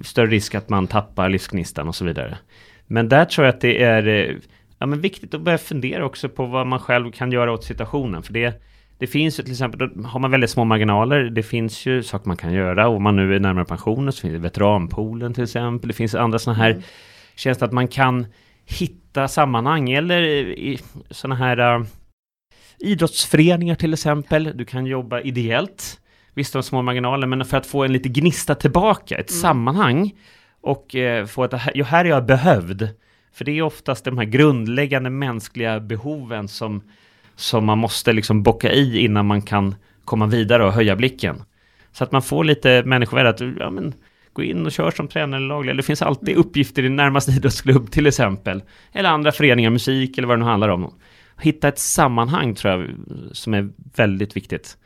större 0.00 0.26
risk 0.26 0.54
att 0.54 0.68
man 0.68 0.86
tappar 0.86 1.28
livsgnistan 1.28 1.88
och 1.88 1.94
så 1.94 2.04
vidare. 2.04 2.38
Men 2.86 3.08
där 3.08 3.24
tror 3.24 3.46
jag 3.46 3.54
att 3.54 3.60
det 3.60 3.82
är 3.82 4.06
eh, 4.06 4.36
ja, 4.78 4.86
men 4.86 5.00
viktigt 5.00 5.34
att 5.34 5.40
börja 5.40 5.58
fundera 5.58 6.04
också 6.04 6.28
på 6.28 6.46
vad 6.46 6.66
man 6.66 6.78
själv 6.78 7.12
kan 7.12 7.32
göra 7.32 7.52
åt 7.52 7.64
situationen. 7.64 8.22
För 8.22 8.32
det, 8.32 8.62
det 8.98 9.06
finns 9.06 9.38
ju 9.38 9.42
till 9.42 9.52
exempel, 9.52 10.04
har 10.04 10.20
man 10.20 10.30
väldigt 10.30 10.50
små 10.50 10.64
marginaler, 10.64 11.24
det 11.24 11.42
finns 11.42 11.86
ju 11.86 12.02
saker 12.02 12.28
man 12.28 12.36
kan 12.36 12.52
göra. 12.52 12.88
Om 12.88 13.02
man 13.02 13.16
nu 13.16 13.34
är 13.34 13.40
närmare 13.40 13.64
pensionen 13.64 14.12
så 14.12 14.20
finns 14.20 14.32
det 14.32 14.38
veteranpoolen 14.38 15.34
till 15.34 15.44
exempel. 15.44 15.88
Det 15.88 15.94
finns 15.94 16.14
andra 16.14 16.38
sådana 16.38 16.62
här 16.62 16.82
tjänster 17.34 17.66
att 17.66 17.72
man 17.72 17.88
kan 17.88 18.26
hitta 18.70 19.28
sammanhang 19.28 19.90
eller 19.90 20.22
i 20.22 20.80
sådana 21.10 21.34
här 21.34 21.78
uh, 21.78 21.86
idrottsföreningar 22.78 23.74
till 23.74 23.92
exempel. 23.92 24.52
Du 24.54 24.64
kan 24.64 24.86
jobba 24.86 25.20
ideellt. 25.20 26.00
Visst, 26.34 26.52
de 26.52 26.62
små 26.62 26.82
marginaler, 26.82 27.26
men 27.26 27.44
för 27.44 27.56
att 27.56 27.66
få 27.66 27.84
en 27.84 27.92
lite 27.92 28.08
gnista 28.08 28.54
tillbaka, 28.54 29.16
ett 29.16 29.30
Mm. 29.30 29.40
sammanhang 29.40 30.12
och 30.60 30.94
eh, 30.94 31.26
få 31.26 31.56
här, 31.56 31.72
jo, 31.74 31.84
här 31.84 32.04
är 32.04 32.08
jag 32.08 32.26
behövd. 32.26 32.88
För 33.32 33.44
det 33.44 33.58
är 33.58 33.62
oftast 33.62 34.04
de 34.04 34.18
här 34.18 34.24
grundläggande 34.24 35.10
mänskliga 35.10 35.80
behoven 35.80 36.48
som, 36.48 36.82
som 37.36 37.64
man 37.64 37.78
måste 37.78 38.12
liksom 38.12 38.42
bocka 38.42 38.72
i 38.72 38.98
innan 38.98 39.26
man 39.26 39.42
kan 39.42 39.74
komma 40.04 40.26
vidare 40.26 40.64
och 40.64 40.72
höja 40.72 40.96
blicken. 40.96 41.42
Så 41.92 42.04
att 42.04 42.12
man 42.12 42.22
får 42.22 42.44
lite 42.44 42.82
människovärde 42.82 43.28
att 43.28 43.40
ja, 43.40 43.70
men, 43.70 43.94
gå 44.32 44.42
in 44.42 44.66
och 44.66 44.72
kör 44.72 44.90
som 44.90 45.08
tränare 45.08 45.38
eller 45.38 45.48
lagledare. 45.48 45.76
Det 45.76 45.82
finns 45.82 46.02
alltid 46.02 46.36
uppgifter 46.36 46.84
i 46.84 46.88
närmaste 46.88 47.32
idrottsklubb 47.32 47.90
till 47.90 48.06
exempel. 48.06 48.62
Eller 48.92 49.08
andra 49.08 49.32
föreningar, 49.32 49.70
musik 49.70 50.18
eller 50.18 50.28
vad 50.28 50.38
det 50.38 50.44
nu 50.44 50.50
handlar 50.50 50.68
om. 50.68 50.94
Hitta 51.40 51.68
ett 51.68 51.78
sammanhang 51.78 52.54
tror 52.54 52.72
jag 52.74 52.90
som 53.32 53.54
är 53.54 53.68
väldigt 53.96 54.36
viktigt. 54.36 54.76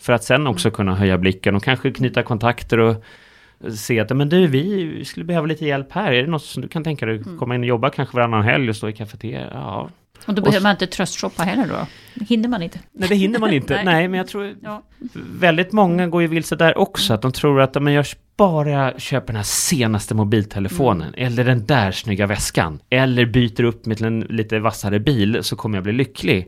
För 0.00 0.12
att 0.12 0.24
sen 0.24 0.46
också 0.46 0.70
kunna 0.70 0.94
höja 0.94 1.18
blicken 1.18 1.56
och 1.56 1.64
kanske 1.64 1.90
knyta 1.90 2.22
kontakter 2.22 2.78
och 2.78 3.04
se 3.78 4.00
att 4.00 4.16
men 4.16 4.28
du, 4.28 4.46
vi 4.46 5.04
skulle 5.04 5.24
behöva 5.24 5.46
lite 5.46 5.66
hjälp 5.66 5.92
här. 5.92 6.12
Är 6.12 6.22
det 6.22 6.30
något 6.30 6.42
som 6.42 6.62
du 6.62 6.68
kan 6.68 6.84
tänka 6.84 7.06
dig 7.06 7.22
komma 7.38 7.54
in 7.54 7.60
och 7.60 7.66
jobba 7.66 7.90
kanske 7.90 8.16
varannan 8.16 8.42
helg 8.42 8.68
och 8.68 8.76
stå 8.76 8.88
i 8.88 8.92
kafeterian? 8.92 9.50
Ja. 9.52 9.90
Och 10.26 10.34
då 10.34 10.40
Och 10.40 10.44
behöver 10.44 10.58
s- 10.58 10.62
man 10.62 10.70
inte 10.72 10.86
tröstshoppa 10.86 11.42
heller 11.42 11.66
då? 11.68 11.86
Hinner 12.24 12.48
man 12.48 12.62
inte? 12.62 12.78
Nej, 12.92 13.08
det 13.08 13.14
hinner 13.14 13.38
man 13.38 13.52
inte. 13.52 13.74
Nej. 13.74 13.84
Nej. 13.84 14.08
men 14.08 14.18
jag 14.18 14.26
tror 14.28 14.54
Ja. 14.62 14.82
väldigt 15.38 15.72
många 15.72 16.06
går 16.06 16.22
ju 16.22 16.28
vilse 16.28 16.56
där 16.56 16.78
också. 16.78 17.14
Att 17.14 17.22
de 17.22 17.32
tror 17.32 17.60
att 17.60 17.82
men 17.82 17.92
jag 17.92 18.06
bara 18.36 18.98
köper 18.98 19.26
den 19.26 19.36
här 19.36 19.42
senaste 19.42 20.14
mobiltelefonen. 20.14 21.14
Eller 21.16 21.44
den 21.44 21.66
där 21.66 21.92
snygga 21.92 22.26
väskan. 22.26 22.78
Eller 22.90 23.26
byter 23.26 23.62
upp 23.64 23.86
med 23.86 23.96
till 23.96 24.06
en 24.06 24.20
lite 24.20 24.58
vassare 24.58 25.00
bil 25.00 25.38
så 25.42 25.56
kommer 25.56 25.76
jag 25.76 25.84
bli 25.84 25.92
lycklig. 25.92 26.46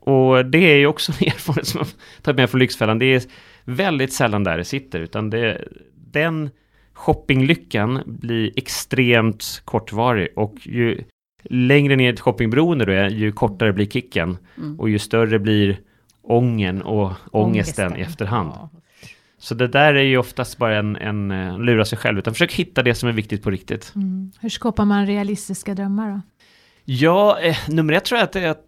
Och 0.00 0.46
det 0.46 0.58
är 0.72 0.76
ju 0.76 0.86
också 0.86 1.12
en 1.20 1.26
erfarenhet 1.28 1.66
som 1.66 1.78
jag 1.78 1.88
tagit 2.22 2.36
med 2.36 2.50
från 2.50 2.58
Lyxfällan. 2.58 2.98
Det 2.98 3.14
är 3.14 3.22
väldigt 3.64 4.12
sällan 4.12 4.44
där 4.44 4.58
det 4.58 4.64
sitter. 4.64 5.00
Utan 5.00 5.30
det, 5.30 5.68
den 6.12 6.50
shoppinglyckan 6.92 8.02
blir 8.06 8.52
extremt 8.56 9.62
kortvarig. 9.64 10.28
Och 10.36 10.54
ju 10.62 11.02
längre 11.50 11.96
ner 11.96 12.12
ett 12.12 12.20
shoppingberoende 12.20 12.84
du 12.84 12.94
är, 12.94 13.10
ju 13.10 13.32
kortare 13.32 13.72
blir 13.72 13.86
kicken. 13.86 14.38
Mm. 14.56 14.80
Och 14.80 14.90
ju 14.90 14.98
större 14.98 15.38
blir 15.38 15.80
ången 16.22 16.82
och 16.82 17.12
ångesten 17.32 17.96
i 17.96 18.00
efterhand. 18.00 18.52
Ja. 18.54 18.70
Så 19.38 19.54
det 19.54 19.68
där 19.68 19.94
är 19.94 20.02
ju 20.02 20.18
oftast 20.18 20.58
bara 20.58 20.78
en, 20.78 20.96
en, 20.96 21.30
en 21.30 21.56
lura 21.56 21.84
sig 21.84 21.98
själv, 21.98 22.18
utan 22.18 22.34
försök 22.34 22.52
hitta 22.52 22.82
det 22.82 22.94
som 22.94 23.08
är 23.08 23.12
viktigt 23.12 23.42
på 23.42 23.50
riktigt. 23.50 23.92
Mm. 23.94 24.32
Hur 24.40 24.48
skapar 24.48 24.84
man 24.84 25.06
realistiska 25.06 25.74
drömmar 25.74 26.10
då? 26.10 26.20
Ja, 26.84 27.40
eh, 27.40 27.56
nummer 27.68 27.92
ett 27.92 28.04
tror 28.04 28.18
jag 28.18 28.24
att 28.24 28.32
det, 28.32 28.50
att 28.50 28.64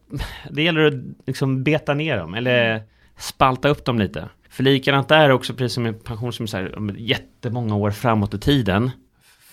det 0.50 0.62
gäller 0.62 0.84
att 0.84 0.94
liksom 1.26 1.64
beta 1.64 1.94
ner 1.94 2.16
dem, 2.16 2.34
eller 2.34 2.82
spalta 3.18 3.68
upp 3.68 3.84
dem 3.84 3.98
lite. 3.98 4.28
För 4.50 4.62
likadant 4.62 5.08
där 5.08 5.30
också, 5.30 5.54
precis 5.54 5.74
som 5.74 5.82
med 5.82 6.04
pension 6.04 6.32
som 6.32 6.42
är 6.42 6.46
så 6.46 6.56
här, 6.56 6.94
jättemånga 6.96 7.76
år 7.76 7.90
framåt 7.90 8.34
i 8.34 8.38
tiden, 8.38 8.90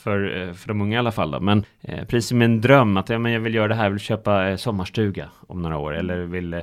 för, 0.08 0.48
eh, 0.48 0.54
för 0.54 0.68
de 0.68 0.82
unga 0.82 0.96
i 0.96 1.00
alla 1.00 1.12
fall 1.12 1.32
då. 1.32 1.40
Men 1.40 1.66
eh, 1.82 2.06
precis 2.06 2.30
som 2.30 2.42
en 2.42 2.62
dröm 2.62 2.98
att 2.98 3.10
ja, 3.10 3.20
men 3.20 3.32
jag 3.32 3.40
vill 3.40 3.56
göra 3.56 3.68
det 3.68 3.76
här, 3.76 3.90
vill 3.90 4.00
köpa 4.00 4.50
eh, 4.50 4.56
sommarstuga 4.56 5.30
om 5.48 5.62
några 5.62 5.78
år 5.78 5.96
eller 5.96 6.18
vill 6.18 6.54
eh, 6.54 6.62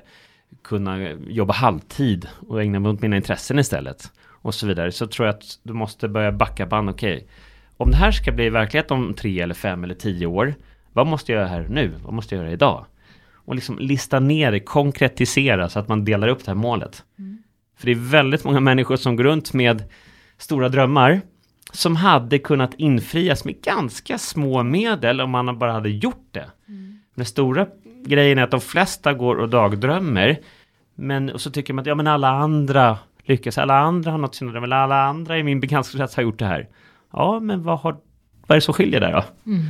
kunna 0.62 1.11
jobba 1.28 1.54
halvtid 1.54 2.28
och 2.48 2.62
ägna 2.62 2.80
mig 2.80 2.92
åt 2.92 3.02
mina 3.02 3.16
intressen 3.16 3.59
istället 3.59 4.12
och 4.26 4.54
så 4.54 4.66
vidare. 4.66 4.92
Så 4.92 5.07
tror 5.07 5.26
jag 5.26 5.35
att 5.35 5.44
du 5.62 5.72
måste 5.72 6.09
börja 6.09 6.33
backa 6.33 6.66
band, 6.66 6.90
okej. 6.90 7.14
Okay. 7.14 7.26
Om 7.76 7.90
det 7.90 7.96
här 7.96 8.11
ska 8.11 8.33
bli 8.33 8.50
verklighet 8.50 8.90
om 8.90 9.14
tre 9.14 9.40
eller 9.40 9.54
fem 9.54 9.85
eller 9.85 9.94
tio 9.94 10.26
år, 10.26 10.54
vad 10.92 11.07
måste 11.07 11.33
jag 11.33 11.38
göra 11.38 11.48
här 11.48 11.66
nu? 11.70 11.92
Vad 12.04 12.14
måste 12.14 12.35
jag 12.35 12.42
göra 12.42 12.52
idag? 12.52 12.87
Och 13.35 13.54
liksom 13.54 13.78
lista 13.78 14.20
ner 14.20 14.52
det, 14.52 14.61
konkretisera 14.61 15.68
så 15.68 15.78
att 15.78 15.88
man 15.88 16.04
delar 16.04 16.28
upp 16.28 16.44
det 16.44 16.50
här 16.50 16.57
målet. 16.57 17.04
Mm. 17.18 17.42
För 17.76 17.87
det 17.87 17.92
är 17.92 18.11
väldigt 18.11 18.44
många 18.44 18.61
människor 18.61 18.96
som 18.96 19.16
går 19.16 19.24
runt 19.24 19.52
med 19.52 19.85
stora 20.38 20.68
drömmar 20.68 21.20
som 21.74 21.96
hade 21.96 22.38
kunnat 22.38 22.74
infrias 22.74 23.44
med 23.44 23.60
ganska 23.60 24.18
små 24.18 24.62
medel 24.62 25.20
om 25.20 25.30
man 25.30 25.58
bara 25.58 25.72
hade 25.72 25.90
gjort 25.90 26.28
det. 26.30 26.50
Mm. 26.68 27.00
Den 27.14 27.26
stora 27.26 27.66
grejen 28.04 28.38
är 28.38 28.42
att 28.42 28.50
de 28.50 28.60
flesta 28.60 29.12
går 29.12 29.37
och 29.37 29.48
dagdrömmer, 29.48 30.40
men 30.94 31.30
och 31.30 31.40
så 31.40 31.50
tycker 31.50 31.74
man 31.74 31.82
att 31.82 31.87
ja, 31.87 31.94
men 31.94 32.06
alla 32.06 32.28
andra 32.28 32.98
lyckas, 33.24 33.58
alla 33.58 33.78
andra 33.78 34.10
har 34.10 34.18
nått 34.18 34.34
sina 34.34 34.52
drömmar, 34.52 34.70
alla 34.70 35.02
andra 35.02 35.38
i 35.38 35.42
min 35.42 35.60
bekantskapskrets 35.60 36.16
har 36.16 36.22
gjort 36.22 36.38
det 36.38 36.46
här. 36.46 36.68
Ja, 37.12 37.40
men 37.40 37.62
vad, 37.62 37.78
har, 37.78 37.92
vad 38.46 38.50
är 38.50 38.54
det 38.54 38.60
som 38.60 38.74
skiljer 38.74 39.00
där 39.00 39.12
då? 39.12 39.24
Mm. 39.46 39.66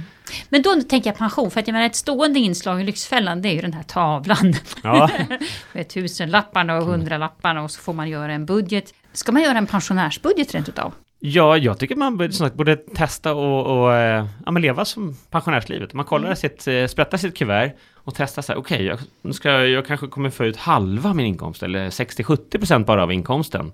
Men 0.48 0.62
då 0.62 0.74
tänker 0.88 1.10
jag 1.10 1.18
pension, 1.18 1.50
för 1.50 1.60
att 1.60 1.66
jag 1.66 1.72
menar 1.72 1.86
ett 1.86 1.96
stående 1.96 2.38
inslag 2.38 2.80
i 2.80 2.84
Lyxfällan 2.84 3.42
det 3.42 3.48
är 3.48 3.52
ju 3.52 3.60
den 3.60 3.72
här 3.72 3.82
tavlan. 3.82 4.54
Ja. 4.82 5.10
Med 5.72 5.88
tusenlapparna 5.88 6.76
och 6.76 6.84
hundralapparna 6.84 7.62
och 7.62 7.70
så 7.70 7.80
får 7.80 7.92
man 7.92 8.08
göra 8.08 8.32
en 8.32 8.46
budget. 8.46 8.94
Ska 9.12 9.32
man 9.32 9.42
göra 9.42 9.58
en 9.58 9.66
pensionärsbudget 9.66 10.54
rent 10.54 10.68
utav? 10.68 10.94
Ja, 11.26 11.56
jag 11.56 11.78
tycker 11.78 11.96
man 11.96 12.16
borde, 12.16 12.50
borde 12.50 12.76
testa 12.76 13.34
och, 13.34 13.66
och 13.66 13.94
äh, 13.94 14.26
ja, 14.46 14.52
leva 14.52 14.84
som 14.84 15.16
pensionärslivet. 15.30 15.92
Man 15.92 16.04
kollar 16.04 16.26
mm. 16.26 16.37
sitt, 16.37 16.68
äh, 16.68 16.87
sprättar 16.87 17.18
sitt 17.18 17.37
kuvert 17.37 17.72
och 17.94 18.14
testar 18.14 18.42
så 18.42 18.52
här, 18.52 18.58
okej, 18.58 18.76
okay, 18.76 18.87
jag, 18.87 18.98
nu 19.22 19.32
ska, 19.32 19.66
jag 19.66 19.87
kanske 19.87 20.06
kommer 20.06 20.30
få 20.30 20.44
ut 20.44 20.56
halva 20.56 21.14
min 21.14 21.26
inkomst 21.26 21.62
eller 21.62 21.90
60-70% 21.90 22.84
bara 22.84 23.02
av 23.02 23.12
inkomsten. 23.12 23.72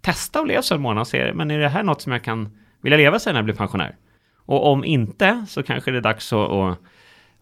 Testa 0.00 0.40
och 0.40 0.46
leva 0.46 0.62
så 0.62 0.74
en 0.74 0.80
månad 0.80 1.00
och 1.00 1.08
se, 1.08 1.32
men 1.34 1.50
är 1.50 1.58
det 1.58 1.68
här 1.68 1.82
något 1.82 2.02
som 2.02 2.12
jag 2.12 2.24
kan 2.24 2.58
vilja 2.80 2.96
leva 2.96 3.18
sen 3.18 3.32
när 3.32 3.38
jag 3.38 3.44
blir 3.44 3.54
pensionär? 3.54 3.96
Och 4.36 4.66
om 4.66 4.84
inte, 4.84 5.44
så 5.48 5.62
kanske 5.62 5.90
det 5.90 5.96
är 5.96 6.02
dags 6.02 6.32
att, 6.32 6.50
att, 6.50 6.78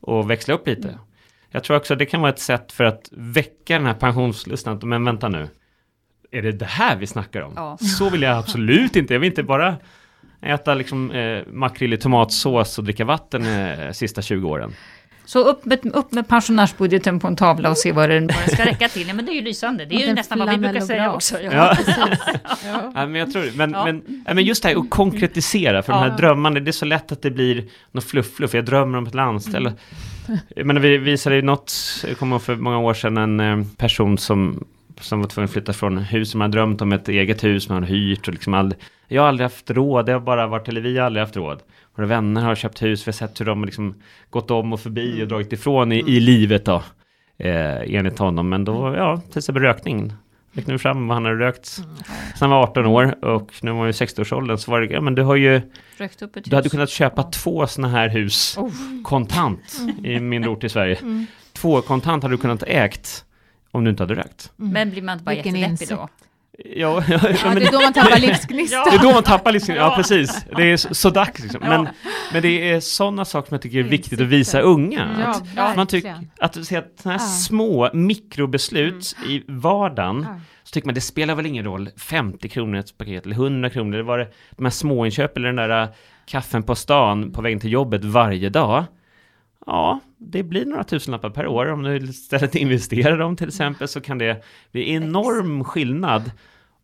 att 0.08 0.26
växla 0.26 0.54
upp 0.54 0.66
lite. 0.66 0.88
Mm. 0.88 1.00
Jag 1.50 1.64
tror 1.64 1.76
också 1.76 1.92
att 1.92 1.98
det 1.98 2.06
kan 2.06 2.20
vara 2.20 2.32
ett 2.32 2.40
sätt 2.40 2.72
för 2.72 2.84
att 2.84 3.08
väcka 3.12 3.74
den 3.74 3.87
här 3.87 3.94
pensionslusten, 3.94 4.80
men 4.82 5.04
vänta 5.04 5.28
nu, 5.28 5.48
är 6.30 6.42
det 6.42 6.52
det 6.52 6.64
här 6.64 6.96
vi 6.96 7.06
snackar 7.06 7.42
om? 7.42 7.52
Ja. 7.56 7.78
Så 7.78 8.10
vill 8.10 8.22
jag 8.22 8.38
absolut 8.38 8.96
inte. 8.96 9.14
Jag 9.14 9.20
vill 9.20 9.30
inte 9.30 9.42
bara 9.42 9.76
äta 10.42 10.74
liksom, 10.74 11.10
eh, 11.10 11.42
makrill 11.52 11.92
i 11.92 11.96
tomatsås 11.96 12.78
och 12.78 12.84
dricka 12.84 13.04
vatten 13.04 13.46
eh, 13.46 13.92
sista 13.92 14.22
20 14.22 14.48
åren. 14.48 14.72
Så 15.24 15.44
upp 15.44 15.64
med, 15.64 15.86
upp 15.94 16.12
med 16.12 16.28
pensionärsbudgeten 16.28 17.20
på 17.20 17.26
en 17.26 17.36
tavla 17.36 17.70
och 17.70 17.78
se 17.78 17.92
vad 17.92 18.10
den, 18.10 18.26
vad 18.26 18.36
den 18.46 18.54
ska 18.54 18.64
räcka 18.64 18.88
till. 18.88 19.08
Ja, 19.08 19.14
men 19.14 19.26
det 19.26 19.32
är 19.32 19.34
ju 19.34 19.42
lysande. 19.42 19.84
Det 19.84 19.94
är 19.94 20.06
ju 20.06 20.14
nästan 20.14 20.38
vad 20.38 20.50
vi 20.50 20.56
brukar 20.56 20.80
säga 20.80 21.12
också. 21.12 21.40
Ja. 21.40 21.76
Ja. 22.64 22.92
ja. 22.94 23.06
men 23.06 23.14
jag 23.14 23.32
tror 23.32 23.56
men, 23.56 23.70
ja. 23.70 23.84
men, 23.84 24.24
men 24.34 24.44
just 24.44 24.62
det 24.62 24.68
här 24.68 24.76
att 24.76 24.90
konkretisera, 24.90 25.82
för 25.82 25.92
ja. 25.92 25.98
de 25.98 26.10
här 26.10 26.16
drömmarna, 26.18 26.60
det 26.60 26.70
är 26.70 26.72
så 26.72 26.84
lätt 26.84 27.12
att 27.12 27.22
det 27.22 27.30
blir 27.30 27.64
något 27.92 28.04
fluff-fluff. 28.04 28.54
Jag 28.54 28.64
drömmer 28.64 28.98
om 28.98 29.06
ett 29.06 29.14
landställe. 29.14 29.72
Mm. 30.28 30.66
Men 30.66 30.82
vi 30.82 30.98
visade 30.98 31.36
ju 31.36 31.42
något, 31.42 31.72
jag 32.08 32.18
kommer 32.18 32.36
ihåg 32.36 32.42
för 32.42 32.56
många 32.56 32.78
år 32.78 32.94
sedan, 32.94 33.16
en 33.16 33.40
eh, 33.40 33.66
person 33.76 34.18
som 34.18 34.64
som 35.00 35.20
var 35.20 35.28
tvungen 35.28 35.44
att 35.44 35.52
flytta 35.52 35.72
från 35.72 35.98
hus 35.98 36.30
som 36.30 36.38
man 36.38 36.50
drömt 36.50 36.82
om 36.82 36.92
ett 36.92 37.08
eget 37.08 37.44
hus 37.44 37.68
man 37.68 37.82
har 37.82 37.90
hyrt 37.90 38.28
och 38.28 38.34
liksom 38.34 38.54
aldrig, 38.54 38.82
jag 39.08 39.22
har 39.22 39.28
aldrig 39.28 39.44
haft 39.44 39.70
råd, 39.70 40.06
det 40.06 40.12
har 40.12 40.20
bara 40.20 40.46
varit, 40.46 40.68
eller 40.68 40.80
vi 40.80 40.98
har 40.98 41.06
aldrig 41.06 41.22
haft 41.22 41.37
råd. 41.37 41.62
Våra 41.94 42.06
vänner 42.06 42.40
har 42.40 42.54
köpt 42.54 42.82
hus, 42.82 43.06
vi 43.06 43.08
har 43.08 43.12
sett 43.12 43.40
hur 43.40 43.46
de 43.46 43.64
liksom 43.64 43.94
gått 44.30 44.50
om 44.50 44.72
och 44.72 44.80
förbi 44.80 45.12
och 45.12 45.16
mm. 45.16 45.28
dragit 45.28 45.52
ifrån 45.52 45.92
i, 45.92 45.98
i 45.98 46.20
livet 46.20 46.64
då. 46.64 46.82
Eh, 47.38 47.94
enligt 47.94 48.18
honom, 48.18 48.48
men 48.48 48.64
då, 48.64 48.94
ja, 48.96 49.20
till 49.30 49.38
exempel 49.38 49.62
rökning. 49.62 50.12
Fick 50.54 50.66
nu 50.66 50.78
fram 50.78 51.08
vad 51.08 51.16
han 51.16 51.24
hade 51.24 51.38
rökt 51.38 51.78
mm. 51.78 51.96
sen 51.96 52.50
han 52.50 52.50
var 52.50 52.62
18 52.62 52.87
år 52.87 53.24
och 53.24 53.52
nu 53.62 53.70
var 53.70 53.78
han 53.78 53.87
ju 53.87 53.92
60-årsåldern 53.92 54.58
så 54.58 54.70
var 54.70 54.80
det, 54.80 54.87
ja 54.87 55.00
men 55.00 55.14
du 55.14 55.22
har 55.22 55.37
ju 55.37 55.61
Du 56.44 56.56
hade 56.56 56.68
kunnat 56.68 56.90
köpa 56.90 57.22
två 57.22 57.66
sådana 57.66 57.88
här 57.88 58.08
hus 58.08 58.58
oh. 58.58 58.70
kontant 59.04 59.76
i 60.04 60.20
mindre 60.20 60.50
ort 60.50 60.64
i 60.64 60.68
Sverige. 60.68 60.96
Mm. 61.02 61.26
Två 61.52 61.80
kontant 61.80 62.22
hade 62.22 62.34
du 62.34 62.38
kunnat 62.38 62.62
ägt 62.62 63.24
om 63.70 63.85
du 63.85 63.90
inte 63.90 64.02
hade 64.02 64.14
rökt. 64.14 64.52
Mm. 64.59 64.72
Men 64.72 64.90
blir 64.90 65.02
man 65.02 65.12
inte 65.12 65.24
bara 65.24 65.35
jättedeppig 65.35 65.88
då? 65.88 66.09
Ja, 66.64 66.68
ja, 66.74 67.02
ja, 67.09 67.54
det 67.54 67.66
är 67.66 67.72
då 67.72 67.81
man 67.81 67.92
tappar 67.92 68.20
livsgnistan. 68.20 68.87
Det 68.90 68.96
är 68.96 69.02
då 69.02 69.12
man 69.12 69.22
tappar 69.22 69.52
livsgnistan, 69.52 69.87
ja 69.90 69.96
precis. 69.96 70.44
Det 70.57 70.62
är 70.72 70.76
så, 70.76 70.94
så 70.94 71.11
dags 71.11 71.42
liksom. 71.42 71.61
Men, 71.61 71.88
men 72.33 72.42
det 72.42 72.70
är 72.70 72.81
sådana 72.81 73.24
saker 73.24 73.48
som 73.48 73.54
jag 73.54 73.62
tycker 73.62 73.78
är 73.78 73.83
viktigt 73.83 74.20
att 74.20 74.26
visa 74.26 74.61
unga. 74.61 75.04
Att, 75.04 75.42
ja, 75.57 75.72
man 75.76 75.87
tycker, 75.87 76.16
att 76.38 76.66
se 76.66 76.76
att 76.76 76.92
sådana 77.02 77.18
här 77.18 77.26
små 77.26 77.90
mikrobeslut 77.92 79.16
mm. 79.18 79.31
i 79.31 79.44
vardagen, 79.48 80.26
så 80.64 80.72
tycker 80.72 80.87
man 80.87 80.94
det 80.94 81.00
spelar 81.00 81.35
väl 81.35 81.46
ingen 81.46 81.64
roll, 81.64 81.90
50 81.96 82.48
kronor 82.48 82.78
ett 82.78 82.98
paket 82.98 83.26
eller 83.26 83.37
100 83.37 83.70
kronor, 83.70 83.94
eller 83.94 84.04
var 84.04 84.18
det 84.18 84.28
de 84.50 84.64
här 84.64 84.70
småinköp 84.70 85.37
eller 85.37 85.46
den 85.46 85.57
där 85.57 85.83
äh, 85.83 85.88
kaffen 86.26 86.62
på 86.62 86.74
stan 86.74 87.33
på 87.33 87.42
vägen 87.42 87.61
till 87.61 87.72
jobbet 87.72 88.04
varje 88.04 88.48
dag 88.48 88.85
ja, 89.66 90.00
det 90.18 90.42
blir 90.42 90.66
några 90.66 90.84
tusenlappar 90.84 91.30
per 91.30 91.46
år. 91.46 91.66
Om 91.66 91.82
du 91.82 91.96
istället 91.96 92.54
investerar 92.54 93.18
dem 93.18 93.36
till 93.36 93.48
exempel 93.48 93.88
så 93.88 94.00
kan 94.00 94.18
det 94.18 94.44
bli 94.72 94.92
enorm 94.92 95.64
skillnad 95.64 96.30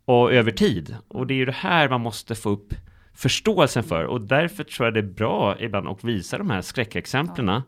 och 0.05 0.33
över 0.33 0.51
tid. 0.51 0.97
Och 1.09 1.27
det 1.27 1.35
är 1.35 1.37
ju 1.37 1.45
det 1.45 1.53
här 1.53 1.89
man 1.89 2.01
måste 2.01 2.35
få 2.35 2.51
upp 2.51 2.75
förståelsen 3.15 3.85
för 3.85 4.05
och 4.05 4.21
därför 4.21 4.65
tror 4.65 4.87
jag 4.87 4.95
det 4.95 5.01
är 5.01 5.15
bra 5.15 5.61
ibland 5.61 5.89
att 5.89 6.05
visa 6.05 6.39
de 6.39 6.51
här 6.51 6.61
skräckexemplen 6.61 7.49
ja. 7.49 7.63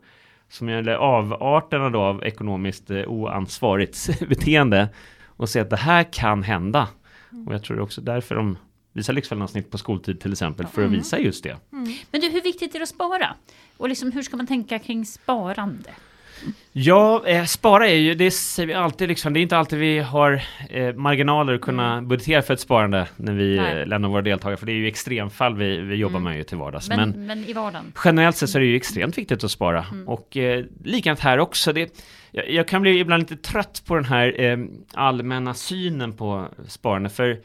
som 0.49 0.69
gäller 0.69 0.93
avarterna 0.93 1.89
då 1.89 2.01
av 2.01 2.23
ekonomiskt 2.23 2.91
eh, 2.91 3.07
oansvarigt 3.07 4.19
beteende 4.29 4.89
och 5.25 5.49
se 5.49 5.59
att 5.59 5.69
det 5.69 5.75
här 5.75 6.13
kan 6.13 6.43
hända. 6.43 6.87
Och 7.47 7.53
jag 7.53 7.63
tror 7.63 7.77
det 7.77 7.81
är 7.81 7.83
också 7.83 8.01
därför 8.01 8.35
de 8.35 8.57
visa 8.97 9.11
Lyxfällan-avsnitt 9.11 9.71
på 9.71 9.77
skoltid 9.77 10.19
till 10.19 10.31
exempel 10.31 10.65
för 10.65 10.81
att 10.81 10.87
mm. 10.87 10.99
visa 10.99 11.19
just 11.19 11.43
det. 11.43 11.57
Mm. 11.73 11.93
Men 12.11 12.21
du, 12.21 12.29
hur 12.29 12.41
viktigt 12.41 12.75
är 12.75 12.79
det 12.79 12.83
att 12.83 12.89
spara? 12.89 13.35
Och 13.77 13.89
liksom, 13.89 14.11
hur 14.11 14.23
ska 14.23 14.37
man 14.37 14.47
tänka 14.47 14.79
kring 14.79 15.05
sparande? 15.05 15.89
Ja, 16.71 17.27
eh, 17.27 17.45
spara 17.45 17.87
är 17.87 17.95
ju, 17.95 18.13
det 18.13 18.31
säger 18.31 18.67
vi 18.67 18.73
alltid 18.73 19.09
liksom, 19.09 19.33
det 19.33 19.39
är 19.39 19.41
inte 19.41 19.57
alltid 19.57 19.79
vi 19.79 19.99
har 19.99 20.41
eh, 20.69 20.93
marginaler 20.93 21.53
att 21.53 21.61
kunna 21.61 21.93
mm. 21.93 22.07
budgetera 22.07 22.41
för 22.41 22.53
ett 22.53 22.59
sparande 22.59 23.07
när 23.15 23.33
vi 23.33 23.57
eh, 23.57 23.85
lämnar 23.85 24.09
våra 24.09 24.21
deltagare, 24.21 24.57
för 24.57 24.65
det 24.65 24.71
är 24.71 24.75
ju 24.75 24.87
extremfall 24.87 25.55
vi, 25.55 25.77
vi 25.77 25.95
jobbar 25.95 26.19
mm. 26.19 26.23
med 26.23 26.37
ju 26.37 26.43
till 26.43 26.57
vardags. 26.57 26.89
Men, 26.89 26.97
men, 26.97 27.25
men, 27.25 27.45
i 27.45 27.53
vardagen? 27.53 27.93
Generellt 28.05 28.35
sett 28.35 28.49
så 28.49 28.57
är 28.57 28.59
det 28.59 28.67
ju 28.67 28.75
extremt 28.75 29.17
viktigt 29.17 29.43
att 29.43 29.51
spara. 29.51 29.85
Mm. 29.91 30.07
Och 30.07 30.37
eh, 30.37 30.65
likadant 30.83 31.19
här 31.19 31.39
också, 31.39 31.73
det, 31.73 32.03
jag, 32.31 32.49
jag, 32.49 32.67
kan 32.67 32.81
bli 32.81 32.99
ibland 32.99 33.21
lite 33.21 33.37
trött 33.37 33.83
på 33.85 33.95
den 33.95 34.05
här 34.05 34.41
eh, 34.41 34.57
allmänna 34.93 35.53
synen 35.53 36.13
på 36.13 36.47
sparande, 36.67 37.09
för 37.09 37.39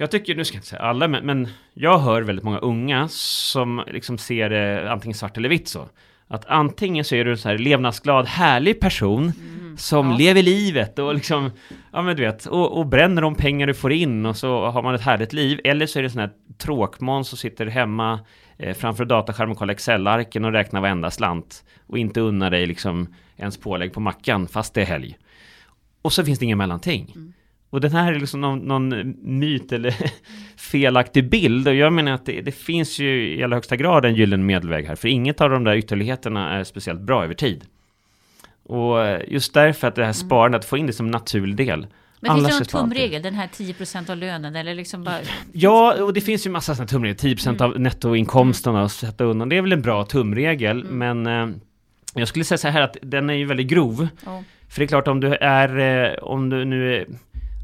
jag 0.00 0.10
tycker, 0.10 0.34
nu 0.34 0.44
ska 0.44 0.54
jag 0.54 0.58
inte 0.58 0.68
säga 0.68 0.82
alla, 0.82 1.08
men, 1.08 1.26
men 1.26 1.48
jag 1.74 1.98
hör 1.98 2.22
väldigt 2.22 2.44
många 2.44 2.58
unga 2.58 3.08
som 3.08 3.84
liksom 3.86 4.18
ser 4.18 4.50
det 4.50 4.92
antingen 4.92 5.14
svart 5.14 5.36
eller 5.36 5.48
vitt 5.48 5.68
så. 5.68 5.88
Att 6.28 6.46
antingen 6.46 7.04
så 7.04 7.14
är 7.14 7.24
du 7.24 7.30
en 7.30 7.38
så 7.38 7.48
här 7.48 7.58
levnadsglad, 7.58 8.26
härlig 8.26 8.80
person 8.80 9.22
mm, 9.22 9.76
som 9.76 10.10
ja. 10.10 10.16
lever 10.16 10.42
livet 10.42 10.98
och 10.98 11.14
liksom, 11.14 11.50
ja 11.92 12.02
men 12.02 12.16
du 12.16 12.22
vet, 12.22 12.46
och, 12.46 12.78
och, 12.78 12.86
bränner 12.86 13.22
de 13.22 13.34
pengar 13.34 13.66
du 13.66 13.74
får 13.74 13.92
in 13.92 14.26
och 14.26 14.36
så 14.36 14.66
har 14.66 14.82
man 14.82 14.94
ett 14.94 15.00
härligt 15.00 15.32
liv. 15.32 15.60
Eller 15.64 15.86
så 15.86 15.98
är 15.98 16.02
det 16.02 16.10
sån 16.10 16.20
här 16.20 16.30
tråkmåns 16.58 17.28
som 17.28 17.38
sitter 17.38 17.66
hemma 17.66 18.20
eh, 18.58 18.74
framför 18.74 19.04
dataskärmen 19.04 19.52
och 19.52 19.58
kollar 19.58 19.74
Excel-arken 19.74 20.44
och 20.44 20.52
räknar 20.52 20.80
varenda 20.80 21.10
slant 21.10 21.64
och 21.86 21.98
inte 21.98 22.20
unnar 22.20 22.50
dig 22.50 22.66
liksom 22.66 23.14
ens 23.36 23.58
pålägg 23.58 23.92
på 23.92 24.00
mackan 24.00 24.48
fast 24.48 24.74
det 24.74 24.80
är 24.80 24.86
helg. 24.86 25.18
Och 26.02 26.12
så 26.12 26.24
finns 26.24 26.38
det 26.38 26.44
ingen 26.44 26.58
mellanting. 26.58 27.12
Mm. 27.16 27.32
Och 27.70 27.80
den 27.80 27.92
här 27.92 28.12
är 28.12 28.20
liksom 28.20 28.40
någon, 28.40 28.58
någon 28.58 29.14
myt 29.38 29.72
eller 29.72 29.94
felaktig 30.56 31.30
bild. 31.30 31.68
Och 31.68 31.74
jag 31.74 31.92
menar 31.92 32.12
att 32.12 32.26
det, 32.26 32.40
det, 32.40 32.52
finns 32.52 32.98
ju 32.98 33.34
i 33.34 33.42
allra 33.42 33.56
högsta 33.56 33.76
grad 33.76 34.04
en 34.04 34.14
gyllene 34.14 34.44
medelväg 34.44 34.86
här. 34.86 34.96
För 34.96 35.08
inget 35.08 35.40
av 35.40 35.50
de 35.50 35.64
där 35.64 35.76
ytterligheterna 35.76 36.50
är 36.50 36.64
speciellt 36.64 37.00
bra 37.00 37.24
över 37.24 37.34
tid. 37.34 37.64
Och 38.64 38.98
just 39.28 39.54
därför 39.54 39.88
att 39.88 39.94
det 39.94 40.02
här 40.02 40.06
mm. 40.06 40.14
sparandet, 40.14 40.64
får 40.64 40.78
in 40.78 40.86
det 40.86 40.92
som 40.92 41.10
naturlig 41.10 41.56
del. 41.56 41.86
Men 42.20 42.30
Alla 42.30 42.48
finns 42.48 42.68
det 42.68 42.78
någon 42.78 42.90
tumregel, 42.90 43.22
den 43.22 43.34
här 43.34 43.46
10% 43.46 44.10
av 44.10 44.16
lönen 44.16 44.56
eller 44.56 44.74
liksom 44.74 45.04
bara... 45.04 45.18
Ja, 45.52 46.02
och 46.02 46.12
det 46.12 46.20
finns 46.20 46.46
ju 46.46 46.50
massa 46.50 46.74
sådana 46.74 46.88
tumregler, 46.88 47.34
10% 47.34 47.48
mm. 47.48 47.60
av 47.60 47.80
nettoinkomsterna 47.80 48.84
att 48.84 48.92
sätta 48.92 49.24
undan. 49.24 49.48
Det 49.48 49.56
är 49.56 49.62
väl 49.62 49.72
en 49.72 49.82
bra 49.82 50.04
tumregel, 50.04 50.80
mm. 50.80 51.22
men 51.22 51.50
eh, 51.50 51.56
jag 52.14 52.28
skulle 52.28 52.44
säga 52.44 52.58
så 52.58 52.68
här 52.68 52.80
att 52.80 52.96
den 53.02 53.30
är 53.30 53.34
ju 53.34 53.44
väldigt 53.44 53.66
grov. 53.66 54.08
Oh. 54.26 54.40
För 54.68 54.80
det 54.80 54.84
är 54.84 54.86
klart 54.86 55.08
om 55.08 55.20
du 55.20 55.34
är, 55.34 55.78
eh, 55.78 56.18
om 56.18 56.50
du 56.50 56.64
nu 56.64 56.96
är 56.96 57.06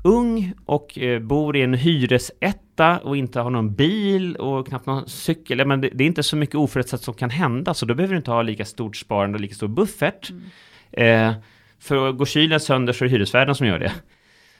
ung 0.04 0.52
och 0.64 0.98
eh, 0.98 1.20
bor 1.20 1.56
i 1.56 1.62
en 1.62 1.74
hyresetta 1.74 2.98
och 2.98 3.16
inte 3.16 3.40
har 3.40 3.50
någon 3.50 3.74
bil 3.74 4.36
och 4.36 4.68
knappt 4.68 4.86
någon 4.86 5.08
cykel, 5.08 5.66
men 5.66 5.80
det, 5.80 5.90
det 5.92 6.04
är 6.04 6.06
inte 6.06 6.22
så 6.22 6.36
mycket 6.36 6.54
oförutsett 6.54 7.00
som 7.00 7.14
kan 7.14 7.30
hända, 7.30 7.74
så 7.74 7.86
då 7.86 7.94
behöver 7.94 8.14
du 8.14 8.18
inte 8.18 8.30
ha 8.30 8.42
lika 8.42 8.64
stort 8.64 8.96
sparande 8.96 9.36
och 9.36 9.40
lika 9.40 9.54
stor 9.54 9.68
buffert. 9.68 10.30
Eh, 10.92 11.32
för 11.80 12.12
går 12.12 12.26
kylen 12.26 12.60
sönder 12.60 12.92
så 12.92 13.04
är 13.04 13.08
det 13.08 13.14
hyresvärden 13.14 13.54
som 13.54 13.66
gör 13.66 13.78
det. 13.78 13.92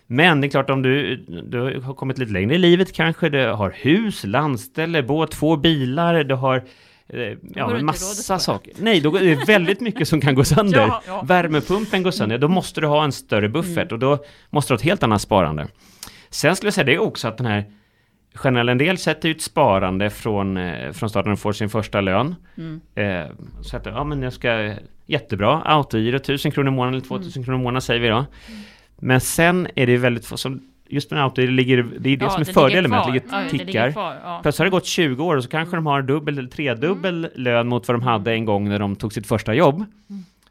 Men 0.07 0.41
det 0.41 0.47
är 0.47 0.51
klart 0.51 0.71
om 0.71 0.83
du, 0.83 1.17
du 1.27 1.81
har 1.81 1.95
kommit 1.95 2.19
lite 2.19 2.33
längre 2.33 2.55
i 2.55 2.59
livet 2.59 2.93
kanske, 2.93 3.29
du 3.29 3.47
har 3.47 3.71
hus, 3.71 4.25
landställe, 4.25 5.03
båt, 5.03 5.31
två 5.31 5.57
bilar, 5.57 6.25
du 6.25 6.35
har 6.35 6.65
ja, 7.07 7.31
inte 7.31 7.61
en 7.61 7.71
råd 7.71 7.83
massa 7.83 8.39
saker. 8.39 8.73
Nej, 8.79 9.01
då 9.01 9.17
är 9.17 9.23
det 9.23 9.45
väldigt 9.45 9.81
mycket 9.81 10.09
som 10.09 10.21
kan 10.21 10.35
gå 10.35 10.45
sönder. 10.45 10.79
Ja, 10.87 11.03
ja. 11.07 11.23
Värmepumpen 11.23 12.03
går 12.03 12.11
sönder, 12.11 12.39
då 12.39 12.49
måste 12.49 12.81
du 12.81 12.87
ha 12.87 13.05
en 13.05 13.13
större 13.13 13.49
buffert 13.49 13.93
och 13.93 13.99
då 13.99 14.25
måste 14.51 14.73
du 14.73 14.75
ha 14.75 14.79
ett 14.79 14.85
helt 14.85 15.03
annat 15.03 15.23
sparande. 15.23 15.69
Sen 16.31 16.57
skulle 16.57 16.67
jag 16.67 16.75
säga 16.75 16.85
det 16.85 16.99
också 16.99 17.29
att 17.29 17.37
den 17.39 17.47
här 17.47 17.65
generella 18.35 18.73
en 18.73 18.79
del 18.79 18.99
sätter 18.99 19.29
ut 19.29 19.43
sparande 19.43 20.11
från, 20.11 20.57
eh, 20.57 20.93
från 20.93 21.11
starten 21.11 21.31
de 21.31 21.37
får 21.37 21.53
sin 21.53 21.69
första 21.69 22.01
lön. 22.01 22.35
Mm. 22.57 22.81
Eh, 22.95 23.31
så 23.63 23.77
att, 23.77 23.87
ja 23.87 24.05
men 24.05 24.23
jag 24.23 24.33
ska, 24.33 24.75
jättebra, 25.07 25.63
autogiro 25.65 26.17
1000 26.17 26.53
kronor 26.53 26.69
i 26.69 26.75
månaden 26.77 26.95
eller 26.95 27.09
2000 27.09 27.45
kronor 27.45 27.61
i 27.61 27.63
månaden 27.63 27.83
säger 27.83 28.01
vi 28.01 28.09
då. 28.09 28.27
Men 28.97 29.21
sen 29.21 29.69
är 29.75 29.87
det 29.87 29.97
väldigt 29.97 30.27
få 30.27 30.37
som, 30.37 30.74
just 30.89 31.11
med 31.11 31.23
autogiro 31.25 31.51
ligger, 31.51 31.83
det 31.99 32.11
är 32.11 32.17
det 32.17 32.25
Ja, 32.25 32.31
som 32.31 32.41
är 32.41 32.45
det 32.45 32.53
fördelen 32.53 32.91
med 32.91 33.01
att 33.01 33.07
det 33.07 33.13
ligger, 33.13 33.27
Ja, 33.33 33.39
det 33.39 33.53
ligger 33.53 33.65
tickar. 33.67 33.93
kvar, 33.93 34.17
ja. 34.25 34.39
Plötsligt 34.43 34.59
har 34.59 34.65
det 34.65 34.71
gått 34.71 34.87
20 34.87 35.25
år 35.25 35.37
och 35.37 35.43
så 35.45 35.51
kanske 35.51 35.77
de 35.77 35.87
har 35.87 36.03
dubbel 36.03 36.39
eller 36.39 36.49
tredubbel 36.49 37.29
lön 37.35 37.69
mot 37.69 37.89
vad 37.89 37.95
de 37.95 38.03
hade 38.03 38.33
en 38.33 38.45
gång 38.45 38.69
när 38.69 38.79
de 38.79 38.97
tog 38.97 39.13
sitt 39.13 39.27
första 39.27 39.55
jobb. 39.55 39.85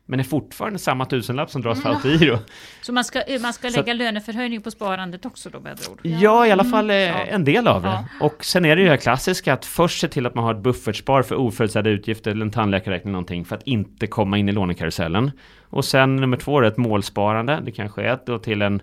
Men 0.06 0.18
det 0.18 0.22
är 0.22 0.28
fortfarande 0.30 0.80
samma 0.80 1.06
tusenlapp 1.06 1.50
som 1.50 1.62
dras 1.62 1.82
för 1.82 1.90
autogiro. 1.90 2.38
Så 2.82 2.94
man 2.94 3.04
ska, 3.04 3.22
man 3.42 3.54
ska 3.54 3.70
Så 3.70 3.78
lägga 3.78 3.94
löneförhöjning 3.94 4.62
på 4.62 4.72
sparandet 4.72 5.26
också 5.26 5.50
då 5.50 5.60
med 5.60 5.72
andra 5.72 5.84
ord? 5.92 6.00
Ja, 6.04 6.48
i 6.48 6.52
alla 6.52 6.64
fall 6.64 6.90
eh, 6.90 7.34
en 7.34 7.44
del 7.46 7.68
av 7.68 7.82
det. 7.82 8.06
Och 8.22 8.46
sen 8.46 8.66
är 8.66 8.76
det 8.76 8.82
ju 8.82 8.90
det 8.90 8.98
klassiska 8.98 9.54
att 9.54 9.66
först 9.66 10.00
se 10.00 10.08
till 10.08 10.26
att 10.26 10.36
man 10.36 10.44
har 10.44 10.54
ett 10.54 10.60
buffertspar 10.64 11.22
för 11.22 11.36
oförutsedda 11.36 11.90
utgifter 11.90 12.32
eller 12.32 12.42
en 12.46 12.52
tandläkarräkning 12.52 13.10
eller 13.10 13.12
någonting 13.12 13.46
för 13.46 13.56
att 13.56 13.64
inte 13.64 14.08
komma 14.08 14.38
in 14.38 14.50
i 14.50 14.52
lånekarusellen. 14.52 15.32
Och 15.62 15.86
sen 15.86 16.16
nummer 16.16 16.38
två 16.38 16.60
är 16.60 16.64
ett 16.64 16.78
målsparande. 16.78 17.60
Det 17.66 17.72
kanske 17.72 18.02
är 18.02 18.20
då 18.26 18.40
till 18.40 18.62
en 18.62 18.76
eh, 18.76 18.82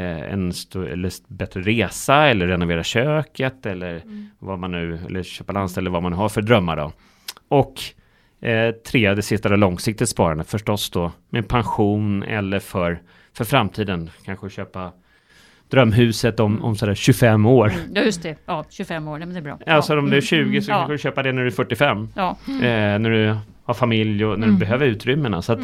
en 0.00 0.50
sto- 0.52 0.92
eller 0.92 1.10
bättre 1.28 1.60
resa 1.60 2.26
eller 2.28 2.46
renovera 2.46 2.82
köket 2.84 3.66
eller 3.66 4.02
vad 4.38 4.58
man 4.58 4.72
nu, 4.72 4.98
eller 5.06 5.22
köpa 5.22 5.52
landställe, 5.52 5.90
vad 5.90 6.02
man 6.02 6.12
har 6.12 6.28
för 6.28 6.42
drömmar 6.42 6.76
då. 6.76 6.92
Och 7.48 7.74
eh, 8.48 8.70
tre, 8.74 9.14
det 9.14 9.22
sista, 9.22 9.48
det 9.48 9.56
långsiktigt 9.56 10.08
sparande 10.08 10.44
förstås 10.44 10.90
då 10.90 11.12
med 11.30 11.48
pension 11.48 12.22
eller 12.22 12.58
för, 12.58 13.00
för 13.32 13.44
framtiden, 13.44 14.10
kanske 14.24 14.50
köpa 14.50 14.92
drömhuset 15.70 16.40
om, 16.40 16.62
om 16.64 16.76
sådär 16.76 16.94
25 16.94 17.46
år. 17.46 17.68
Mm, 17.72 17.90
Ja, 17.94 18.02
just 18.02 18.22
det. 18.22 18.36
Ja, 18.46 18.64
25 18.70 19.08
år, 19.08 19.18
men 19.18 19.32
det 19.32 19.38
är 19.38 19.42
bra. 19.42 19.58
Alltså 19.66 19.98
om 19.98 20.10
du 20.10 20.16
är 20.16 20.32
Mm. 20.32 20.50
20 20.50 20.62
så 20.62 20.70
Ja. 20.70 20.76
kanske 20.76 20.94
du 20.94 20.98
köpa 20.98 21.22
det 21.22 21.32
när 21.32 21.42
du 21.42 21.46
är 21.48 21.50
45. 21.50 22.08
Ja, 22.16 22.36
Eh, 22.48 22.58
när 22.98 23.10
du 23.10 23.36
har 23.64 23.74
familj 23.74 24.24
och 24.24 24.38
när 24.40 24.46
du 24.46 24.52
behöver 24.52 24.86
utrymmena. 24.86 25.42
Så 25.42 25.52
att 25.52 25.58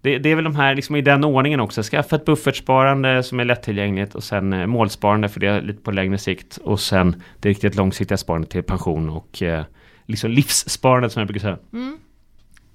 det, 0.00 0.18
det 0.18 0.28
är 0.28 0.34
väl 0.34 0.44
de 0.44 0.56
här 0.56 0.74
liksom 0.74 0.96
i 0.96 1.02
den 1.02 1.24
ordningen 1.24 1.60
också. 1.60 1.82
Skaffa 1.82 2.16
ett 2.16 2.24
buffertsparande 2.24 3.22
som 3.22 3.40
är 3.40 3.44
lättillgängligt 3.44 4.14
och 4.14 4.24
sen 4.24 4.52
eh, 4.52 4.66
målsparande 4.66 5.28
för 5.28 5.40
det 5.40 5.46
är 5.46 5.62
lite 5.62 5.82
på 5.82 5.90
längre 5.90 6.18
sikt. 6.18 6.56
Och 6.56 6.80
sen 6.80 7.22
det 7.40 7.48
riktigt 7.48 7.76
långsiktiga 7.76 8.18
sparandet 8.18 8.50
till 8.50 8.62
pension 8.62 9.10
och 9.10 9.42
eh, 9.42 9.64
liksom 10.06 10.30
livssparandet 10.30 11.12
som 11.12 11.20
jag 11.20 11.26
brukar 11.26 11.40
säga. 11.40 11.58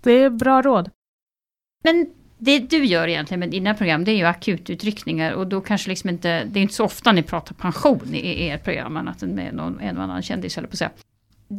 Det 0.04 0.12
är 0.12 0.30
bra 0.30 0.62
råd. 0.62 0.90
Men 1.84 2.08
det 2.38 2.60
du 2.60 2.86
gör 2.86 3.08
egentligen 3.08 3.40
med 3.40 3.50
dina 3.50 3.74
program, 3.74 4.04
det 4.04 4.12
är 4.12 4.16
ju 4.16 4.26
akututryckningar 4.26 5.32
och 5.32 5.48
då 5.48 5.62
kanske 5.62 5.90
liksom 5.90 6.10
inte, 6.10 6.44
det 6.44 6.60
är 6.60 6.62
inte 6.62 6.74
så 6.74 6.86
ofta 6.86 7.12
ni 7.12 7.24
pratar 7.24 7.56
pension 7.56 8.14
i, 8.14 8.18
i 8.18 8.50
ert 8.50 8.64
program, 8.64 8.98
annat 8.98 9.24
än 9.24 9.36
med 9.36 9.54
någon, 9.54 9.80
en 9.80 9.98
och 9.98 10.04
annan 10.04 10.22
kändis, 10.22 10.58
eller 10.58 10.68
på 10.68 10.72
att 10.72 10.78
säga. 10.78 10.92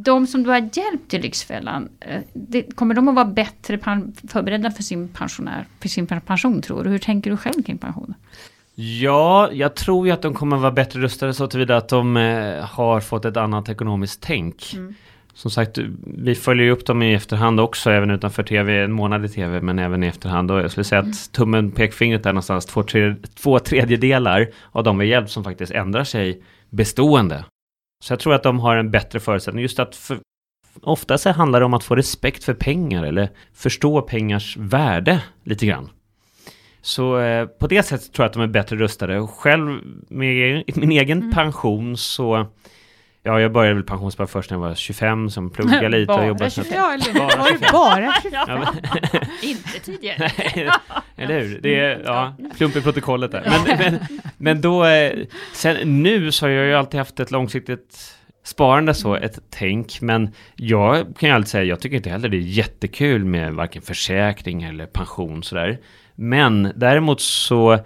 De 0.02 0.26
som 0.26 0.42
du 0.42 0.50
har 0.50 0.57
hjälpt 0.57 1.11
till 1.11 1.22
Lyxfällan, 1.22 1.88
eh, 2.00 2.20
det, 2.33 2.76
kommer 2.76 2.94
de 2.94 3.09
att 3.09 3.14
vara 3.14 3.24
bättre 3.24 3.78
förberedda 4.28 4.70
för 4.70 4.83
sin 4.83 5.09
pensionär, 5.09 5.66
för 5.80 5.88
sin 5.88 6.07
pension 6.07 6.62
tror 6.62 6.85
du? 6.85 6.90
Hur 6.90 6.98
tänker 6.98 7.30
du 7.30 7.37
själv 7.37 7.62
kring 7.62 7.78
pension? 7.78 8.14
Ja, 8.74 9.48
jag 9.52 9.74
tror 9.74 10.07
ju 10.07 10.12
att 10.12 10.22
de 10.22 10.35
kommer 10.35 10.57
vara 10.57 10.72
bättre 10.72 11.00
rustade 11.00 11.35
så 11.35 11.46
tillvida 11.46 11.76
att 11.76 11.88
de 11.88 12.16
eh, 12.16 12.64
har 12.64 13.00
fått 13.00 13.24
ett 13.24 13.37
annat 13.37 13.68
ekonomiskt 13.68 14.22
tänk. 14.22 14.76
Som 15.35 15.50
sagt, 15.50 15.78
vi 16.04 16.35
följer 16.35 16.70
upp 16.70 16.87
dem 16.87 17.02
i 17.02 17.14
efterhand 17.14 17.61
också, 17.61 17.90
även 17.90 18.11
utanför 18.11 18.42
tv, 18.42 18.85
en 18.85 18.92
månad 18.92 19.24
i 19.24 19.28
tv, 19.28 19.61
men 19.61 19.78
även 19.78 20.04
i 20.04 20.07
efterhand. 20.07 20.50
Och 20.50 20.61
jag 20.61 20.70
skulle 20.70 20.85
säga 20.85 21.00
att 21.00 21.33
tummen, 21.33 21.70
pekfingret 21.70 22.26
är 22.26 22.33
någonstans 22.33 22.66
två, 22.66 22.83
tre, 22.83 23.14
två 23.35 23.59
tredjedelar 23.59 24.48
av 24.72 24.85
de 24.85 24.98
vi 24.98 25.07
hjälpt 25.07 25.30
som 25.30 25.44
faktiskt 25.44 25.72
ändrar 25.72 26.04
sig 26.04 26.42
bestående. 26.70 27.44
Så 28.05 28.12
jag 28.12 28.21
tror 28.21 28.35
att 28.35 28.43
de 28.43 28.61
har 28.61 28.77
en 28.77 28.90
bättre 28.90 29.21
förutsättning. 29.21 29.62
Just 29.62 29.79
att 29.79 29.97
för, 29.97 30.19
ofta 30.83 31.19
så 31.19 31.31
handlar 31.31 31.61
det 31.61 31.67
om 31.67 31.75
att 31.75 31.85
få 31.85 31.97
respekt 31.97 32.45
för 32.45 32.55
pengar 32.55 33.05
eller 33.05 33.31
förstå 33.55 34.03
pengars 34.03 34.57
värde 34.57 35.23
lite 35.45 35.67
grann. 35.67 35.90
Så 36.83 37.19
eh, 37.19 37.47
på 37.47 37.67
det 37.67 37.83
sättet 37.83 38.12
tror 38.12 38.25
jag 38.25 38.29
att 38.29 38.33
de 38.33 38.43
är 38.43 38.47
bättre 38.47 38.77
rustade. 38.77 39.21
Och 39.21 39.31
själv 39.31 39.81
med 40.09 40.64
min 40.75 40.93
egen 40.93 41.33
pension 41.33 41.97
så 41.97 42.47
Ja, 43.27 43.41
jag 43.41 43.53
började 43.53 43.75
väl 43.75 43.85
pensionsspara 43.85 44.27
först 44.27 44.51
när 44.51 44.57
jag 44.59 44.63
var 44.63 44.75
25 44.75 45.31
som 45.31 45.51
pluggade 45.51 45.89
lite 45.99 46.13
och 46.13 46.19
Bara 46.19 46.27
jobbade. 46.27 46.51
25. 46.51 46.73
Ja, 46.77 46.93
eller 46.95 47.15
Bara 47.19 47.37
var 47.37 47.51
det 47.51 47.59
25. 47.59 47.73
bara 47.73 48.15
Ja, 48.47 48.47
men, 48.47 49.23
Inte 49.43 49.69
tidigare. 49.85 50.31
eller 51.17 51.41
hur? 51.41 51.59
Det 51.63 51.81
är, 51.81 52.03
ja, 52.05 52.35
plump 52.57 52.77
i 52.77 52.81
protokollet 52.83 53.33
där. 53.33 53.53
Men, 53.67 53.79
men, 53.79 53.99
men 54.39 54.61
då, 54.61 54.85
eh, 54.85 55.13
sen 55.53 56.03
nu 56.03 56.33
så 56.33 56.47
har 56.47 56.51
jag 56.51 56.67
ju 56.67 56.75
alltid 56.75 56.99
haft 56.99 57.21
ett 57.21 57.31
långsiktigt 57.31 58.17
sparande 58.45 58.95
så, 58.95 59.15
ett 59.15 59.39
tänk, 59.51 60.01
men 60.01 60.31
jag 60.57 60.97
kan 61.19 61.29
ju 61.29 61.35
alltid 61.35 61.49
säga, 61.49 61.65
jag 61.65 61.81
tycker 61.81 61.97
inte 61.97 62.11
heller 62.11 62.29
det 62.29 62.37
är 62.37 62.41
jättekul 62.41 63.25
med 63.25 63.55
varken 63.55 63.83
försäkring 63.83 64.63
eller 64.63 64.87
pension 64.87 65.43
sådär. 65.43 65.79
Men 66.15 66.73
däremot 66.77 67.21
så 67.21 67.79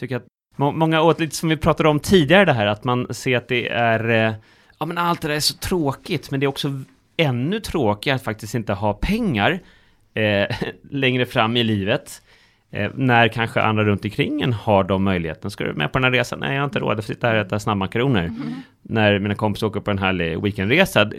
tycker 0.00 0.14
jag 0.14 0.20
att 0.22 0.26
må- 0.56 0.72
många 0.72 1.02
åt, 1.02 1.20
lite 1.20 1.36
som 1.36 1.48
vi 1.48 1.56
pratade 1.56 1.88
om 1.88 2.00
tidigare 2.00 2.44
det 2.44 2.52
här, 2.52 2.66
att 2.66 2.84
man 2.84 3.14
ser 3.14 3.36
att 3.36 3.48
det 3.48 3.68
är, 3.68 4.26
eh, 4.28 4.32
ja 4.78 4.86
men 4.86 4.98
allt 4.98 5.20
det 5.20 5.28
där 5.28 5.34
är 5.34 5.40
så 5.40 5.54
tråkigt, 5.54 6.30
men 6.30 6.40
det 6.40 6.46
är 6.46 6.48
också 6.48 6.80
ännu 7.16 7.60
tråkigare 7.60 8.16
att 8.16 8.24
faktiskt 8.24 8.54
inte 8.54 8.72
ha 8.72 8.92
pengar 8.94 9.60
eh, 10.14 10.56
längre 10.90 11.26
fram 11.26 11.56
i 11.56 11.64
livet. 11.64 12.22
Eh, 12.70 12.90
när 12.94 13.28
kanske 13.28 13.60
andra 13.62 13.84
runt 13.84 14.04
omkring 14.04 14.42
en 14.42 14.52
har 14.52 14.84
de 14.84 15.04
möjligheten. 15.04 15.50
Ska 15.50 15.64
du 15.64 15.72
med 15.72 15.92
på 15.92 15.98
den 15.98 16.04
här 16.04 16.10
resan? 16.12 16.38
Nej, 16.40 16.54
jag 16.54 16.60
har 16.60 16.64
inte 16.64 16.78
råd 16.78 16.98
att 16.98 17.04
sitta 17.04 17.26
här 17.28 17.34
och 17.34 17.46
äta 17.46 17.58
snabbmakaroner. 17.58 18.32
När 18.82 19.18
mina 19.18 19.34
kompisar 19.34 19.66
åker 19.66 19.80
på 19.80 19.90
en 19.90 19.98
härlig 19.98 20.42
weekendresa, 20.42 21.10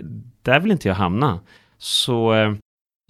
där 0.42 0.60
vill 0.60 0.72
inte 0.72 0.88
jag 0.88 0.96
hamna. 0.96 1.40
Så 1.78 2.34
eh, 2.34 2.54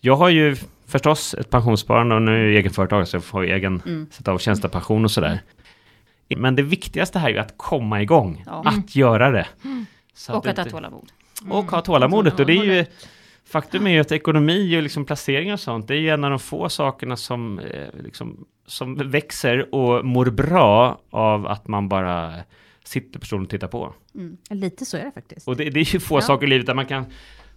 jag 0.01 0.15
har 0.15 0.29
ju 0.29 0.55
förstås 0.87 1.33
ett 1.33 1.49
pensionssparande 1.49 2.15
och 2.15 2.21
nu 2.21 2.31
är 2.41 2.45
jag 2.45 2.53
egenföretagare 2.59 3.05
så 3.05 3.15
jag 3.15 3.23
får 3.23 3.43
egen 3.43 3.81
Mm. 3.85 4.07
sätta 4.11 4.31
av 4.31 4.37
tjänstepension 4.37 5.03
och 5.05 5.11
sådär. 5.11 5.39
Men 6.37 6.55
det 6.55 6.61
viktigaste 6.63 7.19
här 7.19 7.29
är 7.29 7.33
ju 7.33 7.39
att 7.39 7.53
komma 7.57 8.01
igång, 8.01 8.43
Ja. 8.45 8.63
att 8.65 8.95
göra 8.95 9.31
det. 9.31 9.47
Så 10.19 10.33
Och 10.37 10.47
att 10.47 10.57
ha 10.57 10.65
tålamod. 10.65 11.11
och 11.49 11.71
ha 11.71 11.81
tålamodet. 11.81 12.39
Och 12.39 12.45
det 12.45 12.53
är 12.53 12.63
ju, 12.63 12.85
faktum 13.45 13.87
är 13.87 13.91
ju 13.91 13.99
att 13.99 14.11
ekonomi 14.11 14.77
och 14.77 14.83
liksom 14.83 15.05
placeringar 15.05 15.53
och 15.53 15.59
sånt, 15.59 15.87
det 15.87 15.93
är 15.95 15.99
ju 15.99 16.09
en 16.09 16.23
av 16.23 16.29
de 16.29 16.39
få 16.39 16.69
sakerna 16.69 17.15
som, 17.15 17.59
eh, 17.59 17.87
liksom, 18.03 18.45
som 18.65 18.95
växer 18.95 19.75
och 19.75 20.05
mår 20.05 20.25
bra 20.25 21.01
av 21.09 21.47
att 21.47 21.67
man 21.67 21.89
bara 21.89 22.33
sitter 22.83 23.19
på 23.19 23.25
stolen 23.25 23.43
och 23.43 23.49
tittar 23.49 23.67
på. 23.67 23.93
Lite 24.49 24.85
så 24.85 24.97
är 24.97 25.03
det 25.05 25.11
faktiskt. 25.11 25.47
Och 25.47 25.55
det, 25.55 25.69
det 25.69 25.79
är 25.79 25.93
ju 25.93 25.99
få 25.99 26.17
Ja. 26.17 26.21
saker 26.21 26.47
i 26.47 26.49
livet 26.49 26.65
där 26.67 26.73
man 26.73 26.85
kan 26.85 27.05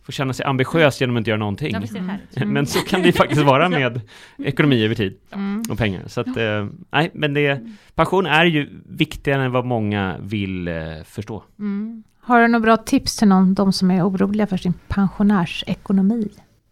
få 0.02 0.12
känna 0.12 0.32
sig 0.32 0.46
ambitiös 0.46 1.00
genom 1.00 1.16
att 1.16 1.20
inte 1.20 1.30
göra 1.30 1.38
någonting. 1.38 1.72
Det 1.72 1.98
härligt. 2.00 2.46
Men 2.48 2.66
så 2.66 2.78
kan 2.80 3.00
det 3.00 3.06
ju 3.06 3.12
faktiskt 3.12 3.42
vara 3.42 3.68
med 3.78 4.00
ekonomi 4.38 4.84
över 4.84 4.94
tid 4.94 5.18
Mm. 5.30 5.62
och 5.70 5.78
pengar. 5.78 6.02
Så 6.08 6.20
att, 6.20 6.36
eh, 6.36 6.66
nej, 6.90 7.10
men 7.14 7.34
det, 7.34 7.66
pension 7.94 8.26
är 8.26 8.44
ju 8.44 8.68
viktigare 8.86 9.44
än 9.44 9.52
vad 9.52 9.64
många 9.64 10.16
vill 10.20 10.68
eh, 10.68 10.74
förstå. 11.04 11.42
Har 12.24 12.40
du 12.40 12.48
några 12.48 12.62
bra 12.62 12.76
tips 12.76 13.16
till 13.16 13.28
någon, 13.28 13.54
de 13.54 13.72
som 13.72 13.90
är 13.90 14.08
oroliga 14.08 14.46
för 14.46 14.56
sin 14.56 14.74
pensionärsekonomi? 14.88 16.28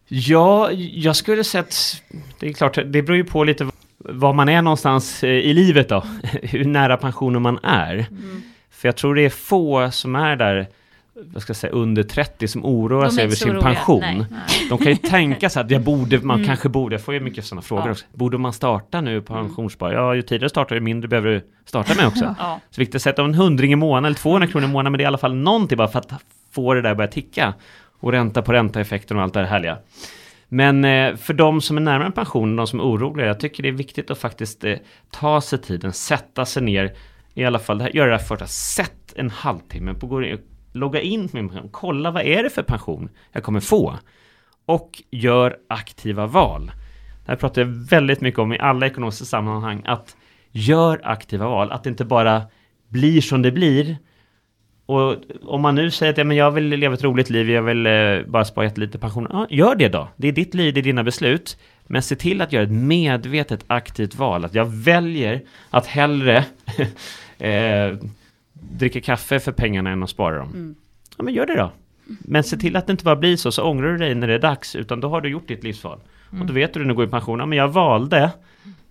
Ja, 0.09 0.73
jag 0.73 1.17
skulle 1.17 1.45
säga 1.45 1.63
att 1.63 2.03
det 2.39 2.49
är 2.49 2.53
klart, 2.53 2.75
det 2.75 3.03
beror 3.03 3.17
ju 3.17 3.25
på 3.25 3.45
lite 3.45 3.71
var 3.99 4.33
man 4.33 4.49
är 4.49 4.63
någonstans 4.63 5.25
eh, 5.25 5.31
i 5.31 5.55
livet 5.55 5.89
då, 5.89 6.05
hur 6.43 6.65
nära 6.65 6.97
pensionen 6.97 7.43
man 7.43 7.59
är. 7.63 7.95
Mm. 7.95 8.43
För 8.71 8.89
jag 8.89 8.97
tror 8.97 9.15
det 9.15 9.23
är 9.23 9.31
få 9.31 9.91
som 9.91 10.15
är 10.15 10.37
där, 10.37 10.69
vad 11.15 11.43
ska 11.43 11.51
jag 11.51 11.57
säga, 11.57 11.73
under 11.73 12.03
30 12.03 12.49
som 12.49 12.65
oroar 12.65 13.09
sig 13.09 13.25
över 13.25 13.35
så 13.35 13.43
sin 13.45 13.51
oroliga, 13.51 13.63
pension. 13.75 14.01
nej. 14.01 14.27
De 14.69 14.79
kan 14.79 14.87
ju 14.93 14.97
tänka 14.97 15.51
sig 15.51 15.63
att 15.63 15.71
jag 15.71 15.83
borde, 15.83 16.19
man 16.21 16.37
Mm. 16.37 16.47
kanske 16.47 16.69
borde, 16.69 16.95
jag 16.95 17.03
får 17.03 17.15
ju 17.15 17.21
mycket 17.21 17.45
sådana 17.45 17.63
frågor 17.63 17.87
Ja. 17.87 17.91
också. 17.93 18.05
Borde 18.13 18.39
man 18.39 18.53
starta 18.53 19.01
nu 19.01 19.21
på 19.23 19.35
pensionsspar? 19.35 19.93
Ja, 19.93 20.15
ju 20.15 20.23
tidigare 20.23 20.49
startar 20.49 20.75
ju 20.75 20.81
mindre 20.81 21.09
behöver 21.09 21.29
du 21.31 21.43
starta 21.65 21.95
med 21.95 22.07
också. 22.07 22.25
Ja. 22.39 22.61
Så 22.71 22.81
viktigt 22.81 22.95
att 22.95 23.03
sätta 23.03 23.23
en 23.25 23.35
hundring 23.35 23.73
i 23.73 23.77
månaden 23.77 24.05
eller 24.05 24.17
200 24.17 24.47
kronor 24.49 24.69
i 24.69 24.73
månaden, 24.73 24.93
men 24.93 24.99
det 24.99 25.03
är 25.03 25.05
i 25.05 25.07
alla 25.07 25.19
fall 25.19 25.35
någonting 25.35 25.79
bara 25.79 25.89
för 25.89 25.99
att 25.99 26.13
få 26.53 26.75
det 26.75 26.83
där 26.83 26.91
att 26.91 26.97
börja 26.97 27.09
ticka. 27.11 27.55
Och 28.03 28.13
ränta 28.13 28.43
på 28.43 28.53
ränta-effekten 28.53 29.17
och 29.17 29.23
allt 29.23 29.35
det 29.35 29.41
här 29.41 29.47
härliga. 29.47 29.79
Men 30.49 30.85
eh, 30.85 31.17
för 31.17 31.35
de 31.35 31.61
som 31.61 31.77
är 31.77 31.81
närmare 31.81 32.11
pensionen, 32.11 32.57
de 32.57 32.67
som 32.67 32.81
är 32.81 32.85
oroliga, 32.85 33.27
jag 33.27 33.41
tycker 33.41 33.63
det 33.63 33.69
är 33.69 33.73
viktigt 33.73 34.11
att 34.11 34.19
faktiskt 34.19 34.65
eh, 34.65 34.75
ta 35.11 35.41
sig 35.41 35.59
tiden, 35.61 35.93
sätta 35.93 36.45
sig 36.47 36.63
ner. 36.63 36.93
i 37.35 37.45
alla 37.45 37.59
fall, 37.59 37.89
gör 37.95 38.07
det 38.07 38.13
här 38.17 38.25
första, 38.25 38.47
sätt 38.47 39.13
en 39.17 39.31
halvtimme 39.31 39.95
på 39.95 40.07
gå 40.07 40.21
logga 40.73 41.01
in 41.01 41.29
på 41.29 41.37
min 41.37 41.49
pension, 41.49 41.69
kolla 41.73 42.11
vad 42.11 42.23
är 42.23 42.43
det 42.43 42.51
för 42.51 42.63
pension 42.63 43.09
jag 43.33 43.43
kommer 43.43 43.61
få 43.61 43.99
och 44.67 45.03
gör 45.11 45.57
aktiva 45.69 46.27
val. 46.27 46.73
Det 47.25 47.33
här 47.33 47.37
pratar 47.37 47.63
jag 47.63 47.69
väldigt 47.69 48.21
mycket 48.21 48.41
om 48.41 48.53
i 48.53 48.59
alla 48.59 48.87
ekonomiska 48.87 49.25
sammanhang, 49.25 49.83
att 49.87 50.17
gör 50.53 51.01
aktiva 51.05 51.49
val, 51.49 51.73
att 51.73 51.85
det 51.85 51.91
inte 51.91 52.05
bara 52.05 52.43
blir 52.89 53.21
som 53.21 53.43
det 53.43 53.53
blir. 53.53 53.97
Och 54.87 55.17
om 55.43 55.61
man 55.61 55.75
nu 55.75 55.91
säger 55.91 56.13
att 56.13 56.19
ja, 56.19 56.25
men 56.25 56.37
jag 56.37 56.51
vill 56.51 56.65
leva 56.65 56.95
ett 56.95 57.05
roligt 57.05 57.31
liv, 57.31 57.51
jag 57.51 57.63
vill 57.63 57.87
eh, 57.87 58.19
bara 58.27 58.45
spara 58.45 58.65
jättelite 58.65 58.99
pension, 58.99 59.27
ja, 59.31 59.47
gör 59.51 59.75
det 59.75 59.89
då. 59.89 60.09
Det 60.17 60.29
är 60.29 60.33
ditt 60.33 60.55
liv, 60.55 60.75
det 60.75 60.81
är 60.81 60.83
dina 60.83 61.05
beslut. 61.05 61.59
Men 61.87 62.03
se 62.03 62.17
till 62.17 62.41
att 62.41 62.53
göra 62.53 62.65
ett 62.65 62.73
medvetet 62.73 63.65
aktivt 63.67 64.15
val, 64.15 64.45
att 64.45 64.55
jag 64.55 64.65
väljer 64.65 65.43
att 65.71 65.87
hellre 65.87 66.45
eh, 67.39 67.97
dricka 68.61 69.01
kaffe 69.01 69.41
för 69.41 69.53
pengarna 69.53 69.91
än 69.91 70.03
att 70.03 70.11
spara 70.11 70.39
dem. 70.39 70.49
Mm. 70.49 70.75
Ja, 71.17 71.25
men 71.25 71.35
gör 71.35 71.47
det 71.47 71.57
då. 71.57 71.73
Men 72.21 72.45
se 72.45 72.57
till 72.57 72.77
att 72.77 72.87
det 72.87 72.91
inte 72.91 73.05
bara 73.05 73.17
blir 73.17 73.37
så, 73.37 73.53
så 73.53 73.65
ångrar 73.65 73.93
du 73.93 73.97
dig 73.97 74.15
när 74.15 74.27
det 74.27 74.35
är 74.35 74.39
dags, 74.39 74.77
utan 74.77 75.01
då 75.01 75.09
har 75.09 75.21
du 75.21 75.29
gjort 75.29 75.49
ditt 75.49 75.65
livsval. 75.65 76.01
Mm. 76.31 76.41
Och 76.41 76.47
då 76.47 76.53
vet 76.53 76.75
du 76.75 76.81
när 76.81 76.89
du 76.89 76.95
går 76.95 77.05
i 77.05 77.09
pension, 77.09 77.39
ja, 77.39 77.47
men 77.47 77.59
jag 77.59 77.69
valde 77.69 78.31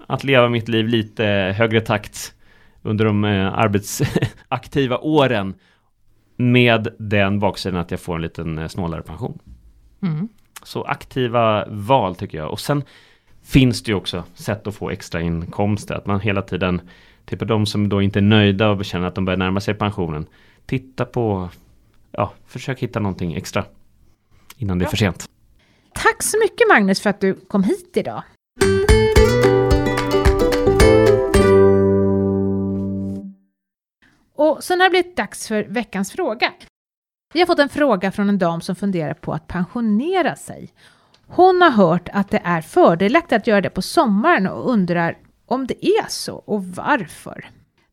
att 0.07 0.23
leva 0.23 0.49
mitt 0.49 0.67
liv 0.67 0.87
lite 0.87 1.23
högre 1.57 1.81
takt 1.81 2.33
under 2.81 3.05
de 3.05 3.25
eh, 3.25 3.53
arbetsaktiva 3.53 4.97
åren 4.97 5.53
med 6.35 6.87
den 6.99 7.39
baksidan 7.39 7.79
att 7.79 7.91
jag 7.91 7.99
får 7.99 8.15
en 8.15 8.21
liten 8.21 8.57
eh, 8.57 8.67
snålare 8.67 9.01
pension. 9.01 9.39
Mm. 10.01 10.29
Så 10.63 10.83
aktiva 10.83 11.65
val 11.69 12.15
tycker 12.15 12.37
jag. 12.37 12.51
Och 12.51 12.59
sen 12.59 12.83
finns 13.43 13.83
det 13.83 13.91
ju 13.91 13.95
också 13.95 14.23
sätt 14.33 14.67
att 14.67 14.75
få 14.75 14.89
extra 14.89 15.21
inkomster. 15.21 15.95
Att 15.95 16.05
man 16.05 16.19
hela 16.19 16.41
tiden, 16.41 16.81
typ 17.29 17.47
de 17.47 17.65
som 17.65 17.89
då 17.89 18.01
inte 18.01 18.19
är 18.19 18.23
nöjda 18.23 18.69
och 18.69 18.85
känner 18.85 19.07
att 19.07 19.15
de 19.15 19.25
börjar 19.25 19.37
närma 19.37 19.59
sig 19.59 19.73
pensionen. 19.73 20.25
Titta 20.65 21.05
på, 21.05 21.49
ja, 22.11 22.33
försök 22.45 22.79
hitta 22.79 22.99
någonting 22.99 23.33
extra. 23.33 23.65
Innan 24.57 24.79
det 24.79 24.85
är 24.85 24.89
för 24.89 24.97
sent. 24.97 25.29
Tack 25.93 26.23
så 26.23 26.37
mycket 26.37 26.67
Magnus 26.69 27.01
för 27.01 27.09
att 27.09 27.21
du 27.21 27.33
kom 27.33 27.63
hit 27.63 27.91
idag. 27.97 28.23
Och 34.35 34.63
sen 34.63 34.79
har 34.79 34.87
det 34.87 34.89
blivit 34.89 35.17
dags 35.17 35.47
för 35.47 35.63
veckans 35.63 36.11
fråga. 36.11 36.53
Vi 37.33 37.39
har 37.39 37.47
fått 37.47 37.59
en 37.59 37.69
fråga 37.69 38.11
från 38.11 38.29
en 38.29 38.37
dam 38.37 38.61
som 38.61 38.75
funderar 38.75 39.13
på 39.13 39.33
att 39.33 39.47
pensionera 39.47 40.35
sig. 40.35 40.69
Hon 41.27 41.61
har 41.61 41.69
hört 41.69 42.09
att 42.13 42.29
det 42.29 42.41
är 42.43 42.61
fördelaktigt 42.61 43.33
att 43.33 43.47
göra 43.47 43.61
det 43.61 43.69
på 43.69 43.81
sommaren 43.81 44.47
och 44.47 44.71
undrar 44.71 45.17
om 45.51 45.67
det 45.67 45.85
är 45.85 46.09
så 46.09 46.35
och 46.35 46.65
varför. 46.65 47.49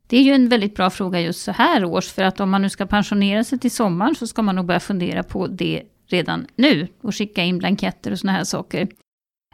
Det 0.07 0.17
är 0.17 0.23
ju 0.23 0.33
en 0.33 0.49
väldigt 0.49 0.75
bra 0.75 0.91
fråga 0.91 1.21
just 1.21 1.43
så 1.43 1.53
här 1.53 1.85
års, 1.85 2.13
för 2.13 2.23
att 2.23 2.41
om 2.41 2.51
man 2.51 2.63
nu 2.63 2.71
ska 2.71 2.87
pensionera 2.87 3.45
sig 3.45 3.59
till 3.59 3.71
sommaren 3.71 4.15
så 4.15 4.27
ska 4.27 4.43
man 4.43 4.57
nog 4.57 4.67
börja 4.67 4.81
fundera 4.81 5.23
på 5.23 5.47
det 5.47 5.83
redan 6.07 6.47
nu 6.57 6.89
och 7.03 7.15
skicka 7.15 7.43
in 7.43 7.59
blanketter 7.59 8.11
och 8.11 8.19
såna 8.19 8.33
här 8.33 8.45
saker. 8.45 8.89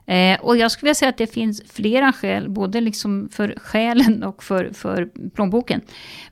Eh, 0.06 0.40
och 0.40 0.56
jag 0.56 0.70
skulle 0.70 0.86
vilja 0.86 0.94
säga 0.94 1.08
att 1.08 1.18
det 1.18 1.26
finns 1.26 1.62
flera 1.68 2.12
skäl, 2.12 2.48
både 2.50 2.80
liksom 2.80 3.28
för 3.32 3.54
själen 3.56 4.22
och 4.22 4.42
för, 4.42 4.70
för 4.72 5.08
plånboken. 5.34 5.80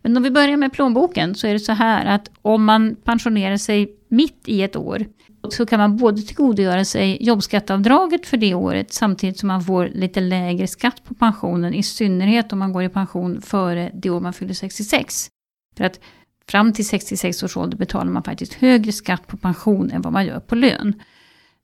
Men 0.02 0.16
om 0.16 0.22
vi 0.22 0.30
börjar 0.30 0.56
med 0.56 0.72
plånboken 0.72 1.34
så 1.34 1.46
är 1.46 1.52
det 1.52 1.60
så 1.60 1.72
här 1.72 2.06
att 2.06 2.30
om 2.42 2.64
man 2.64 2.96
pensionerar 3.04 3.56
sig 3.56 3.96
mitt 4.08 4.42
i 4.46 4.62
ett 4.62 4.76
år 4.76 5.06
så 5.48 5.66
kan 5.66 5.78
man 5.78 5.96
både 5.96 6.22
tillgodogöra 6.22 6.84
sig 6.84 7.18
jobbskatteavdraget 7.20 8.26
för 8.26 8.36
det 8.36 8.54
året 8.54 8.92
samtidigt 8.92 9.38
som 9.38 9.46
man 9.46 9.62
får 9.62 9.88
lite 9.88 10.20
lägre 10.20 10.66
skatt 10.66 11.04
på 11.04 11.14
pensionen, 11.14 11.74
i 11.74 11.82
synnerhet 11.82 12.52
om 12.52 12.58
man 12.58 12.72
går 12.72 12.82
i 12.82 12.88
pension 12.88 13.42
före 13.42 13.90
det 13.94 14.10
år 14.10 14.20
man 14.20 14.32
fyller 14.32 14.54
66. 14.54 15.28
För 15.76 15.84
att 15.84 16.00
fram 16.48 16.72
till 16.72 16.86
66 16.88 17.42
års 17.42 17.56
ålder 17.56 17.78
betalar 17.78 18.10
man 18.10 18.22
faktiskt 18.22 18.54
högre 18.54 18.92
skatt 18.92 19.26
på 19.26 19.36
pension 19.36 19.90
än 19.90 20.02
vad 20.02 20.12
man 20.12 20.26
gör 20.26 20.40
på 20.40 20.54
lön. 20.54 21.02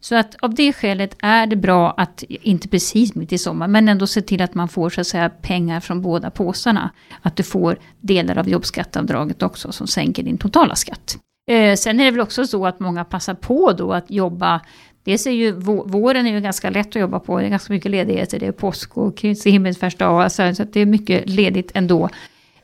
Så 0.09 0.14
att 0.14 0.36
av 0.40 0.54
det 0.54 0.72
skälet 0.72 1.16
är 1.18 1.46
det 1.46 1.57
bra 1.57 1.90
att, 1.90 2.24
inte 2.28 2.68
precis 2.68 3.14
mitt 3.14 3.32
i 3.32 3.38
sommar, 3.38 3.68
men 3.68 3.88
ändå 3.88 4.07
se 4.07 4.22
till 4.22 4.42
att 4.42 4.54
man 4.54 4.68
får 4.68 4.90
så 4.90 5.00
att 5.00 5.07
säga 5.07 5.28
pengar 5.30 5.80
från 5.80 6.02
båda 6.02 6.30
påsarna. 6.30 6.90
Att 7.22 7.36
du 7.36 7.42
får 7.42 7.78
delar 8.00 8.38
av 8.38 8.48
jobbskatteavdraget 8.48 9.42
också 9.42 9.72
som 9.72 9.86
sänker 9.86 10.22
din 10.22 10.38
totala 10.38 10.74
skatt. 10.74 11.18
Eh, 11.50 11.76
sen 11.76 12.00
är 12.00 12.04
det 12.04 12.11
väl 12.11 12.20
också 12.20 12.46
så 12.46 12.66
att 12.66 12.80
många 12.80 13.04
passar 13.04 13.34
på 13.34 13.72
då 13.72 13.92
att 13.92 14.11
jobba 14.11 14.61
Dels 15.04 15.26
är 15.26 15.30
ju 15.30 15.52
våren 15.86 16.26
är 16.26 16.30
ju 16.30 16.40
ganska 16.40 16.70
lätt 16.70 16.88
att 16.88 16.94
jobba 16.94 17.20
på, 17.20 17.38
det 17.38 17.46
är 17.46 17.50
ganska 17.50 17.72
mycket 17.72 17.90
ledigheter, 17.90 18.38
det 18.38 18.46
är 18.46 18.52
påsk 18.52 18.96
och 18.96 19.16
Kristi 19.16 19.50
himmelsfärdsdag, 19.50 20.32
så 20.32 20.42
att 20.42 20.72
det 20.72 20.80
är 20.80 20.86
mycket 20.86 21.28
ledigt 21.28 21.70
ändå. 21.74 22.09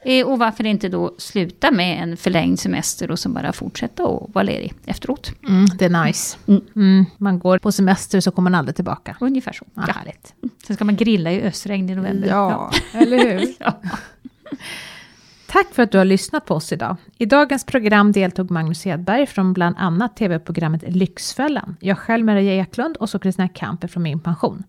Eh, 0.05 0.26
och 0.26 0.38
varför 0.38 0.66
inte 0.66 0.88
då 0.88 1.14
sluta 1.18 1.70
med 1.70 2.03
en 2.03 2.16
förlängd 2.16 2.61
semester 2.61 3.11
och 3.11 3.18
så 3.18 3.28
bara 3.28 3.53
fortsätta 3.53 4.05
och 4.05 4.34
vara 4.34 4.42
ledig 4.42 4.74
efteråt. 4.84 5.32
Mm, 5.48 5.66
det 5.78 5.84
är 5.84 6.05
nice. 6.05 6.38
Mm. 6.46 6.62
Mm, 6.76 7.05
man 7.18 7.38
går 7.38 7.59
på 7.59 7.72
semester 7.72 8.20
så 8.20 8.30
kommer 8.30 8.50
man 8.50 8.59
aldrig 8.59 8.76
tillbaka. 8.76 9.16
Ungefär 9.20 9.53
så. 9.53 9.64
Ja, 9.74 9.82
Härligt. 9.82 10.34
Mm. 10.42 10.50
Sen 10.66 10.76
ska 10.76 10.84
man 10.84 10.96
grilla 10.96 11.32
i 11.32 11.42
ösregn 11.42 11.90
i 11.90 11.94
november. 11.94 12.28
Ja, 12.28 12.70
ja. 12.92 12.98
eller 13.00 13.18
hur? 13.18 13.55
ja. 13.59 13.80
Tack 15.46 15.74
för 15.74 15.82
att 15.82 15.90
du 15.90 15.98
har 15.98 16.05
lyssnat 16.05 16.46
på 16.46 16.55
oss 16.55 16.72
idag. 16.72 16.96
I 17.18 17.26
dagens 17.26 17.64
program 17.64 18.12
deltog 18.12 18.50
Magnus 18.50 18.84
Hedberg 18.84 19.26
från 19.26 19.53
bland 19.53 19.76
annat 19.78 20.16
tv-programmet 20.16 20.84
Lyxfällan. 20.86 21.76
Jag 21.80 21.98
själv 21.98 22.24
Maria 22.24 22.55
Eklund 22.55 22.96
och 22.96 23.11
så 23.11 23.18
Kristina 23.18 23.48
Kamper 23.48 23.88
från 23.88 24.03
Min 24.03 24.20
Pension. 24.20 24.62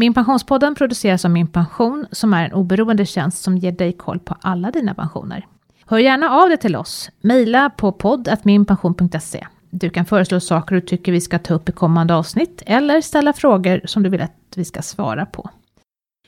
Min 0.00 0.14
Pensionspodden 0.14 0.74
produceras 0.74 1.24
av 1.24 1.30
Min 1.30 1.46
Pension 1.46 2.06
som 2.12 2.34
är 2.34 2.44
en 2.44 2.52
oberoende 2.52 3.06
tjänst 3.06 3.42
som 3.42 3.58
ger 3.58 3.72
dig 3.72 3.92
koll 3.92 4.18
på 4.18 4.36
alla 4.40 4.70
dina 4.70 4.94
pensioner. 4.94 5.46
Hör 5.86 5.98
gärna 5.98 6.30
av 6.30 6.48
dig 6.48 6.58
till 6.58 6.76
oss. 6.76 7.10
Mejla 7.20 7.70
på 7.70 7.92
podd.minpension.se. 7.92 9.46
Du 9.70 9.90
kan 9.90 10.04
föreslå 10.04 10.40
saker 10.40 10.74
du 10.74 10.80
tycker 10.80 11.12
vi 11.12 11.20
ska 11.20 11.38
ta 11.38 11.54
upp 11.54 11.68
i 11.68 11.72
kommande 11.72 12.14
avsnitt 12.14 12.62
eller 12.66 13.00
ställa 13.00 13.32
frågor 13.32 13.80
som 13.84 14.02
du 14.02 14.08
vill 14.08 14.20
att 14.20 14.32
vi 14.56 14.64
ska 14.64 14.82
svara 14.82 15.26
på. 15.26 15.50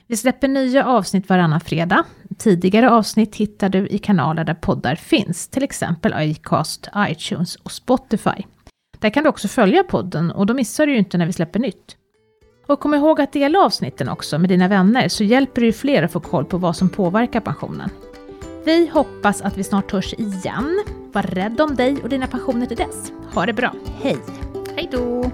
Vi 0.06 0.16
släpper 0.16 0.48
nya 0.48 0.86
avsnitt 0.86 1.28
varannan 1.28 1.60
fredag. 1.60 2.04
Tidigare 2.38 2.90
avsnitt 2.90 3.36
hittar 3.36 3.68
du 3.68 3.88
i 3.88 3.98
kanaler 3.98 4.44
där 4.44 4.54
poddar 4.54 4.94
finns, 4.94 5.48
till 5.48 5.62
exempel 5.62 6.12
Acast, 6.12 6.88
iTunes 6.96 7.56
och 7.56 7.72
Spotify. 7.72 8.44
Där 8.98 9.10
kan 9.10 9.22
du 9.24 9.28
också 9.28 9.48
följa 9.48 9.84
podden 9.84 10.30
och 10.30 10.46
då 10.46 10.54
missar 10.54 10.86
du 10.86 10.92
ju 10.92 10.98
inte 10.98 11.18
när 11.18 11.26
vi 11.26 11.32
släpper 11.32 11.60
nytt. 11.60 11.96
Och 12.70 12.80
kom 12.80 12.94
ihåg 12.94 13.20
att 13.20 13.32
dela 13.32 13.58
avsnitten 13.58 14.08
också 14.08 14.38
med 14.38 14.48
dina 14.48 14.68
vänner 14.68 15.08
så 15.08 15.24
hjälper 15.24 15.62
du 15.62 15.72
fler 15.72 16.02
att 16.02 16.12
få 16.12 16.20
koll 16.20 16.44
på 16.44 16.58
vad 16.58 16.76
som 16.76 16.88
påverkar 16.88 17.40
pensionen. 17.40 17.90
Vi 18.64 18.86
hoppas 18.86 19.42
att 19.42 19.58
vi 19.58 19.64
snart 19.64 19.92
hörs 19.92 20.14
igen. 20.14 20.84
Var 21.12 21.22
rädd 21.22 21.60
om 21.60 21.74
dig 21.74 21.96
och 22.02 22.08
dina 22.08 22.26
pensioner 22.26 22.66
till 22.66 22.76
dess. 22.76 23.12
Ha 23.34 23.46
det 23.46 23.52
bra. 23.52 23.72
Hej! 24.02 24.16
Hej 24.76 24.88
då! 24.92 25.30